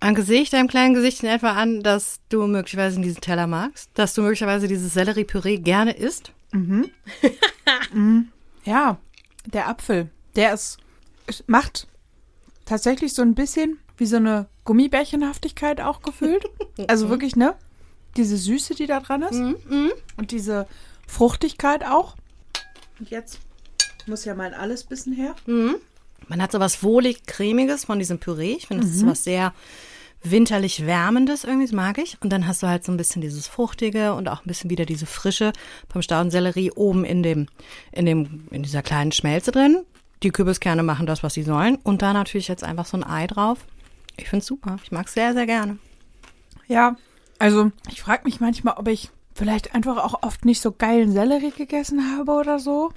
Ich 0.00 0.50
deinem 0.50 0.68
kleinen 0.68 0.94
Gesicht 0.94 1.22
in 1.22 1.28
etwa 1.28 1.52
an, 1.52 1.82
dass 1.82 2.20
du 2.28 2.46
möglicherweise 2.46 3.00
diesen 3.00 3.20
Teller 3.20 3.46
magst? 3.46 3.90
Dass 3.94 4.14
du 4.14 4.22
möglicherweise 4.22 4.68
dieses 4.68 4.94
Selleriepüree 4.94 5.58
gerne 5.58 5.92
isst? 5.92 6.32
Ja, 8.64 8.98
der 9.46 9.68
Apfel, 9.68 10.10
der 10.36 10.52
ist, 10.52 10.78
es 11.26 11.42
macht 11.46 11.86
tatsächlich 12.66 13.14
so 13.14 13.22
ein 13.22 13.34
bisschen 13.34 13.78
wie 13.96 14.04
so 14.06 14.16
eine 14.16 14.46
Gummibärchenhaftigkeit 14.64 15.80
auch 15.80 16.02
gefühlt. 16.02 16.44
Also 16.86 17.08
wirklich, 17.08 17.34
ne? 17.34 17.56
Diese 18.16 18.36
Süße, 18.36 18.74
die 18.76 18.86
da 18.86 19.00
dran 19.00 19.22
ist. 19.22 19.40
Und 20.16 20.30
diese 20.30 20.68
Fruchtigkeit 21.08 21.84
auch. 21.84 22.14
Und 23.00 23.10
jetzt 23.10 23.40
muss 24.06 24.24
ja 24.24 24.34
mal 24.36 24.54
alles 24.54 24.84
bisschen 24.84 25.12
her. 25.12 25.34
Man 26.28 26.42
hat 26.42 26.52
so 26.52 26.60
was 26.60 26.82
wohlig 26.84 27.26
cremiges 27.26 27.84
von 27.84 27.98
diesem 27.98 28.18
Püree. 28.20 28.52
Ich 28.52 28.68
finde, 28.68 28.84
das 28.84 28.94
ist 28.94 29.00
so 29.00 29.06
was 29.06 29.24
sehr 29.24 29.52
winterlich 30.22 30.86
Wärmendes 30.86 31.44
irgendwie, 31.44 31.66
das 31.66 31.74
mag 31.74 31.98
ich. 31.98 32.16
Und 32.20 32.30
dann 32.30 32.46
hast 32.46 32.62
du 32.62 32.66
halt 32.66 32.84
so 32.84 32.92
ein 32.92 32.96
bisschen 32.96 33.22
dieses 33.22 33.46
Fruchtige 33.46 34.14
und 34.14 34.28
auch 34.28 34.40
ein 34.44 34.48
bisschen 34.48 34.70
wieder 34.70 34.84
diese 34.84 35.06
Frische 35.06 35.52
vom 35.88 36.02
Staudensellerie 36.02 36.72
oben 36.72 37.04
in 37.04 37.22
dem, 37.22 37.46
in 37.92 38.06
dem, 38.06 38.48
in 38.50 38.62
dieser 38.62 38.82
kleinen 38.82 39.12
Schmelze 39.12 39.52
drin. 39.52 39.84
Die 40.22 40.30
Kürbiskerne 40.30 40.82
machen 40.82 41.06
das, 41.06 41.22
was 41.22 41.34
sie 41.34 41.44
sollen. 41.44 41.76
Und 41.76 42.02
da 42.02 42.12
natürlich 42.12 42.48
jetzt 42.48 42.64
einfach 42.64 42.86
so 42.86 42.96
ein 42.96 43.04
Ei 43.04 43.26
drauf. 43.26 43.58
Ich 44.16 44.28
find's 44.28 44.46
super. 44.46 44.76
Ich 44.82 44.90
mag's 44.90 45.14
sehr, 45.14 45.32
sehr 45.32 45.46
gerne. 45.46 45.78
Ja, 46.66 46.96
also 47.38 47.70
ich 47.88 48.02
frage 48.02 48.24
mich 48.24 48.40
manchmal, 48.40 48.74
ob 48.76 48.88
ich 48.88 49.10
vielleicht 49.34 49.74
einfach 49.74 49.96
auch 49.98 50.22
oft 50.22 50.44
nicht 50.44 50.60
so 50.60 50.72
geilen 50.72 51.12
Sellerie 51.12 51.52
gegessen 51.52 52.16
habe 52.16 52.32
oder 52.32 52.58
so. 52.58 52.92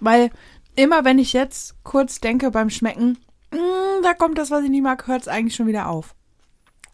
Weil 0.00 0.30
immer 0.74 1.04
wenn 1.04 1.18
ich 1.18 1.34
jetzt 1.34 1.76
kurz 1.84 2.20
denke 2.20 2.50
beim 2.50 2.70
Schmecken, 2.70 3.18
mm, 3.52 4.02
da 4.02 4.14
kommt 4.14 4.38
das, 4.38 4.50
was 4.50 4.64
ich 4.64 4.70
nicht 4.70 4.82
mag, 4.82 5.06
hört 5.06 5.22
es 5.22 5.28
eigentlich 5.28 5.54
schon 5.54 5.66
wieder 5.66 5.88
auf. 5.88 6.14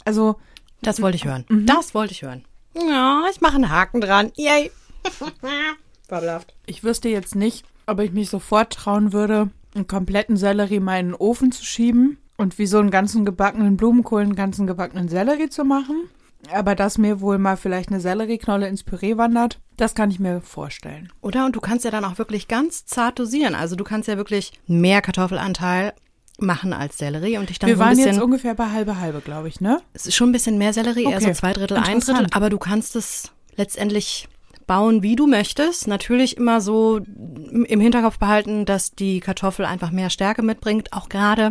Also. 0.05 0.37
Das 0.83 1.01
wollte 1.01 1.17
ich 1.17 1.25
hören. 1.25 1.45
Mhm. 1.49 1.67
Das 1.67 1.95
wollte 1.95 2.13
ich 2.13 2.23
hören. 2.23 2.45
Ja, 2.75 3.25
ich 3.31 3.41
mache 3.41 3.55
einen 3.55 3.71
Haken 3.71 4.01
dran. 4.01 4.33
Yay. 4.37 4.71
Fabelhaft. 6.09 6.55
Ich 6.67 6.85
wüsste 6.85 7.09
jetzt 7.09 7.35
nicht, 7.35 7.65
ob 7.87 8.01
ich 8.01 8.13
mich 8.13 8.29
sofort 8.31 8.73
trauen 8.73 9.13
würde, 9.13 9.51
einen 9.75 9.87
kompletten 9.87 10.37
Sellerie 10.37 10.81
mal 10.81 11.01
in 11.01 11.09
den 11.09 11.15
Ofen 11.15 11.53
zu 11.53 11.65
schieben 11.65 12.19
und 12.37 12.59
wie 12.59 12.67
so 12.67 12.79
einen 12.79 12.91
ganzen 12.91 13.25
gebackenen 13.25 13.77
Blumenkohl 13.77 14.23
einen 14.23 14.37
ganzen 14.37 14.67
gebackenen 14.67 15.09
Sellerie 15.09 15.49
zu 15.49 15.65
machen. 15.65 16.09
Aber 16.53 16.75
dass 16.75 16.99
mir 16.99 17.21
wohl 17.21 17.39
mal 17.39 17.57
vielleicht 17.57 17.89
eine 17.89 18.01
Sellerieknolle 18.01 18.69
ins 18.69 18.85
Püree 18.85 19.17
wandert, 19.17 19.61
das 19.77 19.95
kann 19.95 20.11
ich 20.11 20.21
mir 20.21 20.41
vorstellen. 20.43 21.11
Oder? 21.23 21.47
Und 21.47 21.57
du 21.57 21.61
kannst 21.61 21.85
ja 21.85 21.91
dann 21.91 22.05
auch 22.05 22.19
wirklich 22.19 22.49
ganz 22.49 22.85
zart 22.85 23.19
dosieren. 23.19 23.55
Also 23.55 23.77
du 23.77 23.85
kannst 23.85 24.09
ja 24.09 24.17
wirklich 24.17 24.53
mehr 24.67 25.01
Kartoffelanteil 25.01 25.95
machen 26.39 26.73
als 26.73 26.99
Sellerie 26.99 27.39
und 27.39 27.51
ich 27.51 27.59
dann 27.59 27.69
Wir 27.69 27.77
so 27.77 27.83
ein 27.83 27.89
waren 27.89 27.97
bisschen, 27.97 28.15
jetzt 28.15 28.23
ungefähr 28.23 28.55
bei 28.55 28.71
halbe 28.71 28.99
halbe, 28.99 29.21
glaube 29.21 29.49
ich, 29.49 29.61
ne? 29.61 29.81
es 29.93 30.07
ist 30.07 30.15
schon 30.17 30.31
ein 30.31 30.33
bisschen 30.33 30.59
mehr 30.59 30.73
Sellerie, 30.73 31.05
eher 31.05 31.21
so 31.21 31.27
Okay. 31.27 31.35
zwei 31.35 31.53
Drittel, 31.53 31.77
ein. 31.77 32.01
Drittel, 32.01 32.27
aber 32.33 32.51
du 32.51 32.59
kannst 32.59 32.97
es 32.97 33.31
letztendlich 33.57 34.29
bauen, 34.67 35.03
wie 35.03 35.15
du 35.15 35.27
möchtest. 35.27 35.87
Natürlich 35.89 36.37
immer 36.39 36.61
so 36.63 36.97
im 36.99 37.81
Hinterkopf 37.81 38.19
behalten, 38.19 38.65
dass 38.65 38.95
die 38.95 39.21
Kartoffel 39.21 39.67
einfach 39.67 39.91
mehr 39.91 40.09
Stärke 40.09 40.43
mitbringt. 40.43 40.93
Auch 40.93 41.09
gerade, 41.11 41.51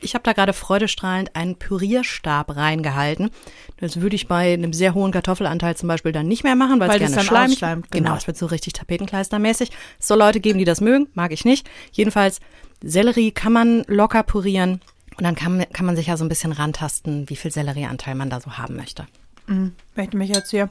ich 0.00 0.14
habe 0.14 0.24
da 0.24 0.32
gerade 0.32 0.52
freudestrahlend 0.52 1.36
einen 1.36 1.56
Pürierstab 1.56 2.56
reingehalten. 2.56 3.30
Das 3.76 4.00
würde 4.00 4.16
ich 4.16 4.26
bei 4.26 4.52
einem 4.54 4.72
sehr 4.72 4.94
hohen 4.94 5.12
Kartoffelanteil 5.12 5.76
zum 5.76 5.88
Beispiel 5.88 6.10
dann 6.12 6.26
nicht 6.26 6.42
mehr 6.42 6.56
machen, 6.56 6.80
weil, 6.80 6.88
Weil 6.88 6.96
es 6.96 7.02
gerne 7.02 7.16
dann 7.16 7.24
schleimig 7.26 7.52
ausschleimt, 7.52 7.90
Genau, 7.92 8.04
genau. 8.08 8.16
es 8.18 8.26
wird 8.26 8.36
so 8.36 8.46
richtig 8.46 8.72
tapetenkleistermäßig. 8.72 9.70
Es 10.00 10.08
soll 10.08 10.18
Leute 10.18 10.40
geben, 10.40 10.58
die 10.58 10.64
das 10.64 10.80
mögen, 10.80 11.06
mag 11.14 11.32
ich 11.32 11.44
nicht. 11.44 11.68
Jedenfalls, 11.92 12.40
Sellerie 12.82 13.32
kann 13.32 13.52
man 13.52 13.84
locker 13.86 14.22
pürieren. 14.22 14.80
Und 15.16 15.24
dann 15.24 15.34
kann, 15.34 15.64
kann 15.72 15.84
man 15.84 15.96
sich 15.96 16.06
ja 16.06 16.16
so 16.16 16.24
ein 16.24 16.28
bisschen 16.28 16.52
rantasten, 16.52 17.28
wie 17.28 17.34
viel 17.34 17.50
Sellerieanteil 17.50 18.14
man 18.14 18.30
da 18.30 18.40
so 18.40 18.56
haben 18.56 18.76
möchte. 18.76 19.06
Ich 19.48 19.96
möchte 19.96 20.16
mich 20.16 20.28
jetzt 20.30 20.50
hier 20.50 20.70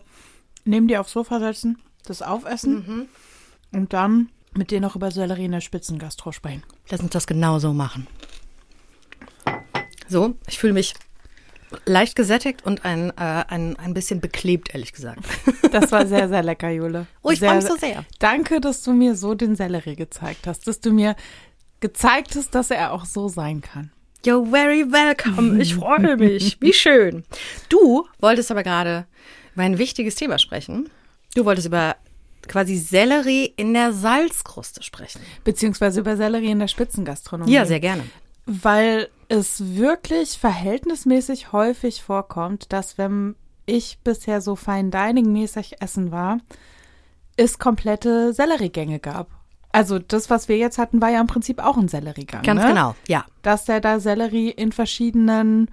neben 0.63 0.87
dir 0.87 1.01
aufs 1.01 1.11
Sofa 1.11 1.39
setzen, 1.39 1.79
das 2.05 2.21
aufessen 2.21 3.09
und 3.71 3.91
dann 3.91 4.29
mit 4.53 4.71
dir 4.71 4.79
noch 4.79 4.95
über 4.95 5.11
Sellerie 5.11 5.45
in 5.45 5.51
der 5.51 5.61
Spitzengastro 5.61 6.31
sprechen. 6.31 6.63
Lass 6.89 7.01
uns 7.01 7.11
das 7.11 7.27
genau 7.27 7.59
so 7.59 7.73
machen. 7.73 8.07
So, 10.07 10.35
ich 10.47 10.57
fühle 10.57 10.73
mich 10.73 10.93
leicht 11.85 12.15
gesättigt 12.15 12.65
und 12.65 12.85
ein, 12.85 13.09
äh, 13.11 13.13
ein, 13.47 13.75
ein 13.75 13.93
bisschen 13.93 14.21
beklebt, 14.21 14.73
ehrlich 14.73 14.93
gesagt. 14.93 15.19
Das 15.69 15.91
war 15.91 16.07
sehr, 16.07 16.29
sehr 16.29 16.43
lecker, 16.43 16.69
Jule. 16.69 17.07
Oh, 17.21 17.29
ich 17.29 17.39
sehr, 17.39 17.49
freu 17.49 17.57
mich 17.57 17.65
so 17.65 17.75
sehr. 17.75 18.05
Danke, 18.19 18.61
dass 18.61 18.83
du 18.83 18.93
mir 18.93 19.15
so 19.15 19.35
den 19.35 19.57
Sellerie 19.57 19.97
gezeigt 19.97 20.47
hast, 20.47 20.65
dass 20.65 20.79
du 20.79 20.93
mir 20.93 21.17
gezeigt 21.79 22.35
hast, 22.35 22.55
dass 22.55 22.71
er 22.71 22.93
auch 22.93 23.05
so 23.05 23.27
sein 23.27 23.61
kann. 23.61 23.91
You're 24.25 24.49
very 24.49 24.91
welcome. 24.91 25.61
Ich 25.61 25.75
freue 25.75 26.17
mich. 26.17 26.57
Wie 26.59 26.73
schön. 26.73 27.23
Du 27.69 28.07
wolltest 28.19 28.51
aber 28.51 28.63
gerade 28.63 29.05
über 29.53 29.63
ein 29.63 29.77
wichtiges 29.77 30.15
Thema 30.15 30.37
sprechen. 30.37 30.89
Du 31.35 31.45
wolltest 31.45 31.67
über 31.67 31.95
quasi 32.47 32.77
Sellerie 32.77 33.53
in 33.57 33.73
der 33.73 33.93
Salzkruste 33.93 34.83
sprechen. 34.83 35.21
Beziehungsweise 35.43 35.99
über 35.99 36.17
Sellerie 36.17 36.51
in 36.51 36.59
der 36.59 36.67
Spitzengastronomie. 36.67 37.51
Ja, 37.51 37.65
sehr 37.65 37.79
gerne. 37.79 38.03
Weil 38.45 39.09
es 39.29 39.75
wirklich 39.75 40.37
verhältnismäßig 40.37 41.51
häufig 41.51 42.01
vorkommt, 42.01 42.71
dass 42.73 42.97
wenn 42.97 43.35
ich 43.65 43.99
bisher 44.03 44.41
so 44.41 44.55
Fine 44.55 44.89
Dining 44.89 45.31
mäßig 45.31 45.81
essen 45.81 46.11
war, 46.11 46.39
es 47.35 47.59
komplette 47.59 48.33
Selleriegänge 48.33 48.99
gab. 48.99 49.29
Also 49.71 49.99
das, 49.99 50.29
was 50.29 50.47
wir 50.49 50.57
jetzt 50.57 50.77
hatten, 50.77 51.01
war 51.01 51.09
ja 51.09 51.21
im 51.21 51.27
Prinzip 51.27 51.63
auch 51.63 51.77
ein 51.77 51.87
Selleriegang. 51.87 52.43
Ganz 52.43 52.61
ne? 52.61 52.69
genau, 52.69 52.95
ja. 53.07 53.25
Dass 53.41 53.65
der 53.65 53.81
da 53.81 53.99
Sellerie 53.99 54.49
in 54.49 54.71
verschiedenen 54.71 55.69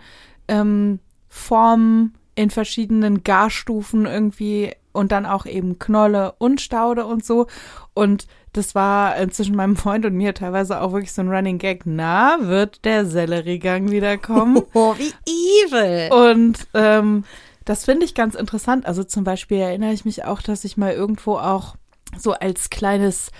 ähm, 0.49 0.99
Formen, 1.29 2.15
in 2.35 2.51
verschiedenen 2.51 3.23
Garstufen 3.23 4.07
irgendwie 4.07 4.73
und 4.93 5.13
dann 5.13 5.27
auch 5.27 5.47
eben 5.47 5.79
Knolle 5.79 6.35
und 6.39 6.61
Staude 6.61 7.05
und 7.07 7.25
so. 7.25 7.47
Und 7.95 8.27
das 8.53 8.75
war 8.75 9.19
äh, 9.19 9.29
zwischen 9.29 9.57
meinem 9.57 9.77
Freund 9.77 10.07
und 10.07 10.15
mir 10.15 10.33
teilweise 10.33 10.81
auch 10.81 10.93
wirklich 10.93 11.13
so 11.13 11.23
ein 11.23 11.29
Running 11.29 11.59
Gag. 11.59 11.83
Na, 11.85 12.37
wird 12.41 12.85
der 12.85 13.05
Selleriegang 13.05 13.91
wieder 13.91 14.17
kommen? 14.17 14.63
Oh, 14.75 14.95
wie 14.97 15.13
evil. 15.27 16.13
Und 16.13 16.67
ähm, 16.75 17.25
das 17.65 17.85
finde 17.85 18.05
ich 18.05 18.15
ganz 18.15 18.35
interessant. 18.35 18.87
Also 18.87 19.05
zum 19.05 19.25
Beispiel 19.25 19.59
erinnere 19.59 19.93
ich 19.93 20.05
mich 20.05 20.25
auch, 20.25 20.41
dass 20.41 20.65
ich 20.65 20.77
mal 20.77 20.93
irgendwo 20.93 21.37
auch 21.37 21.77
so 22.17 22.33
als 22.33 22.71
kleines 22.71 23.31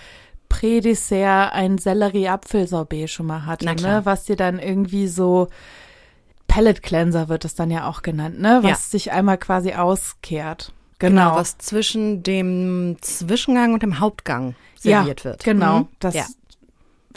Prädessert 0.59 1.53
ein 1.53 1.77
Sellerie-Apfelsorbet 1.77 3.09
schon 3.09 3.25
mal 3.27 3.45
hatte, 3.45 3.65
ne? 3.65 4.01
was 4.03 4.23
dir 4.25 4.35
dann 4.35 4.59
irgendwie 4.59 5.07
so 5.07 5.47
Pellet 6.47 6.81
Cleanser 6.83 7.27
wird 7.29 7.43
es 7.45 7.55
dann 7.55 7.71
ja 7.71 7.87
auch 7.87 8.01
genannt, 8.01 8.39
ne? 8.39 8.59
Was 8.61 8.69
Ja. 8.69 8.75
sich 8.91 9.11
einmal 9.11 9.37
quasi 9.37 9.73
auskehrt. 9.73 10.71
Genau, 10.99 11.23
Genau. 11.29 11.35
was 11.35 11.57
zwischen 11.57 12.23
dem 12.23 12.97
Zwischengang 13.01 13.73
und 13.73 13.83
dem 13.83 13.99
Hauptgang 13.99 14.55
ja, 14.81 14.99
serviert 14.99 15.25
wird. 15.25 15.43
Genau. 15.43 15.79
Mhm. 15.79 15.87
Das 15.99 16.15
ja. 16.15 16.25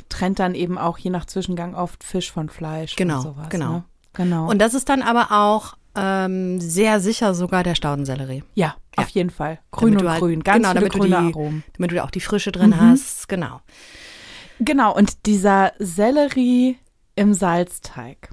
trennt 0.09 0.39
dann 0.41 0.55
eben 0.55 0.79
auch 0.79 0.99
je 0.99 1.11
nach 1.11 1.27
Zwischengang 1.27 1.75
oft 1.75 2.03
Fisch 2.03 2.33
von 2.33 2.49
Fleisch 2.49 2.97
Genau, 2.97 3.17
und 3.17 3.23
sowas. 3.23 3.49
genau. 3.51 3.73
Ne? 3.73 3.85
Genau. 4.15 4.51
Und 4.51 4.59
das 4.59 4.75
ist 4.75 4.89
dann 4.89 5.03
aber 5.03 5.29
auch 5.31 5.75
ähm, 5.95 6.61
sehr 6.61 6.99
sicher 7.01 7.35
sogar 7.35 7.63
der 7.63 7.75
Staudensellerie. 7.77 8.43
ja, 8.55 8.75
Ja. 8.99 9.05
auf 9.05 9.09
jeden 9.11 9.31
Fall. 9.31 9.59
Grün 9.71 9.93
Damit 9.95 10.05
und 10.05 10.11
halt- 10.11 10.21
grün. 10.21 10.45
Ganz 10.45 10.57
genau, 10.57 10.69
viele 10.71 10.81
damit 10.81 10.95
du 10.95 10.99
grüne 10.99 11.17
die- 11.29 11.35
Aromen. 11.35 11.65
Damit 11.77 11.91
du 11.93 12.05
auch 12.05 12.11
die 12.11 12.21
Frische 12.21 12.53
drin 12.53 12.71
Mhm. 12.71 12.81
hast. 12.81 13.29
Genau. 13.29 13.61
Genau, 14.61 14.95
und 14.95 15.27
dieser 15.27 15.73
Sellerie 15.79 16.79
im 17.15 17.33
Salzteig, 17.35 18.31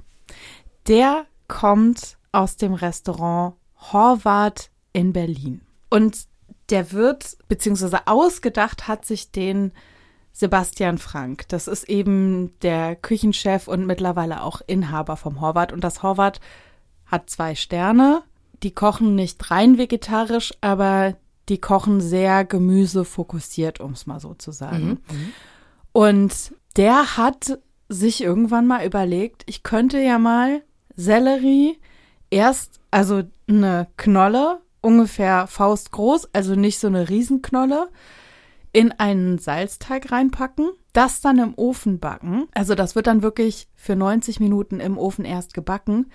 der 0.88 1.26
kommt 1.48 2.16
aus 2.32 2.56
dem 2.56 2.74
Restaurant 2.74 3.54
Horvath 3.92 4.70
in 4.92 5.12
Berlin. 5.12 5.60
Und 5.90 6.26
der 6.70 6.90
wird, 6.92 7.36
beziehungsweise 7.48 8.06
ausgedacht 8.08 8.88
hat 8.88 9.04
sich 9.04 9.30
den 9.30 9.72
Sebastian 10.32 10.98
Frank. 10.98 11.48
Das 11.48 11.66
ist 11.68 11.84
eben 11.88 12.58
der 12.60 12.96
Küchenchef 12.96 13.68
und 13.68 13.86
mittlerweile 13.86 14.42
auch 14.42 14.60
Inhaber 14.66 15.16
vom 15.16 15.40
Horvath. 15.40 15.72
Und 15.72 15.82
das 15.84 16.02
Horvath 16.02 16.40
hat 17.06 17.30
zwei 17.30 17.54
Sterne. 17.54 18.22
Die 18.62 18.72
kochen 18.72 19.14
nicht 19.14 19.50
rein 19.50 19.78
vegetarisch, 19.78 20.52
aber 20.60 21.16
die 21.48 21.58
kochen 21.58 22.00
sehr 22.00 22.44
gemüsefokussiert, 22.44 23.80
um 23.80 23.92
es 23.92 24.06
mal 24.06 24.20
so 24.20 24.34
zu 24.34 24.50
sagen. 24.50 25.00
Und 25.92 26.52
der 26.76 27.16
hat 27.16 27.58
sich 27.88 28.22
irgendwann 28.22 28.66
mal 28.66 28.84
überlegt, 28.84 29.44
ich 29.46 29.62
könnte 29.62 30.00
ja 30.00 30.18
mal 30.18 30.62
Sellerie 30.96 31.78
erst, 32.30 32.80
also 32.90 33.22
eine 33.48 33.86
Knolle, 33.96 34.60
ungefähr 34.80 35.46
faustgroß, 35.46 36.34
also 36.34 36.54
nicht 36.54 36.78
so 36.78 36.88
eine 36.88 37.08
Riesenknolle, 37.08 37.88
in 38.72 38.92
einen 38.92 39.38
Salzteig 39.38 40.12
reinpacken, 40.12 40.68
das 40.92 41.20
dann 41.20 41.38
im 41.38 41.54
Ofen 41.56 41.98
backen. 41.98 42.48
Also 42.52 42.74
das 42.74 42.94
wird 42.94 43.06
dann 43.06 43.22
wirklich 43.22 43.68
für 43.74 43.96
90 43.96 44.40
Minuten 44.40 44.80
im 44.80 44.98
Ofen 44.98 45.24
erst 45.24 45.54
gebacken 45.54 46.06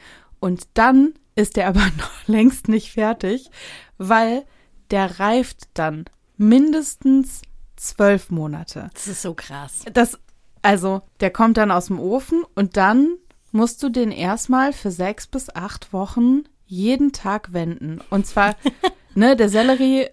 und 0.42 0.68
dann 0.74 1.14
ist 1.36 1.56
der 1.56 1.68
aber 1.70 1.86
noch 1.98 2.28
längst 2.28 2.68
nicht 2.68 2.92
fertig, 2.92 3.50
weil 3.98 4.46
der 4.90 5.22
reift 5.22 5.70
dann 5.74 6.04
mindestens 6.36 7.42
zwölf 7.78 8.30
Monate. 8.30 8.90
Das 8.94 9.08
ist 9.08 9.22
so 9.22 9.34
krass. 9.34 9.86
Das, 9.94 10.20
also, 10.62 11.02
der 11.22 11.32
kommt 11.32 11.56
dann 11.58 11.72
aus 11.72 11.88
dem 11.88 12.00
Ofen 12.00 12.44
und 12.56 12.76
dann 12.76 13.16
musst 13.52 13.82
du 13.84 13.90
den 13.90 14.12
erstmal 14.12 14.74
für 14.74 14.92
sechs 14.92 15.28
bis 15.28 15.50
acht 15.50 15.94
Wochen 15.94 16.44
jeden 16.66 17.12
Tag 17.12 17.54
wenden. 17.54 18.00
Und 18.10 18.26
zwar, 18.28 18.56
ne, 19.16 19.36
der 19.36 19.50
Sellerie, 19.50 20.08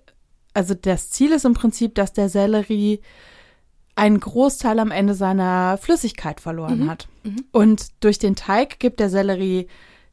also 0.55 0.75
das 0.75 1.11
Ziel 1.11 1.33
ist 1.33 1.45
im 1.45 1.55
Prinzip, 1.55 1.95
dass 1.95 2.13
der 2.13 2.29
Sellerie 2.29 3.01
einen 3.95 4.21
Großteil 4.21 4.79
am 4.79 4.91
Ende 4.93 5.15
seiner 5.15 5.77
Flüssigkeit 5.79 6.41
verloren 6.41 6.89
hat. 6.89 7.09
Und 7.51 8.05
durch 8.05 8.19
den 8.19 8.37
Teig 8.37 8.79
gibt 8.79 9.01
der 9.01 9.11
Sellerie 9.11 9.67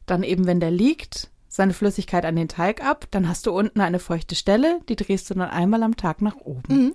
dann 0.06 0.22
eben, 0.22 0.46
wenn 0.46 0.60
der 0.60 0.70
liegt, 0.70 1.30
seine 1.48 1.72
Flüssigkeit 1.72 2.24
an 2.24 2.36
den 2.36 2.48
Teig 2.48 2.84
ab. 2.84 3.06
Dann 3.10 3.28
hast 3.28 3.46
du 3.46 3.52
unten 3.52 3.80
eine 3.80 3.98
feuchte 3.98 4.34
Stelle, 4.34 4.80
die 4.88 4.96
drehst 4.96 5.28
du 5.30 5.34
dann 5.34 5.50
einmal 5.50 5.82
am 5.82 5.96
Tag 5.96 6.22
nach 6.22 6.36
oben. 6.36 6.92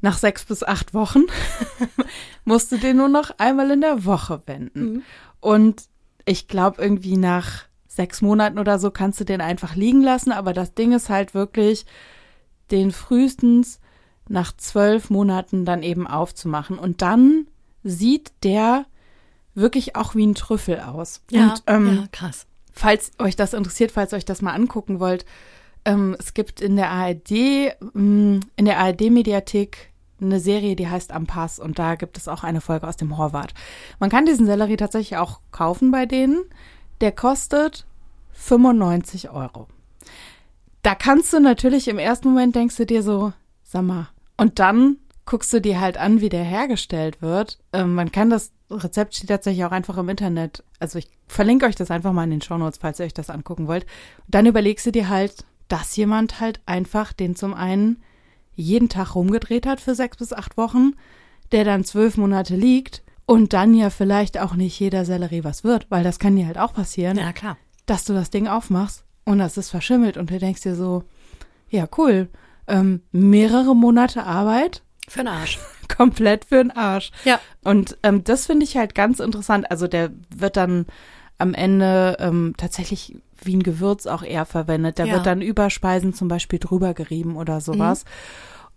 Nach 0.00 0.18
sechs 0.18 0.44
bis 0.44 0.62
acht 0.62 0.92
Wochen 0.92 1.22
musst 2.44 2.70
du 2.70 2.76
den 2.76 2.98
nur 2.98 3.08
noch 3.08 3.38
einmal 3.38 3.70
in 3.70 3.80
der 3.80 4.04
Woche 4.04 4.42
wenden. 4.46 5.02
Und 5.40 5.84
ich 6.26 6.46
glaube, 6.48 6.82
irgendwie 6.82 7.16
nach 7.16 7.64
sechs 7.86 8.20
Monaten 8.20 8.58
oder 8.58 8.78
so 8.78 8.90
kannst 8.90 9.20
du 9.20 9.24
den 9.24 9.40
einfach 9.40 9.76
liegen 9.76 10.02
lassen, 10.02 10.32
aber 10.32 10.52
das 10.52 10.74
Ding 10.74 10.92
ist 10.92 11.08
halt 11.08 11.32
wirklich, 11.32 11.86
den 12.70 12.92
frühestens 12.92 13.80
nach 14.28 14.56
zwölf 14.56 15.10
Monaten 15.10 15.64
dann 15.64 15.82
eben 15.82 16.06
aufzumachen. 16.06 16.78
Und 16.78 17.02
dann 17.02 17.46
sieht 17.82 18.32
der 18.42 18.86
wirklich 19.54 19.96
auch 19.96 20.14
wie 20.14 20.26
ein 20.26 20.34
Trüffel 20.34 20.80
aus. 20.80 21.22
Ja, 21.30 21.50
Und, 21.52 21.62
ähm, 21.66 21.96
ja 21.96 22.04
krass. 22.12 22.46
falls 22.72 23.12
euch 23.18 23.36
das 23.36 23.52
interessiert, 23.54 23.92
falls 23.92 24.12
ihr 24.12 24.16
euch 24.16 24.24
das 24.24 24.42
mal 24.42 24.52
angucken 24.52 25.00
wollt, 25.00 25.24
ähm, 25.84 26.16
es 26.18 26.34
gibt 26.34 26.60
in 26.60 26.76
der 26.76 26.90
ARD, 26.90 27.30
mh, 27.92 28.40
in 28.56 28.64
der 28.64 28.78
ARD-Mediathek 28.78 29.92
eine 30.20 30.40
Serie, 30.40 30.76
die 30.76 30.88
heißt 30.88 31.12
Am 31.12 31.26
Pass 31.26 31.58
und 31.58 31.78
da 31.78 31.96
gibt 31.96 32.16
es 32.16 32.28
auch 32.28 32.44
eine 32.44 32.60
Folge 32.62 32.86
aus 32.88 32.96
dem 32.96 33.18
Horvath. 33.18 33.52
Man 34.00 34.08
kann 34.10 34.24
diesen 34.26 34.46
Sellerie 34.46 34.76
tatsächlich 34.76 35.18
auch 35.18 35.40
kaufen 35.50 35.90
bei 35.90 36.06
denen. 36.06 36.44
Der 37.00 37.12
kostet 37.12 37.84
95 38.32 39.30
Euro. 39.30 39.66
Da 40.82 40.94
kannst 40.94 41.32
du 41.32 41.40
natürlich 41.40 41.88
im 41.88 41.98
ersten 41.98 42.28
Moment 42.28 42.54
denkst 42.54 42.76
du 42.76 42.86
dir 42.86 43.02
so, 43.02 43.32
sag 43.62 43.82
mal, 43.82 44.08
und 44.36 44.58
dann 44.58 44.98
guckst 45.26 45.52
du 45.52 45.60
dir 45.60 45.80
halt 45.80 45.96
an, 45.96 46.20
wie 46.20 46.28
der 46.28 46.44
hergestellt 46.44 47.22
wird. 47.22 47.58
Ähm, 47.72 47.94
man 47.94 48.12
kann 48.12 48.30
das 48.30 48.52
Rezept 48.74 49.14
steht 49.14 49.28
tatsächlich 49.30 49.64
auch 49.64 49.72
einfach 49.72 49.96
im 49.98 50.08
Internet. 50.08 50.62
Also 50.80 50.98
ich 50.98 51.08
verlinke 51.28 51.66
euch 51.66 51.74
das 51.76 51.90
einfach 51.90 52.12
mal 52.12 52.24
in 52.24 52.30
den 52.30 52.42
Shownotes, 52.42 52.78
falls 52.80 52.98
ihr 53.00 53.06
euch 53.06 53.14
das 53.14 53.30
angucken 53.30 53.66
wollt. 53.66 53.84
Und 53.84 54.34
dann 54.34 54.46
überlegst 54.46 54.84
du 54.86 54.92
dir 54.92 55.08
halt, 55.08 55.44
dass 55.68 55.96
jemand 55.96 56.40
halt 56.40 56.60
einfach 56.66 57.12
den 57.12 57.36
zum 57.36 57.54
einen 57.54 58.02
jeden 58.54 58.88
Tag 58.88 59.14
rumgedreht 59.14 59.66
hat 59.66 59.80
für 59.80 59.94
sechs 59.94 60.16
bis 60.18 60.32
acht 60.32 60.56
Wochen, 60.56 60.92
der 61.52 61.64
dann 61.64 61.84
zwölf 61.84 62.16
Monate 62.16 62.54
liegt 62.56 63.02
und 63.26 63.52
dann 63.52 63.74
ja 63.74 63.90
vielleicht 63.90 64.38
auch 64.38 64.54
nicht 64.54 64.78
jeder 64.78 65.04
Sellerie 65.04 65.44
was 65.44 65.64
wird, 65.64 65.90
weil 65.90 66.04
das 66.04 66.18
kann 66.18 66.36
dir 66.36 66.46
halt 66.46 66.58
auch 66.58 66.72
passieren, 66.74 67.16
Ja, 67.18 67.32
klar. 67.32 67.56
dass 67.86 68.04
du 68.04 68.12
das 68.12 68.30
Ding 68.30 68.46
aufmachst 68.48 69.04
und 69.24 69.38
das 69.38 69.56
ist 69.56 69.70
verschimmelt 69.70 70.16
und 70.16 70.30
du 70.30 70.38
denkst 70.38 70.60
dir 70.62 70.76
so, 70.76 71.04
ja 71.70 71.88
cool, 71.98 72.28
ähm, 72.68 73.02
mehrere 73.12 73.74
Monate 73.74 74.24
Arbeit 74.24 74.82
Für 75.08 75.20
den 75.20 75.28
Arsch. 75.28 75.58
komplett 75.96 76.44
für 76.46 76.56
den 76.56 76.70
Arsch. 76.70 77.10
Ja. 77.24 77.40
Und 77.62 77.96
ähm, 78.02 78.24
das 78.24 78.46
finde 78.46 78.64
ich 78.64 78.76
halt 78.76 78.94
ganz 78.94 79.20
interessant. 79.20 79.70
Also 79.70 79.86
der 79.88 80.10
wird 80.34 80.56
dann 80.56 80.86
am 81.38 81.54
Ende 81.54 82.16
ähm, 82.20 82.54
tatsächlich 82.56 83.16
wie 83.42 83.56
ein 83.56 83.62
Gewürz 83.62 84.06
auch 84.06 84.22
eher 84.22 84.46
verwendet. 84.46 84.98
Der 84.98 85.06
Ja. 85.06 85.14
wird 85.14 85.26
dann 85.26 85.42
über 85.42 85.68
Speisen 85.70 86.14
zum 86.14 86.28
Beispiel 86.28 86.58
drüber 86.58 86.94
gerieben 86.94 87.36
oder 87.36 87.60
sowas. 87.60 88.04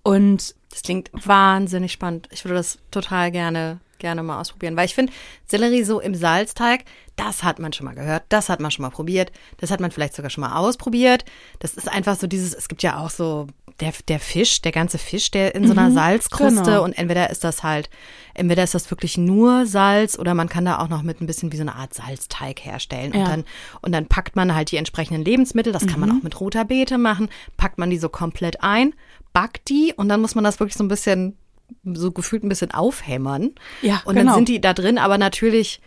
Und 0.03 0.55
Das 0.71 0.81
klingt 0.83 1.09
wahnsinnig 1.13 1.91
spannend. 1.91 2.27
Ich 2.31 2.43
würde 2.45 2.55
das 2.55 2.77
total 2.91 3.31
gerne, 3.31 3.79
gerne 3.99 4.23
mal 4.23 4.39
ausprobieren. 4.39 4.75
Weil 4.75 4.85
ich 4.85 4.95
finde, 4.95 5.13
Sellerie 5.45 5.83
so 5.83 5.99
im 5.99 6.15
Salzteig, 6.15 6.85
das 7.15 7.43
hat 7.43 7.59
man 7.59 7.73
schon 7.73 7.85
mal 7.85 7.95
gehört, 7.95 8.23
das 8.29 8.49
hat 8.49 8.59
man 8.59 8.71
schon 8.71 8.83
mal 8.83 8.89
probiert, 8.89 9.31
das 9.57 9.71
hat 9.71 9.79
man 9.79 9.91
vielleicht 9.91 10.15
sogar 10.15 10.29
schon 10.29 10.41
mal 10.41 10.55
ausprobiert. 10.55 11.25
Das 11.59 11.73
ist 11.73 11.89
einfach 11.91 12.15
so 12.15 12.27
dieses, 12.27 12.53
es 12.53 12.67
gibt 12.67 12.83
ja 12.83 12.99
auch 12.99 13.09
so 13.09 13.47
der, 13.79 13.93
der 14.07 14.19
Fisch, 14.19 14.61
der 14.61 14.71
ganze 14.71 14.97
Fisch, 14.97 15.31
der 15.31 15.53
in 15.55 15.65
so 15.65 15.73
einer 15.73 15.91
Salzkruste 15.91 16.63
genau. 16.63 16.83
und 16.83 16.93
entweder 16.93 17.29
ist 17.29 17.43
das 17.43 17.63
halt, 17.63 17.89
entweder 18.33 18.63
ist 18.63 18.73
das 18.73 18.89
wirklich 18.91 19.17
nur 19.17 19.65
Salz 19.65 20.17
oder 20.17 20.33
man 20.33 20.49
kann 20.49 20.65
da 20.65 20.79
auch 20.79 20.89
noch 20.89 21.03
mit 21.03 21.21
ein 21.21 21.27
bisschen 21.27 21.51
wie 21.51 21.57
so 21.57 21.61
eine 21.63 21.75
Art 21.75 21.93
Salzteig 21.93 22.63
herstellen. 22.63 23.11
Und 23.11 23.19
Ja. 23.19 23.27
dann, 23.27 23.45
und 23.81 23.91
dann 23.91 24.07
packt 24.07 24.35
man 24.35 24.55
halt 24.55 24.71
die 24.71 24.77
entsprechenden 24.77 25.23
Lebensmittel, 25.23 25.73
das 25.73 25.85
kann 25.87 25.99
man 25.99 26.11
auch 26.11 26.23
mit 26.23 26.39
roter 26.39 26.65
Beete 26.65 26.97
machen, 26.97 27.29
packt 27.55 27.77
man 27.77 27.89
die 27.89 27.97
so 27.97 28.09
komplett 28.09 28.63
ein, 28.63 28.93
backt 29.33 29.69
die 29.69 29.93
und 29.95 30.09
dann 30.09 30.21
muss 30.21 30.35
man 30.35 30.43
das 30.43 30.59
wirklich 30.59 30.77
so 30.77 30.83
ein 30.83 30.87
bisschen, 30.87 31.37
so 31.93 32.11
gefühlt 32.11 32.43
ein 32.43 32.49
bisschen 32.49 32.71
aufhämmern. 32.71 33.51
Ja, 33.81 34.01
Und 34.05 34.15
genau. 34.15 34.27
dann 34.31 34.35
sind 34.35 34.49
die 34.49 34.61
da 34.61 34.73
drin, 34.73 34.97
aber 34.97 35.17
natürlich, 35.17 35.81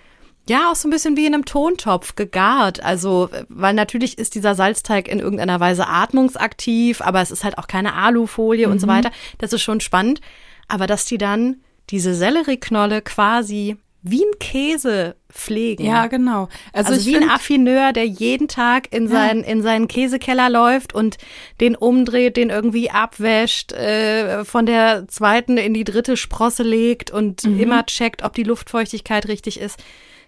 ja, 0.49 0.71
auch 0.71 0.77
so 0.77 0.89
ein 0.89 0.91
bisschen 0.91 1.17
wie 1.17 1.27
in 1.27 1.35
einem 1.35 1.45
Tontopf 1.45 2.17
gegart. 2.17 2.83
Also, 2.83 3.29
weil 3.49 3.75
natürlich 3.75 4.19
ist 4.19 4.35
dieser 4.35 4.55
Salzteig 4.55 5.09
in 5.09 5.19
irgendeiner 5.21 5.61
Weise 5.61 5.87
atmungsaktiv, 5.89 7.01
aber 7.01 7.21
es 7.21 7.31
ist 7.31 7.45
halt 7.45 7.59
auch 7.59 7.67
keine 7.67 7.95
Alufolie 7.95 8.69
und 8.69 8.79
so 8.81 8.87
Mhm. 8.87 8.91
weiter. 8.91 9.11
Das 9.39 9.53
ist 9.53 9.63
schon 9.63 9.81
spannend. 9.81 10.21
Aber 10.69 10.87
dass 10.87 11.05
die 11.05 11.19
dann 11.19 11.57
diese 11.91 12.15
Sellerieknolle 12.15 13.03
quasi 13.03 13.77
wie 14.03 14.23
ein 14.25 14.39
Käse 14.39 15.15
pflegen. 15.31 15.85
ja, 15.85 16.07
genau. 16.07 16.49
Also, 16.73 16.93
Also, 16.95 17.07
wie 17.07 17.17
ein 17.17 17.29
Affineur, 17.29 17.93
der 17.93 18.07
jeden 18.07 18.49
Tag 18.49 18.93
in, 18.95 19.09
seinen, 19.09 19.45
in 19.45 19.63
seinen 19.63 19.89
Käsekeller 19.89 20.49
läuft 20.49 20.95
und 20.95 21.19
den 21.61 21.77
umdreht, 21.77 22.37
den 22.37 22.51
irgendwie 22.51 22.91
abwäscht, 22.91 23.73
äh, 23.73 24.45
von 24.45 24.65
der 24.67 25.07
zweiten 25.09 25.59
in 25.59 25.75
die 25.75 25.85
dritte 25.85 26.17
Sprosse 26.17 26.63
legt 26.63 27.11
und 27.11 27.45
Mhm. 27.45 27.61
immer 27.61 27.87
checkt, 27.87 28.23
ob 28.23 28.35
die 28.35 28.43
Luftfeuchtigkeit 28.45 29.29
richtig 29.29 29.61
ist. 29.61 29.79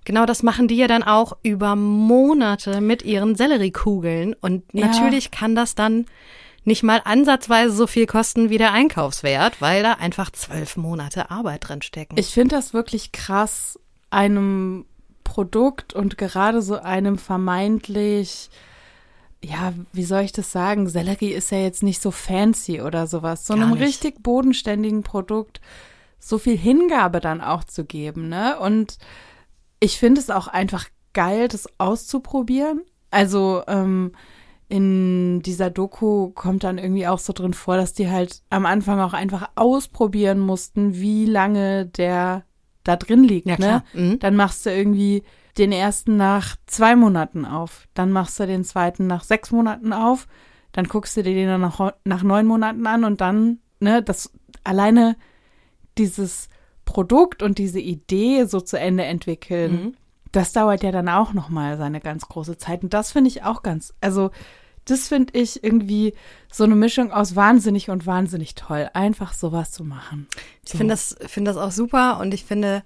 Genau 0.05 0.27
das 0.27 0.43
machen 0.43 0.69
die 0.69 0.77
ja 0.77 0.87
dann 0.89 1.03
auch 1.05 1.37
über 1.43 1.75
Monate 1.77 2.81
mit 2.81 3.03
ihren 3.05 3.37
Selleriekugeln. 3.37 4.35
Und 4.41 4.65
Ja. 4.73 4.87
natürlich 4.87 5.31
kann 5.31 5.55
das 5.55 5.75
dann 5.75 6.07
nicht 6.65 6.83
mal 6.83 7.01
ansatzweise 7.05 7.75
so 7.75 7.87
viel 7.87 8.07
kosten 8.07 8.51
wie 8.51 8.59
der 8.59 8.73
Einkaufswert, 8.73 9.61
weil 9.61 9.83
da 9.83 9.95
einfach 9.95 10.31
zwölf 10.31 10.77
Monate 10.77 11.31
Arbeit 11.31 11.69
drin 11.69 11.83
stecken. 11.83 12.17
Ich 12.19 12.29
finde 12.29 12.55
das 12.57 12.73
wirklich 12.73 13.13
krass, 13.13 13.79
einem 14.11 14.87
Produkt 15.25 15.95
und 15.95 16.19
gerade 16.19 16.63
so 16.63 16.77
einem 16.77 17.19
vermeintlich, 17.19 18.51
ja, 19.43 19.73
wie 19.93 20.05
soll 20.05 20.23
ich 20.23 20.33
das 20.33 20.53
sagen? 20.53 20.89
Sellerie 20.89 21.33
ist 21.33 21.51
ja 21.51 21.59
jetzt 21.59 21.83
nicht 21.83 22.01
so 22.03 22.11
fancy 22.11 22.81
oder 22.81 23.07
sowas. 23.07 23.47
So 23.47 23.55
Gar 23.55 23.65
einem 23.65 23.73
nicht. 23.75 23.83
richtig 23.83 24.23
bodenständigen 24.23 25.03
Produkt 25.03 25.61
so 26.19 26.39
viel 26.39 26.57
Hingabe 26.57 27.21
dann 27.21 27.41
auch 27.41 27.65
zu 27.65 27.85
geben, 27.85 28.29
ne? 28.29 28.59
Und 28.61 28.99
ich 29.81 29.99
finde 29.99 30.21
es 30.21 30.31
auch 30.31 30.47
einfach 30.47 30.87
geil, 31.13 31.49
das 31.49 31.69
auszuprobieren. 31.79 32.83
Also, 33.11 33.63
ähm, 33.67 34.13
in 34.73 35.43
dieser 35.43 35.69
Doku 35.69 36.31
kommt 36.31 36.65
dann 36.65 36.79
irgendwie 36.79 37.07
auch 37.07 37.19
so 37.19 37.35
drin 37.35 37.53
vor, 37.53 37.77
dass 37.77 37.93
die 37.93 38.09
halt 38.11 38.43
am 38.49 38.65
Anfang 38.65 39.01
auch 39.01 39.13
einfach 39.13 39.51
ausprobieren 39.55 40.39
mussten, 40.39 40.95
wie 40.95 41.27
lange 41.27 41.85
der 41.85 42.45
da 42.83 42.97
drin 42.97 43.23
liegt. 43.23 43.47
Ja, 43.49 43.57
klar. 43.57 43.85
Ne? 43.93 44.01
Mhm. 44.01 44.19
Dann 44.21 44.35
machst 44.35 44.65
du 44.65 44.71
irgendwie 44.71 45.25
den 45.59 45.73
ersten 45.73 46.17
nach 46.17 46.57
zwei 46.67 46.97
Monaten 46.97 47.45
auf, 47.45 47.87
dann 47.93 48.13
machst 48.13 48.41
du 48.41 48.47
den 48.47 48.65
zweiten 48.65 49.07
nach 49.07 49.25
sechs 49.25 49.51
Monaten 49.51 49.93
auf, 49.93 50.27
dann 50.73 50.89
guckst 50.89 51.19
du 51.19 51.23
dir 51.23 51.35
den 51.35 51.49
dann 51.49 51.61
nach, 51.61 51.93
nach 52.05 52.23
neun 52.23 52.47
Monaten 52.47 52.87
an 52.87 53.05
und 53.05 53.21
dann, 53.21 53.59
ne, 53.79 54.03
das 54.03 54.33
alleine 54.65 55.17
dieses 55.99 56.49
Produkt 56.87 57.43
und 57.43 57.59
diese 57.59 57.79
Idee 57.81 58.45
so 58.47 58.61
zu 58.63 58.79
Ende 58.79 59.05
entwickeln, 59.05 59.73
Mhm. 59.73 59.95
das 60.33 60.55
dauert 60.55 60.83
ja 60.83 60.93
dann 60.93 61.11
auch 61.11 61.35
noch 61.35 61.51
mal 61.51 61.77
seine 61.77 62.01
ganz 62.01 62.27
große 62.27 62.57
Zeit 62.57 62.83
und 62.83 62.95
das 62.95 63.13
finde 63.13 63.29
ich 63.29 63.45
auch 63.45 63.63
ganz, 63.63 63.93
also 64.01 64.31
das 64.85 65.09
finde 65.09 65.39
ich 65.39 65.63
irgendwie 65.63 66.15
so 66.53 66.65
eine 66.65 66.75
Mischung 66.75 67.13
aus 67.13 67.37
wahnsinnig 67.37 67.91
und 67.91 68.07
wahnsinnig 68.07 68.55
toll, 68.55 68.91
einfach 68.95 69.33
sowas 69.33 69.71
zu 69.71 69.85
machen. 69.85 70.27
Ich 70.65 70.73
finde 70.73 70.95
das, 70.95 71.17
finde 71.27 71.53
das 71.53 71.59
auch 71.59 71.73
super 71.73 72.19
und 72.21 72.35
ich 72.35 72.45
finde, 72.45 72.83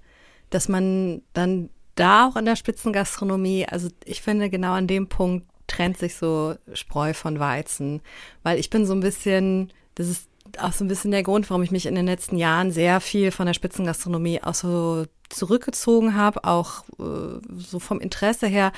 dass 0.49 0.69
man 0.69 1.21
dann 1.33 1.69
da 1.95 2.27
auch 2.27 2.35
in 2.35 2.45
der 2.45 2.55
Spitzengastronomie, 2.55 3.65
also 3.67 3.89
ich 4.05 4.21
finde 4.21 4.49
genau 4.49 4.73
an 4.73 4.87
dem 4.87 5.07
Punkt 5.07 5.47
trennt 5.67 5.97
sich 5.97 6.15
so 6.15 6.55
Spreu 6.73 7.13
von 7.13 7.39
Weizen, 7.39 8.01
weil 8.43 8.59
ich 8.59 8.69
bin 8.69 8.85
so 8.85 8.93
ein 8.93 9.01
bisschen, 9.01 9.73
das 9.95 10.07
ist 10.07 10.29
auch 10.59 10.71
so 10.71 10.85
ein 10.85 10.87
bisschen 10.87 11.11
der 11.11 11.23
Grund, 11.23 11.49
warum 11.49 11.63
ich 11.63 11.71
mich 11.71 11.85
in 11.85 11.95
den 11.95 12.05
letzten 12.05 12.37
Jahren 12.37 12.71
sehr 12.71 13.01
viel 13.01 13.31
von 13.31 13.47
der 13.47 13.53
Spitzengastronomie 13.53 14.41
auch 14.41 14.53
so 14.53 15.05
zurückgezogen 15.29 16.15
habe, 16.15 16.45
auch 16.45 16.85
äh, 16.99 17.41
so 17.57 17.79
vom 17.79 17.99
Interesse 17.99 18.47
her, 18.47 18.71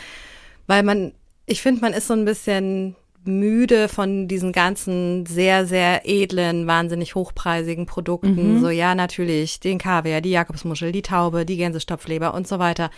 weil 0.65 0.81
man, 0.81 1.13
ich 1.45 1.61
finde, 1.61 1.81
man 1.81 1.93
ist 1.93 2.07
so 2.07 2.13
ein 2.13 2.25
bisschen 2.25 2.95
müde 3.25 3.87
von 3.87 4.27
diesen 4.27 4.51
ganzen 4.51 5.25
sehr, 5.25 5.65
sehr 5.65 6.01
edlen, 6.05 6.67
wahnsinnig 6.67 7.15
hochpreisigen 7.15 7.85
Produkten. 7.85 8.61
So, 8.61 8.69
ja, 8.69 8.95
natürlich, 8.95 9.59
den 9.59 9.77
Kaviar, 9.77 10.21
die 10.21 10.31
Jakobsmuschel, 10.31 10.91
die 10.91 11.01
Taube, 11.01 11.45
die 11.45 11.57
Gänsestopfleber 11.57 12.33
und 12.33 12.47
so 12.47 12.59
weiter. 12.59 12.89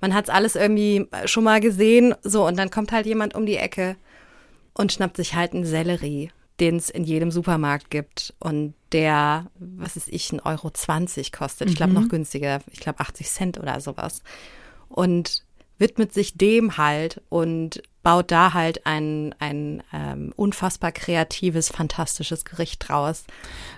Man 0.00 0.14
hat's 0.14 0.30
alles 0.30 0.56
irgendwie 0.56 1.06
schon 1.24 1.44
mal 1.44 1.60
gesehen, 1.60 2.14
so, 2.22 2.46
und 2.46 2.56
dann 2.56 2.70
kommt 2.70 2.92
halt 2.92 3.06
jemand 3.06 3.34
um 3.34 3.46
die 3.46 3.56
Ecke 3.56 3.96
und 4.74 4.92
schnappt 4.92 5.16
sich 5.16 5.34
halt 5.34 5.52
einen 5.52 5.64
Sellerie, 5.64 6.30
den 6.60 6.76
es 6.76 6.88
in 6.88 7.04
jedem 7.04 7.30
Supermarkt 7.30 7.90
gibt 7.90 8.34
und 8.38 8.74
der, 8.92 9.50
was 9.58 9.96
ist 9.96 10.08
ich, 10.08 10.28
1,20 10.30 10.46
Euro 10.46 10.70
20 10.70 11.32
kostet. 11.32 11.68
Ich 11.68 11.76
glaube 11.76 11.92
noch 11.92 12.08
günstiger, 12.08 12.60
ich 12.70 12.80
glaube 12.80 13.00
80 13.00 13.28
Cent 13.28 13.58
oder 13.58 13.80
sowas. 13.80 14.22
Und 14.88 15.42
widmet 15.78 16.12
sich 16.12 16.36
dem 16.36 16.76
halt 16.76 17.20
und 17.28 17.82
baut 18.08 18.30
da 18.30 18.54
halt 18.54 18.86
ein, 18.86 19.34
ein 19.38 19.82
ähm, 19.92 20.32
unfassbar 20.34 20.92
kreatives, 20.92 21.68
fantastisches 21.68 22.46
Gericht 22.46 22.88
draus. 22.88 23.24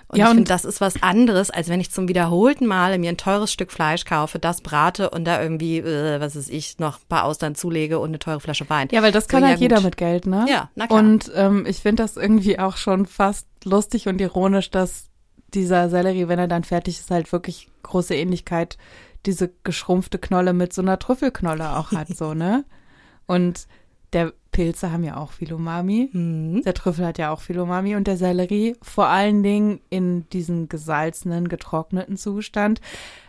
Und 0.07 0.19
Ja, 0.19 0.27
ich 0.27 0.31
finde, 0.31 0.47
das 0.47 0.63
ist 0.63 0.79
was 0.79 1.03
anderes, 1.03 1.49
als 1.51 1.67
wenn 1.67 1.81
ich 1.81 1.91
zum 1.91 2.07
wiederholten 2.07 2.65
Male 2.65 2.97
mir 2.97 3.09
ein 3.09 3.17
teures 3.17 3.51
Stück 3.51 3.73
Fleisch 3.73 4.05
kaufe, 4.05 4.39
das 4.39 4.61
brate 4.61 5.09
und 5.09 5.25
da 5.25 5.41
irgendwie, 5.41 5.79
äh, 5.79 6.21
was 6.21 6.37
ist 6.37 6.49
ich, 6.49 6.79
noch 6.79 6.99
ein 6.99 7.07
paar 7.09 7.25
Austern 7.25 7.55
zulege 7.55 7.99
und 7.99 8.07
eine 8.11 8.19
teure 8.19 8.39
Flasche 8.39 8.69
Wein. 8.69 8.87
Ja, 8.93 9.01
weil 9.01 9.11
das 9.11 9.25
So, 9.25 9.31
kann 9.31 9.43
ja, 9.43 9.49
halt 9.49 9.59
jeder 9.59 9.75
gut. 9.77 9.83
mit 9.83 9.97
Geld, 9.97 10.25
ne? 10.27 10.45
Ja, 10.47 10.69
na 10.75 10.87
klar. 10.87 10.97
Und 10.97 11.29
ähm, 11.35 11.65
ich 11.65 11.79
finde 11.79 12.03
das 12.03 12.15
irgendwie 12.15 12.57
auch 12.57 12.77
schon 12.77 13.07
fast 13.07 13.47
lustig 13.65 14.07
und 14.07 14.21
ironisch, 14.21 14.69
dass 14.71 15.09
dieser 15.53 15.89
Sellerie, 15.89 16.29
wenn 16.29 16.39
er 16.39 16.47
dann 16.47 16.63
fertig 16.63 16.99
ist, 16.99 17.11
halt 17.11 17.29
wirklich 17.33 17.67
große 17.83 18.15
Ähnlichkeit 18.15 18.77
diese 19.25 19.51
geschrumpfte 19.65 20.19
Knolle 20.19 20.53
mit 20.53 20.71
so 20.71 20.81
einer 20.81 20.99
Trüffelknolle 20.99 21.75
auch 21.75 21.91
hat, 21.91 22.07
so, 22.07 22.33
ne? 22.33 22.63
Und 23.27 23.67
der 24.13 24.33
Pilze 24.51 24.91
haben 24.91 25.03
ja 25.03 25.17
auch 25.17 25.31
viel 25.31 25.53
Umami. 25.53 26.09
Mhm. 26.11 26.63
Der 26.63 26.73
Trüffel 26.73 27.05
hat 27.05 27.17
ja 27.17 27.31
auch 27.31 27.39
viel 27.41 27.59
Umami 27.59 27.95
und 27.95 28.05
der 28.07 28.17
Sellerie 28.17 28.75
vor 28.81 29.07
allen 29.07 29.43
Dingen 29.43 29.79
in 29.89 30.27
diesem 30.29 30.67
gesalzenen, 30.67 31.47
getrockneten 31.47 32.17
Zustand. 32.17 32.81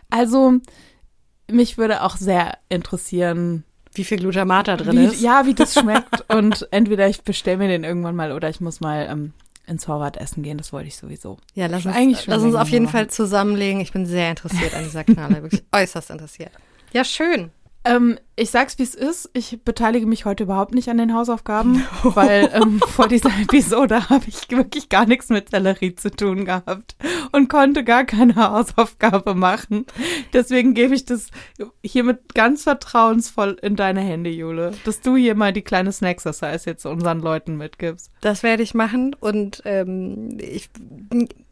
Also 0.09 0.55
mich 1.49 1.77
würde 1.77 2.03
auch 2.03 2.17
sehr 2.17 2.57
interessieren, 2.69 3.63
Wie 3.93 4.03
viel 4.03 4.17
Glutamat 4.17 4.67
da 4.67 4.75
drin 4.77 4.97
wie, 4.97 5.05
ist. 5.05 5.21
ja, 5.21 5.45
wie 5.45 5.53
das 5.53 5.73
schmeckt. 5.79 6.25
und 6.33 6.67
entweder 6.71 7.07
ich 7.07 7.21
bestelle 7.21 7.57
mir 7.57 7.67
den 7.69 7.83
irgendwann 7.83 8.15
mal 8.15 8.31
oder 8.33 8.49
ich 8.49 8.59
muss 8.59 8.81
mal 8.81 9.07
ähm, 9.09 9.33
ins 9.65 9.87
Horvath 9.87 10.17
essen 10.17 10.43
gehen. 10.43 10.57
Das 10.57 10.73
wollte 10.73 10.87
ich 10.89 10.97
sowieso. 10.97 11.37
Ja, 11.53 11.67
lass 11.67 11.85
uns, 11.85 11.95
Eigentlich 11.95 12.27
lass 12.27 12.43
uns 12.43 12.55
auf 12.55 12.67
jeden 12.67 12.85
mal 12.85 12.91
Fall 12.91 13.01
machen. 13.03 13.11
zusammenlegen. 13.11 13.79
Ich 13.79 13.93
bin 13.93 14.05
sehr 14.05 14.29
interessiert 14.29 14.73
an 14.75 14.83
dieser 14.83 15.05
Knalle, 15.05 15.41
wirklich 15.41 15.63
äußerst 15.71 16.09
interessiert. 16.09 16.51
Ja, 16.91 17.05
schön. 17.05 17.51
Ähm, 17.85 18.17
ich 18.35 18.49
sag's, 18.49 18.79
wie 18.79 18.83
es 18.83 18.95
ist. 18.95 19.29
Ich 19.33 19.61
beteilige 19.63 20.07
mich 20.07 20.25
heute 20.25 20.43
überhaupt 20.43 20.73
nicht 20.73 20.89
an 20.89 20.97
den 20.97 21.13
Hausaufgaben, 21.13 21.83
weil 22.03 22.49
ähm, 22.53 22.79
vor 22.79 23.07
dieser 23.07 23.29
Episode 23.41 24.09
habe 24.09 24.25
ich 24.27 24.49
wirklich 24.49 24.89
gar 24.89 25.05
nichts 25.05 25.29
mit 25.29 25.49
Sellerie 25.49 25.93
zu 25.95 26.09
tun 26.09 26.45
gehabt 26.45 26.95
und 27.31 27.49
konnte 27.49 27.83
gar 27.83 28.05
keine 28.05 28.35
Hausaufgabe 28.35 29.35
machen. 29.35 29.85
Deswegen 30.31 30.73
gebe 30.73 30.95
ich 30.95 31.05
das 31.05 31.27
hiermit 31.83 32.33
ganz 32.33 32.63
vertrauensvoll 32.63 33.57
in 33.61 33.75
deine 33.75 34.01
Hände, 34.01 34.29
Jule, 34.29 34.71
dass 34.85 35.01
du 35.01 35.15
hier 35.15 35.35
mal 35.35 35.53
die 35.53 35.61
kleine 35.61 35.91
Snack-Exercise 35.91 36.69
jetzt 36.69 36.85
unseren 36.85 37.19
Leuten 37.19 37.57
mitgibst. 37.57 38.11
Das 38.21 38.43
werde 38.43 38.63
ich 38.63 38.73
machen 38.73 39.15
und 39.19 39.61
ähm, 39.65 40.37
ich, 40.39 40.69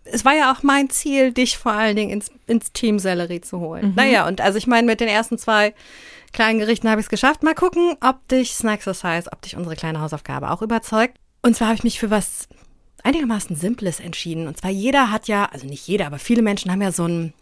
es 0.06 0.26
war 0.26 0.34
ja 0.34 0.52
auch 0.52 0.64
mein 0.64 0.90
Ziel, 0.90 1.32
dich 1.34 1.58
vor 1.58 1.74
allen 1.74 1.96
Dingen 1.96 2.12
ins, 2.12 2.32
ins 2.48 2.72
Team 2.72 3.00
Sellerie 3.00 3.42
zu 3.42 3.60
holen. 3.60 3.94
Naja, 3.96 4.28
und 4.28 4.42
also 4.42 4.58
ich 4.58 4.68
meine, 4.68 4.88
mit 4.88 5.00
den 5.00 5.08
ersten 5.08 5.38
zwei 5.38 5.74
kleinen 6.32 6.60
Gerichten 6.60 6.90
habe 6.90 7.02
ich 7.02 7.06
es 7.06 7.10
geschafft. 7.10 7.44
Mal 7.44 7.56
gucken, 7.56 7.96
ob 8.02 8.28
dich 8.28 8.54
Snacksercise, 8.54 9.30
ob 9.32 9.42
dich 9.42 9.56
unsere 9.56 9.76
kleine 9.76 10.02
Hausaufgabe 10.02 10.52
auch 10.52 10.62
überzeugt. 10.62 11.18
Und 11.42 11.56
zwar 11.56 11.68
habe 11.68 11.76
ich 11.78 11.84
mich 11.84 12.00
für 12.00 12.12
was 12.12 12.48
einigermaßen 13.04 13.56
Simples 13.56 14.00
entschieden. 14.00 14.48
Und 14.48 14.58
zwar 14.58 14.72
jeder 14.72 15.12
hat 15.12 15.28
ja, 15.28 15.46
also 15.46 15.66
nicht 15.68 15.88
jeder, 15.88 16.08
aber 16.08 16.20
viele 16.20 16.42
Menschen 16.42 16.72
haben 16.72 16.82
ja 16.82 16.92
so 16.92 17.04
einen 17.04 17.34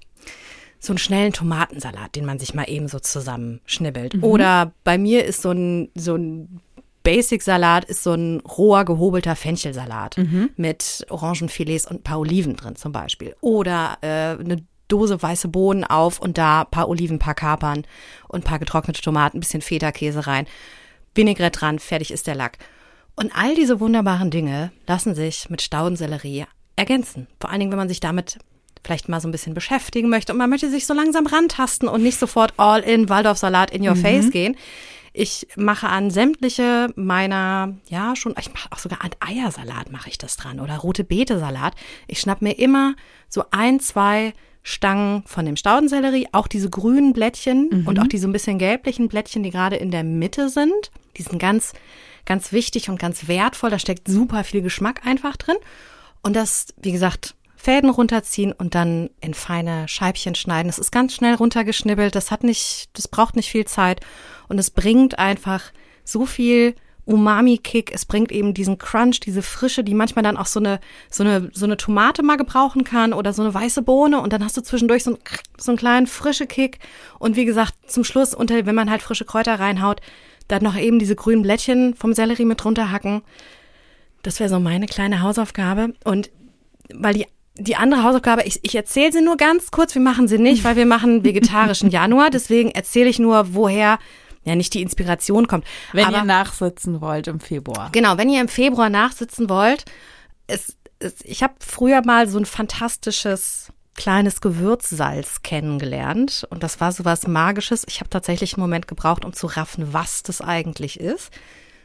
so 0.81 0.93
einen 0.93 0.97
schnellen 0.97 1.33
Tomatensalat, 1.33 2.15
den 2.15 2.25
man 2.25 2.39
sich 2.39 2.53
mal 2.53 2.63
eben 2.69 2.87
so 2.87 2.99
zusammenschnibbelt. 2.99 4.23
Oder 4.23 4.71
bei 4.85 4.97
mir 4.97 5.25
ist 5.25 5.41
so 5.41 5.51
ein, 5.51 5.89
so 5.93 6.15
ein 6.15 6.61
Basic-Salat 7.03 7.85
ist 7.85 8.03
so 8.03 8.13
ein 8.13 8.39
roher, 8.41 8.85
gehobelter 8.85 9.35
Fenchelsalat 9.35 10.15
mit 10.55 11.05
Orangenfilets 11.09 11.85
und 11.85 11.97
ein 11.97 12.03
paar 12.03 12.19
Oliven 12.19 12.55
drin 12.55 12.77
zum 12.77 12.93
Beispiel. 12.93 13.35
Oder 13.41 13.97
äh, 14.01 14.39
eine 14.39 14.63
Dose 14.89 15.21
weiße 15.21 15.47
Bohnen 15.47 15.85
auf 15.85 16.19
und 16.19 16.37
da 16.37 16.61
ein 16.61 16.71
paar 16.71 16.89
Oliven, 16.89 17.15
ein 17.15 17.19
paar 17.19 17.35
Kapern 17.35 17.85
und 18.27 18.41
ein 18.41 18.43
paar 18.43 18.59
getrocknete 18.59 19.01
Tomaten, 19.01 19.37
ein 19.37 19.39
bisschen 19.39 19.61
Feta-Käse 19.61 20.27
rein, 20.27 20.47
Vinaigrette 21.15 21.59
dran, 21.59 21.79
fertig 21.79 22.11
ist 22.11 22.27
der 22.27 22.35
Lack. 22.35 22.57
Und 23.15 23.35
all 23.35 23.55
diese 23.55 23.79
wunderbaren 23.79 24.31
Dinge 24.31 24.71
lassen 24.87 25.15
sich 25.15 25.49
mit 25.49 25.61
Staudensellerie 25.61 26.45
ergänzen. 26.75 27.27
Vor 27.39 27.49
allen 27.49 27.59
Dingen, 27.59 27.71
wenn 27.71 27.79
man 27.79 27.89
sich 27.89 27.99
damit 27.99 28.39
vielleicht 28.83 29.09
mal 29.09 29.19
so 29.19 29.27
ein 29.27 29.31
bisschen 29.31 29.53
beschäftigen 29.53 30.09
möchte 30.09 30.31
und 30.31 30.37
man 30.37 30.49
möchte 30.49 30.69
sich 30.69 30.85
so 30.85 30.93
langsam 30.93 31.27
rantasten 31.27 31.89
und 31.89 32.01
nicht 32.01 32.17
sofort 32.17 32.53
all 32.57 32.79
in 32.79 33.09
Waldorfsalat 33.09 33.71
in 33.71 33.87
your 33.87 33.95
face 33.95 34.31
gehen. 34.31 34.55
Ich 35.11 35.47
mache 35.57 35.89
an 35.89 36.11
sämtliche 36.11 36.93
meiner, 36.95 37.75
ja, 37.89 38.15
schon, 38.15 38.35
ich 38.39 38.53
mache 38.53 38.69
auch 38.71 38.77
sogar 38.77 39.03
an 39.03 39.09
Eiersalat 39.19 39.91
mache 39.91 40.09
ich 40.09 40.17
das 40.17 40.37
dran 40.37 40.59
oder 40.59 40.77
rote 40.77 41.03
Beete-Salat. 41.03 41.73
Ich 42.07 42.21
schnapp 42.21 42.41
mir 42.41 42.53
immer 42.53 42.95
so 43.27 43.43
ein, 43.51 43.79
zwei 43.79 44.33
Stangen 44.69 45.23
von 45.25 45.45
dem 45.45 45.55
Staudensellerie, 45.55 46.27
auch 46.31 46.47
diese 46.47 46.69
grünen 46.69 47.11
Blättchen 47.11 47.85
und 47.87 47.99
auch 47.99 48.05
diese 48.05 48.27
ein 48.27 48.31
bisschen 48.31 48.59
gelblichen 48.59 49.07
Blättchen, 49.07 49.41
die 49.41 49.49
gerade 49.49 49.77
in 49.77 49.89
der 49.89 50.03
Mitte 50.03 50.49
sind. 50.49 50.91
Die 51.17 51.23
sind 51.23 51.39
ganz, 51.39 51.73
ganz 52.25 52.51
wichtig 52.51 52.87
und 52.87 52.99
ganz 52.99 53.27
wertvoll. 53.27 53.71
Da 53.71 53.79
steckt 53.79 54.07
super 54.07 54.43
viel 54.43 54.61
Geschmack 54.61 55.07
einfach 55.07 55.37
drin. 55.37 55.55
Und 56.21 56.35
das, 56.35 56.67
wie 56.77 56.91
gesagt, 56.91 57.33
Fäden 57.55 57.89
runterziehen 57.89 58.51
und 58.53 58.75
dann 58.75 59.09
in 59.21 59.33
feine 59.33 59.87
Scheibchen 59.87 60.35
schneiden. 60.35 60.69
Das 60.69 60.77
ist 60.77 60.91
ganz 60.91 61.15
schnell 61.15 61.33
runtergeschnibbelt. 61.33 62.13
Das 62.13 62.29
hat 62.29 62.43
nicht, 62.43 62.89
das 62.93 63.07
braucht 63.07 63.35
nicht 63.35 63.49
viel 63.49 63.65
Zeit. 63.65 64.01
Und 64.49 64.59
es 64.59 64.69
bringt 64.69 65.17
einfach 65.17 65.63
so 66.03 66.27
viel 66.27 66.75
Umami-Kick. 67.09 67.91
Es 67.93 68.05
bringt 68.05 68.31
eben 68.31 68.53
diesen 68.53 68.77
Crunch, 68.77 69.19
diese 69.19 69.41
Frische, 69.41 69.83
die 69.83 69.93
manchmal 69.93 70.23
dann 70.23 70.37
auch 70.37 70.45
so 70.45 70.59
eine, 70.59 70.79
so 71.09 71.23
eine, 71.23 71.49
so 71.53 71.65
eine 71.65 71.77
Tomate 71.77 72.23
mal 72.23 72.37
gebrauchen 72.37 72.83
kann 72.83 73.13
oder 73.13 73.33
so 73.33 73.41
eine 73.41 73.53
weiße 73.53 73.81
Bohne. 73.81 74.21
Und 74.21 74.31
dann 74.31 74.43
hast 74.43 74.55
du 74.57 74.61
zwischendurch 74.61 75.03
so, 75.03 75.11
einen, 75.11 75.19
so 75.57 75.71
einen 75.71 75.77
kleinen 75.77 76.07
frische 76.07 76.47
Kick. 76.47 76.79
Und 77.17 77.35
wie 77.35 77.45
gesagt, 77.45 77.73
zum 77.87 78.03
Schluss, 78.03 78.33
unter, 78.33 78.65
wenn 78.65 78.75
man 78.75 78.89
halt 78.89 79.01
frische 79.01 79.25
Kräuter 79.25 79.59
reinhaut, 79.59 80.01
dann 80.47 80.63
noch 80.63 80.77
eben 80.77 80.99
diese 80.99 81.15
grünen 81.15 81.41
Blättchen 81.41 81.95
vom 81.95 82.13
Sellerie 82.13 82.45
mit 82.45 82.63
runterhacken. 82.63 83.21
Das 84.21 84.39
wäre 84.39 84.49
so 84.49 84.59
meine 84.59 84.85
kleine 84.85 85.21
Hausaufgabe. 85.21 85.93
Und 86.03 86.29
weil 86.93 87.13
die 87.13 87.25
die 87.61 87.75
andere 87.75 88.03
Hausaufgabe, 88.03 88.43
ich, 88.43 88.59
ich 88.63 88.73
erzähle 88.73 89.11
sie 89.11 89.21
nur 89.21 89.35
ganz 89.35 89.69
kurz, 89.69 89.93
wir 89.93 90.01
machen 90.01 90.29
sie 90.29 90.37
nicht, 90.37 90.63
weil 90.63 90.77
wir 90.77 90.85
machen 90.85 91.25
vegetarischen 91.25 91.89
Januar, 91.89 92.29
deswegen 92.29 92.71
erzähle 92.71 93.09
ich 93.09 93.19
nur, 93.19 93.53
woher 93.53 93.99
ja 94.43 94.55
nicht 94.55 94.73
die 94.73 94.81
Inspiration 94.81 95.47
kommt. 95.47 95.65
Wenn 95.93 96.05
Aber, 96.05 96.17
ihr 96.17 96.23
nachsitzen 96.23 97.01
wollt 97.01 97.27
im 97.27 97.39
Februar. 97.39 97.89
Genau, 97.91 98.17
wenn 98.17 98.29
ihr 98.29 98.41
im 98.41 98.47
Februar 98.47 98.89
nachsitzen 98.89 99.49
wollt, 99.49 99.85
es, 100.47 100.77
es, 100.99 101.15
ich 101.23 101.43
habe 101.43 101.55
früher 101.59 102.01
mal 102.05 102.27
so 102.27 102.37
ein 102.37 102.45
fantastisches 102.45 103.71
kleines 103.95 104.39
Gewürzsalz 104.39 105.41
kennengelernt 105.43 106.47
und 106.49 106.63
das 106.63 106.79
war 106.79 106.91
so 106.93 107.03
was 107.03 107.27
Magisches. 107.27 107.83
Ich 107.87 107.99
habe 107.99 108.09
tatsächlich 108.09 108.53
einen 108.53 108.61
Moment 108.61 108.87
gebraucht, 108.87 109.25
um 109.25 109.33
zu 109.33 109.47
raffen, 109.47 109.91
was 109.91 110.23
das 110.23 110.41
eigentlich 110.41 110.99
ist. 110.99 111.31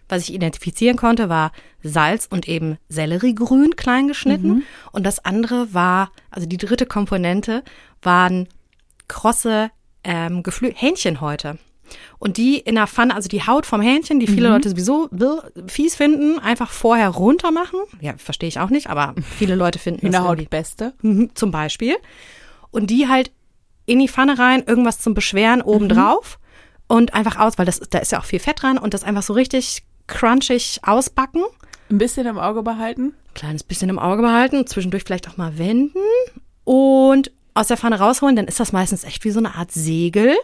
Was 0.09 0.22
ich 0.22 0.34
identifizieren 0.34 0.96
konnte, 0.96 1.28
war 1.28 1.50
Salz 1.82 2.26
und 2.30 2.46
eben 2.46 2.78
Selleriegrün 2.88 3.74
klein 3.74 4.07
geschnitten. 4.07 4.64
Und 4.92 5.05
das 5.05 5.24
andere 5.24 5.72
war, 5.72 6.12
also 6.30 6.46
die 6.46 6.59
dritte 6.59 6.86
Komponente, 6.86 7.64
waren 8.02 8.48
krosse 9.09 9.70
ähm, 10.05 10.42
Hähnchenhäute. 10.74 11.59
Und 12.18 12.36
die 12.36 12.59
in 12.59 12.74
der 12.76 12.86
Pfanne, 12.86 13.14
also 13.14 13.28
die 13.28 13.47
Haut 13.47 13.66
vom 13.66 13.80
Hähnchen, 13.80 14.20
die 14.20 14.26
viele 14.26 14.49
Leute 14.49 14.68
sowieso 14.70 15.09
will- 15.11 15.42
fies 15.66 15.95
finden, 15.97 16.38
einfach 16.38 16.70
vorher 16.70 17.09
runter 17.11 17.51
machen. 17.51 17.78
Ja, 18.01 18.14
verstehe 18.16 18.49
ich 18.49 18.59
auch 18.61 18.70
nicht, 18.70 18.88
aber 18.90 19.14
viele 19.36 19.55
Leute 19.55 19.78
finden 19.78 20.01
das 20.01 20.14
irgendwie- 20.14 20.18
Hühnerhautbeste. 20.28 20.95
Mhm, 21.03 21.30
zum 21.34 21.51
Beispiel. 21.51 21.97
Und 22.70 22.88
die 22.90 23.09
halt 23.09 23.30
in 23.86 23.99
die 23.99 24.09
Pfanne 24.09 24.38
rein, 24.38 24.64
irgendwas 24.66 24.99
zum 24.99 25.14
Beschweren 25.14 25.61
obendrauf 25.62 26.38
und 26.88 27.14
einfach 27.14 27.38
aus, 27.38 27.59
weil 27.59 27.66
das, 27.66 27.80
da 27.90 27.99
ist 27.99 28.12
ja 28.12 28.18
auch 28.18 28.24
viel 28.24 28.40
Fett 28.40 28.62
dran 28.62 28.78
und 28.78 28.95
das 28.95 29.05
einfach 29.05 29.22
so 29.22 29.32
richtig 29.34 29.84
crunchig 30.07 30.80
ausbacken. 30.82 31.42
Ein 31.90 31.99
bisschen 31.99 32.26
im 32.26 32.38
Auge 32.38 32.62
behalten. 32.62 33.14
Kleines 33.34 33.62
bisschen 33.62 33.90
im 33.90 33.99
Auge 33.99 34.22
behalten, 34.22 34.66
zwischendurch 34.66 35.05
vielleicht 35.05 35.28
auch 35.28 35.36
mal 35.36 35.59
wenden 35.59 35.99
und 36.64 37.30
aus 37.55 37.68
der 37.68 37.76
Pfanne 37.76 37.98
rausholen. 37.98 38.36
Dann 38.36 38.46
ist 38.48 38.61
das 38.61 38.72
meistens 38.72 39.05
echt 39.05 39.24
wie 39.24 39.30
so 39.30 39.38
eine 39.38 39.55
Art 39.55 39.72
Segel. 39.72 40.34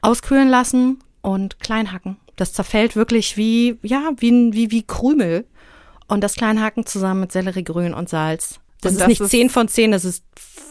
Auskühlen 0.00 0.48
lassen 0.48 0.98
und 1.22 1.60
klein 1.60 1.92
hacken. 1.92 2.16
Das 2.36 2.52
zerfällt 2.52 2.96
wirklich 2.96 3.36
wie, 3.36 3.78
ja, 3.82 4.10
wie, 4.18 4.52
wie, 4.52 4.70
wie 4.70 4.82
Krümel. 4.86 5.46
Und 6.06 6.20
das 6.22 6.34
Kleinhacken 6.34 6.84
zusammen 6.84 7.20
mit 7.20 7.32
Selleriegrün 7.32 7.94
und 7.94 8.08
Salz. 8.10 8.60
Das 8.82 8.92
Und 8.92 8.96
ist 8.96 9.00
das 9.00 9.08
nicht 9.08 9.20
ist- 9.22 9.30
10 9.30 9.48
von 9.50 9.68
10, 9.68 9.92
das 9.92 10.04
ist 10.04 10.22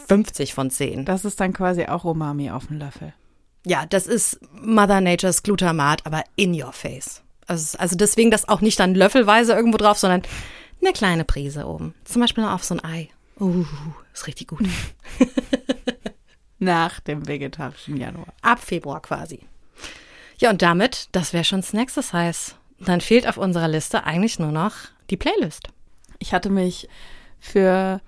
50 0.06 0.54
von 0.54 0.70
10. 0.70 1.04
Das 1.04 1.24
ist 1.24 1.40
dann 1.40 1.52
quasi 1.52 1.86
auch 1.86 2.04
Umami 2.04 2.50
auf 2.50 2.68
dem 2.68 2.78
Löffel. 2.78 3.12
Ja, 3.66 3.84
das 3.86 4.06
ist 4.06 4.38
Mother 4.60 5.00
Nature's 5.00 5.42
Glutamat, 5.42 6.06
aber 6.06 6.22
in 6.36 6.54
your 6.60 6.72
face. 6.72 7.22
Also, 7.48 7.76
also 7.78 7.96
deswegen 7.96 8.30
das 8.30 8.48
auch 8.48 8.60
nicht 8.60 8.78
dann 8.78 8.94
löffelweise 8.94 9.54
irgendwo 9.54 9.78
drauf, 9.78 9.98
sondern 9.98 10.22
eine 10.80 10.92
kleine 10.92 11.24
Prise 11.24 11.66
oben. 11.66 11.94
Zum 12.04 12.20
Beispiel 12.22 12.44
auf 12.44 12.62
so 12.62 12.74
ein 12.76 12.84
Ei. 12.84 13.08
Uh, 13.40 13.64
ist 14.14 14.26
richtig 14.26 14.48
gut. 14.48 14.66
Nach 16.58 17.00
dem 17.00 17.28
vegetarischen 17.28 17.96
Januar. 17.96 18.32
Ab 18.40 18.60
Februar 18.60 19.02
quasi. 19.02 19.40
Ja, 20.38 20.50
und 20.50 20.62
damit, 20.62 21.08
das 21.12 21.32
wäre 21.32 21.44
schon 21.44 21.62
Snacksercise. 21.62 22.52
Dann 22.80 23.00
fehlt 23.00 23.26
auf 23.28 23.36
unserer 23.36 23.68
Liste 23.68 24.04
eigentlich 24.04 24.38
nur 24.38 24.52
noch 24.52 24.74
die 25.10 25.16
Playlist. 25.16 25.68
Ich 26.18 26.32
hatte 26.32 26.50
mich 26.50 26.88
für 27.38 28.00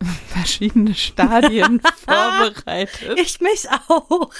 verschiedene 0.28 0.94
Stadien 0.94 1.80
vorbereitet. 1.96 3.18
Ich 3.18 3.40
mich 3.40 3.66
auch. 3.88 4.30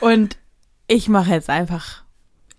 Und 0.00 0.38
ich 0.86 1.08
mache 1.08 1.30
jetzt 1.30 1.48
einfach, 1.50 2.04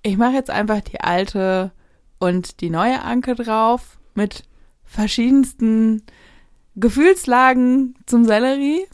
ich 0.01 0.17
mache 0.17 0.33
jetzt 0.33 0.49
einfach 0.49 0.81
die 0.81 1.01
alte 1.01 1.71
und 2.19 2.61
die 2.61 2.69
neue 2.69 3.01
Anke 3.01 3.35
drauf 3.35 3.97
mit 4.13 4.43
verschiedensten 4.83 6.03
Gefühlslagen 6.75 7.95
zum 8.05 8.25
Sellerie. 8.25 8.85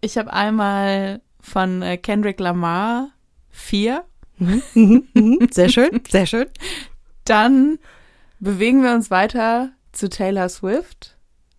Ich 0.00 0.18
habe 0.18 0.32
einmal 0.32 1.20
von 1.40 1.82
äh, 1.82 1.96
Kendrick 1.96 2.40
Lamar 2.40 3.10
vier. 3.50 4.04
Sehr 5.50 5.68
schön, 5.68 6.00
sehr 6.10 6.26
schön. 6.26 6.46
Dann 7.24 7.78
bewegen 8.40 8.82
wir 8.82 8.92
uns 8.92 9.10
weiter 9.10 9.70
zu 9.92 10.08
Taylor 10.08 10.48
Swift 10.48 11.16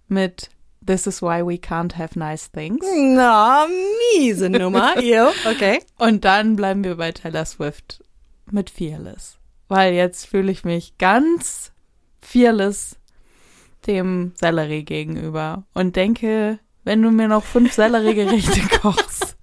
mit 0.08 0.50
This 0.86 1.08
is 1.08 1.22
why 1.22 1.42
we 1.46 1.54
can't 1.56 1.98
have 1.98 2.20
nice 2.20 2.52
things. 2.52 2.86
Na, 2.94 3.66
miese 4.18 4.50
Nummer. 4.50 5.00
Jo, 5.02 5.30
okay. 5.50 5.80
Und 5.98 6.26
dann 6.26 6.58
bleiben 6.58 6.84
wir 6.84 6.98
bei 6.98 7.14
Taylor 7.14 7.46
Swift 7.46 8.04
mit 8.52 8.70
Fearless. 8.70 9.38
weil 9.70 9.94
jetzt 9.94 10.26
fühle 10.26 10.52
ich 10.52 10.66
mich 10.66 10.98
ganz 10.98 11.72
fearless 12.22 12.98
dem 13.88 14.32
Sellerie 14.36 14.84
gegenüber 14.84 15.64
und 15.74 15.96
denke, 15.96 16.60
wenn 16.84 17.02
du 17.02 17.12
mir 17.12 17.28
noch 17.28 17.44
fünf 17.44 17.74
Sellerie-Gerichte 17.74 18.62
kochst, 18.82 19.38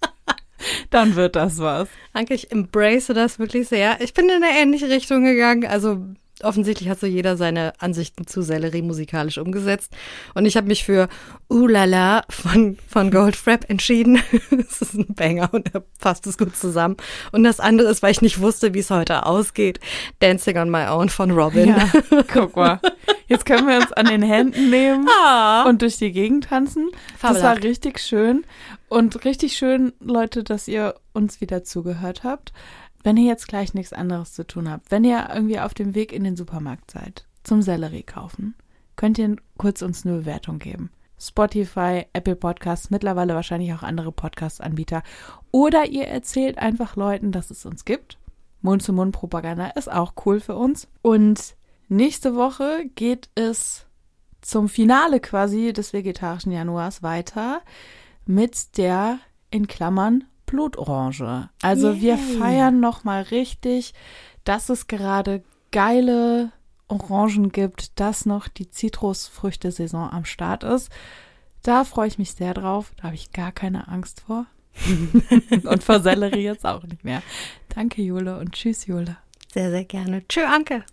dann 0.90 1.16
wird 1.16 1.36
das 1.36 1.58
was. 1.58 1.88
Danke, 2.12 2.34
ich 2.34 2.50
embrace 2.50 3.08
das 3.08 3.38
wirklich 3.38 3.68
sehr. 3.68 4.00
Ich 4.00 4.14
bin 4.14 4.28
in 4.28 4.42
eine 4.42 4.58
ähnliche 4.60 4.88
Richtung 4.88 5.24
gegangen. 5.24 5.66
Also 5.66 6.04
offensichtlich 6.44 6.88
hat 6.88 7.00
so 7.00 7.06
jeder 7.06 7.36
seine 7.36 7.72
Ansichten 7.78 8.26
zu 8.26 8.42
Sellerie 8.42 8.82
musikalisch 8.82 9.38
umgesetzt. 9.38 9.92
Und 10.34 10.46
ich 10.46 10.56
habe 10.56 10.66
mich 10.66 10.84
für 10.84 11.08
Ulala 11.48 12.24
von, 12.28 12.78
von 12.88 13.10
Goldfrapp 13.10 13.68
entschieden. 13.68 14.22
das 14.50 14.82
ist 14.82 14.94
ein 14.94 15.14
Banger 15.14 15.50
und 15.52 15.74
da 15.74 15.82
passt 15.98 16.26
es 16.26 16.38
gut 16.38 16.56
zusammen. 16.56 16.96
Und 17.32 17.44
das 17.44 17.60
andere 17.60 17.88
ist, 17.88 18.02
weil 18.02 18.12
ich 18.12 18.22
nicht 18.22 18.40
wusste, 18.40 18.74
wie 18.74 18.80
es 18.80 18.90
heute 18.90 19.26
ausgeht, 19.26 19.80
Dancing 20.20 20.58
on 20.58 20.70
My 20.70 20.86
Own 20.88 21.08
von 21.08 21.30
Robin. 21.30 21.68
Ja, 21.68 21.90
guck 22.32 22.56
mal. 22.56 22.80
Jetzt 23.26 23.46
können 23.46 23.68
wir 23.68 23.76
uns 23.76 23.92
an 23.92 24.06
den 24.06 24.22
Händen 24.22 24.70
nehmen 24.70 25.06
ah. 25.24 25.64
und 25.68 25.82
durch 25.82 25.98
die 25.98 26.12
Gegend 26.12 26.46
tanzen. 26.46 26.90
Fabelhaft. 27.16 27.44
Das 27.44 27.62
war 27.62 27.62
richtig 27.62 28.00
schön. 28.00 28.44
Und 28.88 29.24
richtig 29.24 29.56
schön, 29.56 29.92
Leute, 30.00 30.42
dass 30.42 30.66
ihr 30.66 30.96
uns 31.12 31.40
wieder 31.40 31.62
zugehört 31.62 32.24
habt 32.24 32.52
wenn 33.02 33.16
ihr 33.16 33.26
jetzt 33.26 33.48
gleich 33.48 33.74
nichts 33.74 33.92
anderes 33.92 34.32
zu 34.32 34.46
tun 34.46 34.70
habt, 34.70 34.90
wenn 34.90 35.04
ihr 35.04 35.28
irgendwie 35.34 35.60
auf 35.60 35.74
dem 35.74 35.94
Weg 35.94 36.12
in 36.12 36.24
den 36.24 36.36
Supermarkt 36.36 36.90
seid, 36.90 37.26
zum 37.44 37.62
Sellerie 37.62 38.02
kaufen, 38.02 38.54
könnt 38.96 39.18
ihr 39.18 39.36
kurz 39.56 39.82
uns 39.82 40.04
eine 40.04 40.18
Bewertung 40.18 40.58
geben. 40.58 40.90
Spotify, 41.18 42.06
Apple 42.12 42.36
Podcasts, 42.36 42.90
mittlerweile 42.90 43.34
wahrscheinlich 43.34 43.72
auch 43.74 43.82
andere 43.82 44.10
Podcast-Anbieter. 44.10 45.02
Oder 45.50 45.86
ihr 45.86 46.06
erzählt 46.06 46.58
einfach 46.58 46.96
Leuten, 46.96 47.30
dass 47.30 47.50
es 47.50 47.66
uns 47.66 47.84
gibt. 47.84 48.18
Mund-zu-Mund-Propaganda 48.62 49.68
ist 49.68 49.92
auch 49.92 50.14
cool 50.24 50.40
für 50.40 50.56
uns. 50.56 50.88
Und 51.02 51.56
nächste 51.88 52.36
Woche 52.36 52.84
geht 52.94 53.28
es 53.34 53.86
zum 54.40 54.68
Finale 54.68 55.20
quasi 55.20 55.72
des 55.72 55.92
vegetarischen 55.92 56.52
Januars 56.52 57.02
weiter 57.02 57.60
mit 58.24 58.78
der 58.78 59.18
in 59.50 59.66
Klammern 59.66 60.24
Blutorange. 60.50 61.50
Also 61.62 61.90
Yay. 61.90 62.00
wir 62.00 62.18
feiern 62.18 62.80
noch 62.80 63.04
mal 63.04 63.22
richtig, 63.22 63.94
dass 64.44 64.68
es 64.68 64.86
gerade 64.86 65.42
geile 65.70 66.52
Orangen 66.88 67.52
gibt, 67.52 67.98
dass 68.00 68.26
noch 68.26 68.48
die 68.48 68.68
Zitrusfrüchte-Saison 68.68 70.10
am 70.10 70.24
Start 70.24 70.64
ist. 70.64 70.90
Da 71.62 71.84
freue 71.84 72.08
ich 72.08 72.18
mich 72.18 72.32
sehr 72.32 72.54
drauf. 72.54 72.92
Da 72.96 73.04
habe 73.04 73.14
ich 73.14 73.32
gar 73.32 73.52
keine 73.52 73.88
Angst 73.88 74.22
vor. 74.26 74.46
und 75.64 75.84
vor 75.84 76.00
Sellerie 76.00 76.44
jetzt 76.44 76.64
auch 76.64 76.82
nicht 76.84 77.04
mehr. 77.04 77.22
Danke, 77.74 78.02
Jule, 78.02 78.38
und 78.38 78.52
tschüss, 78.52 78.86
Jule. 78.86 79.16
Sehr, 79.52 79.70
sehr 79.70 79.84
gerne. 79.84 80.26
Tschö, 80.28 80.44
Anke. 80.44 80.84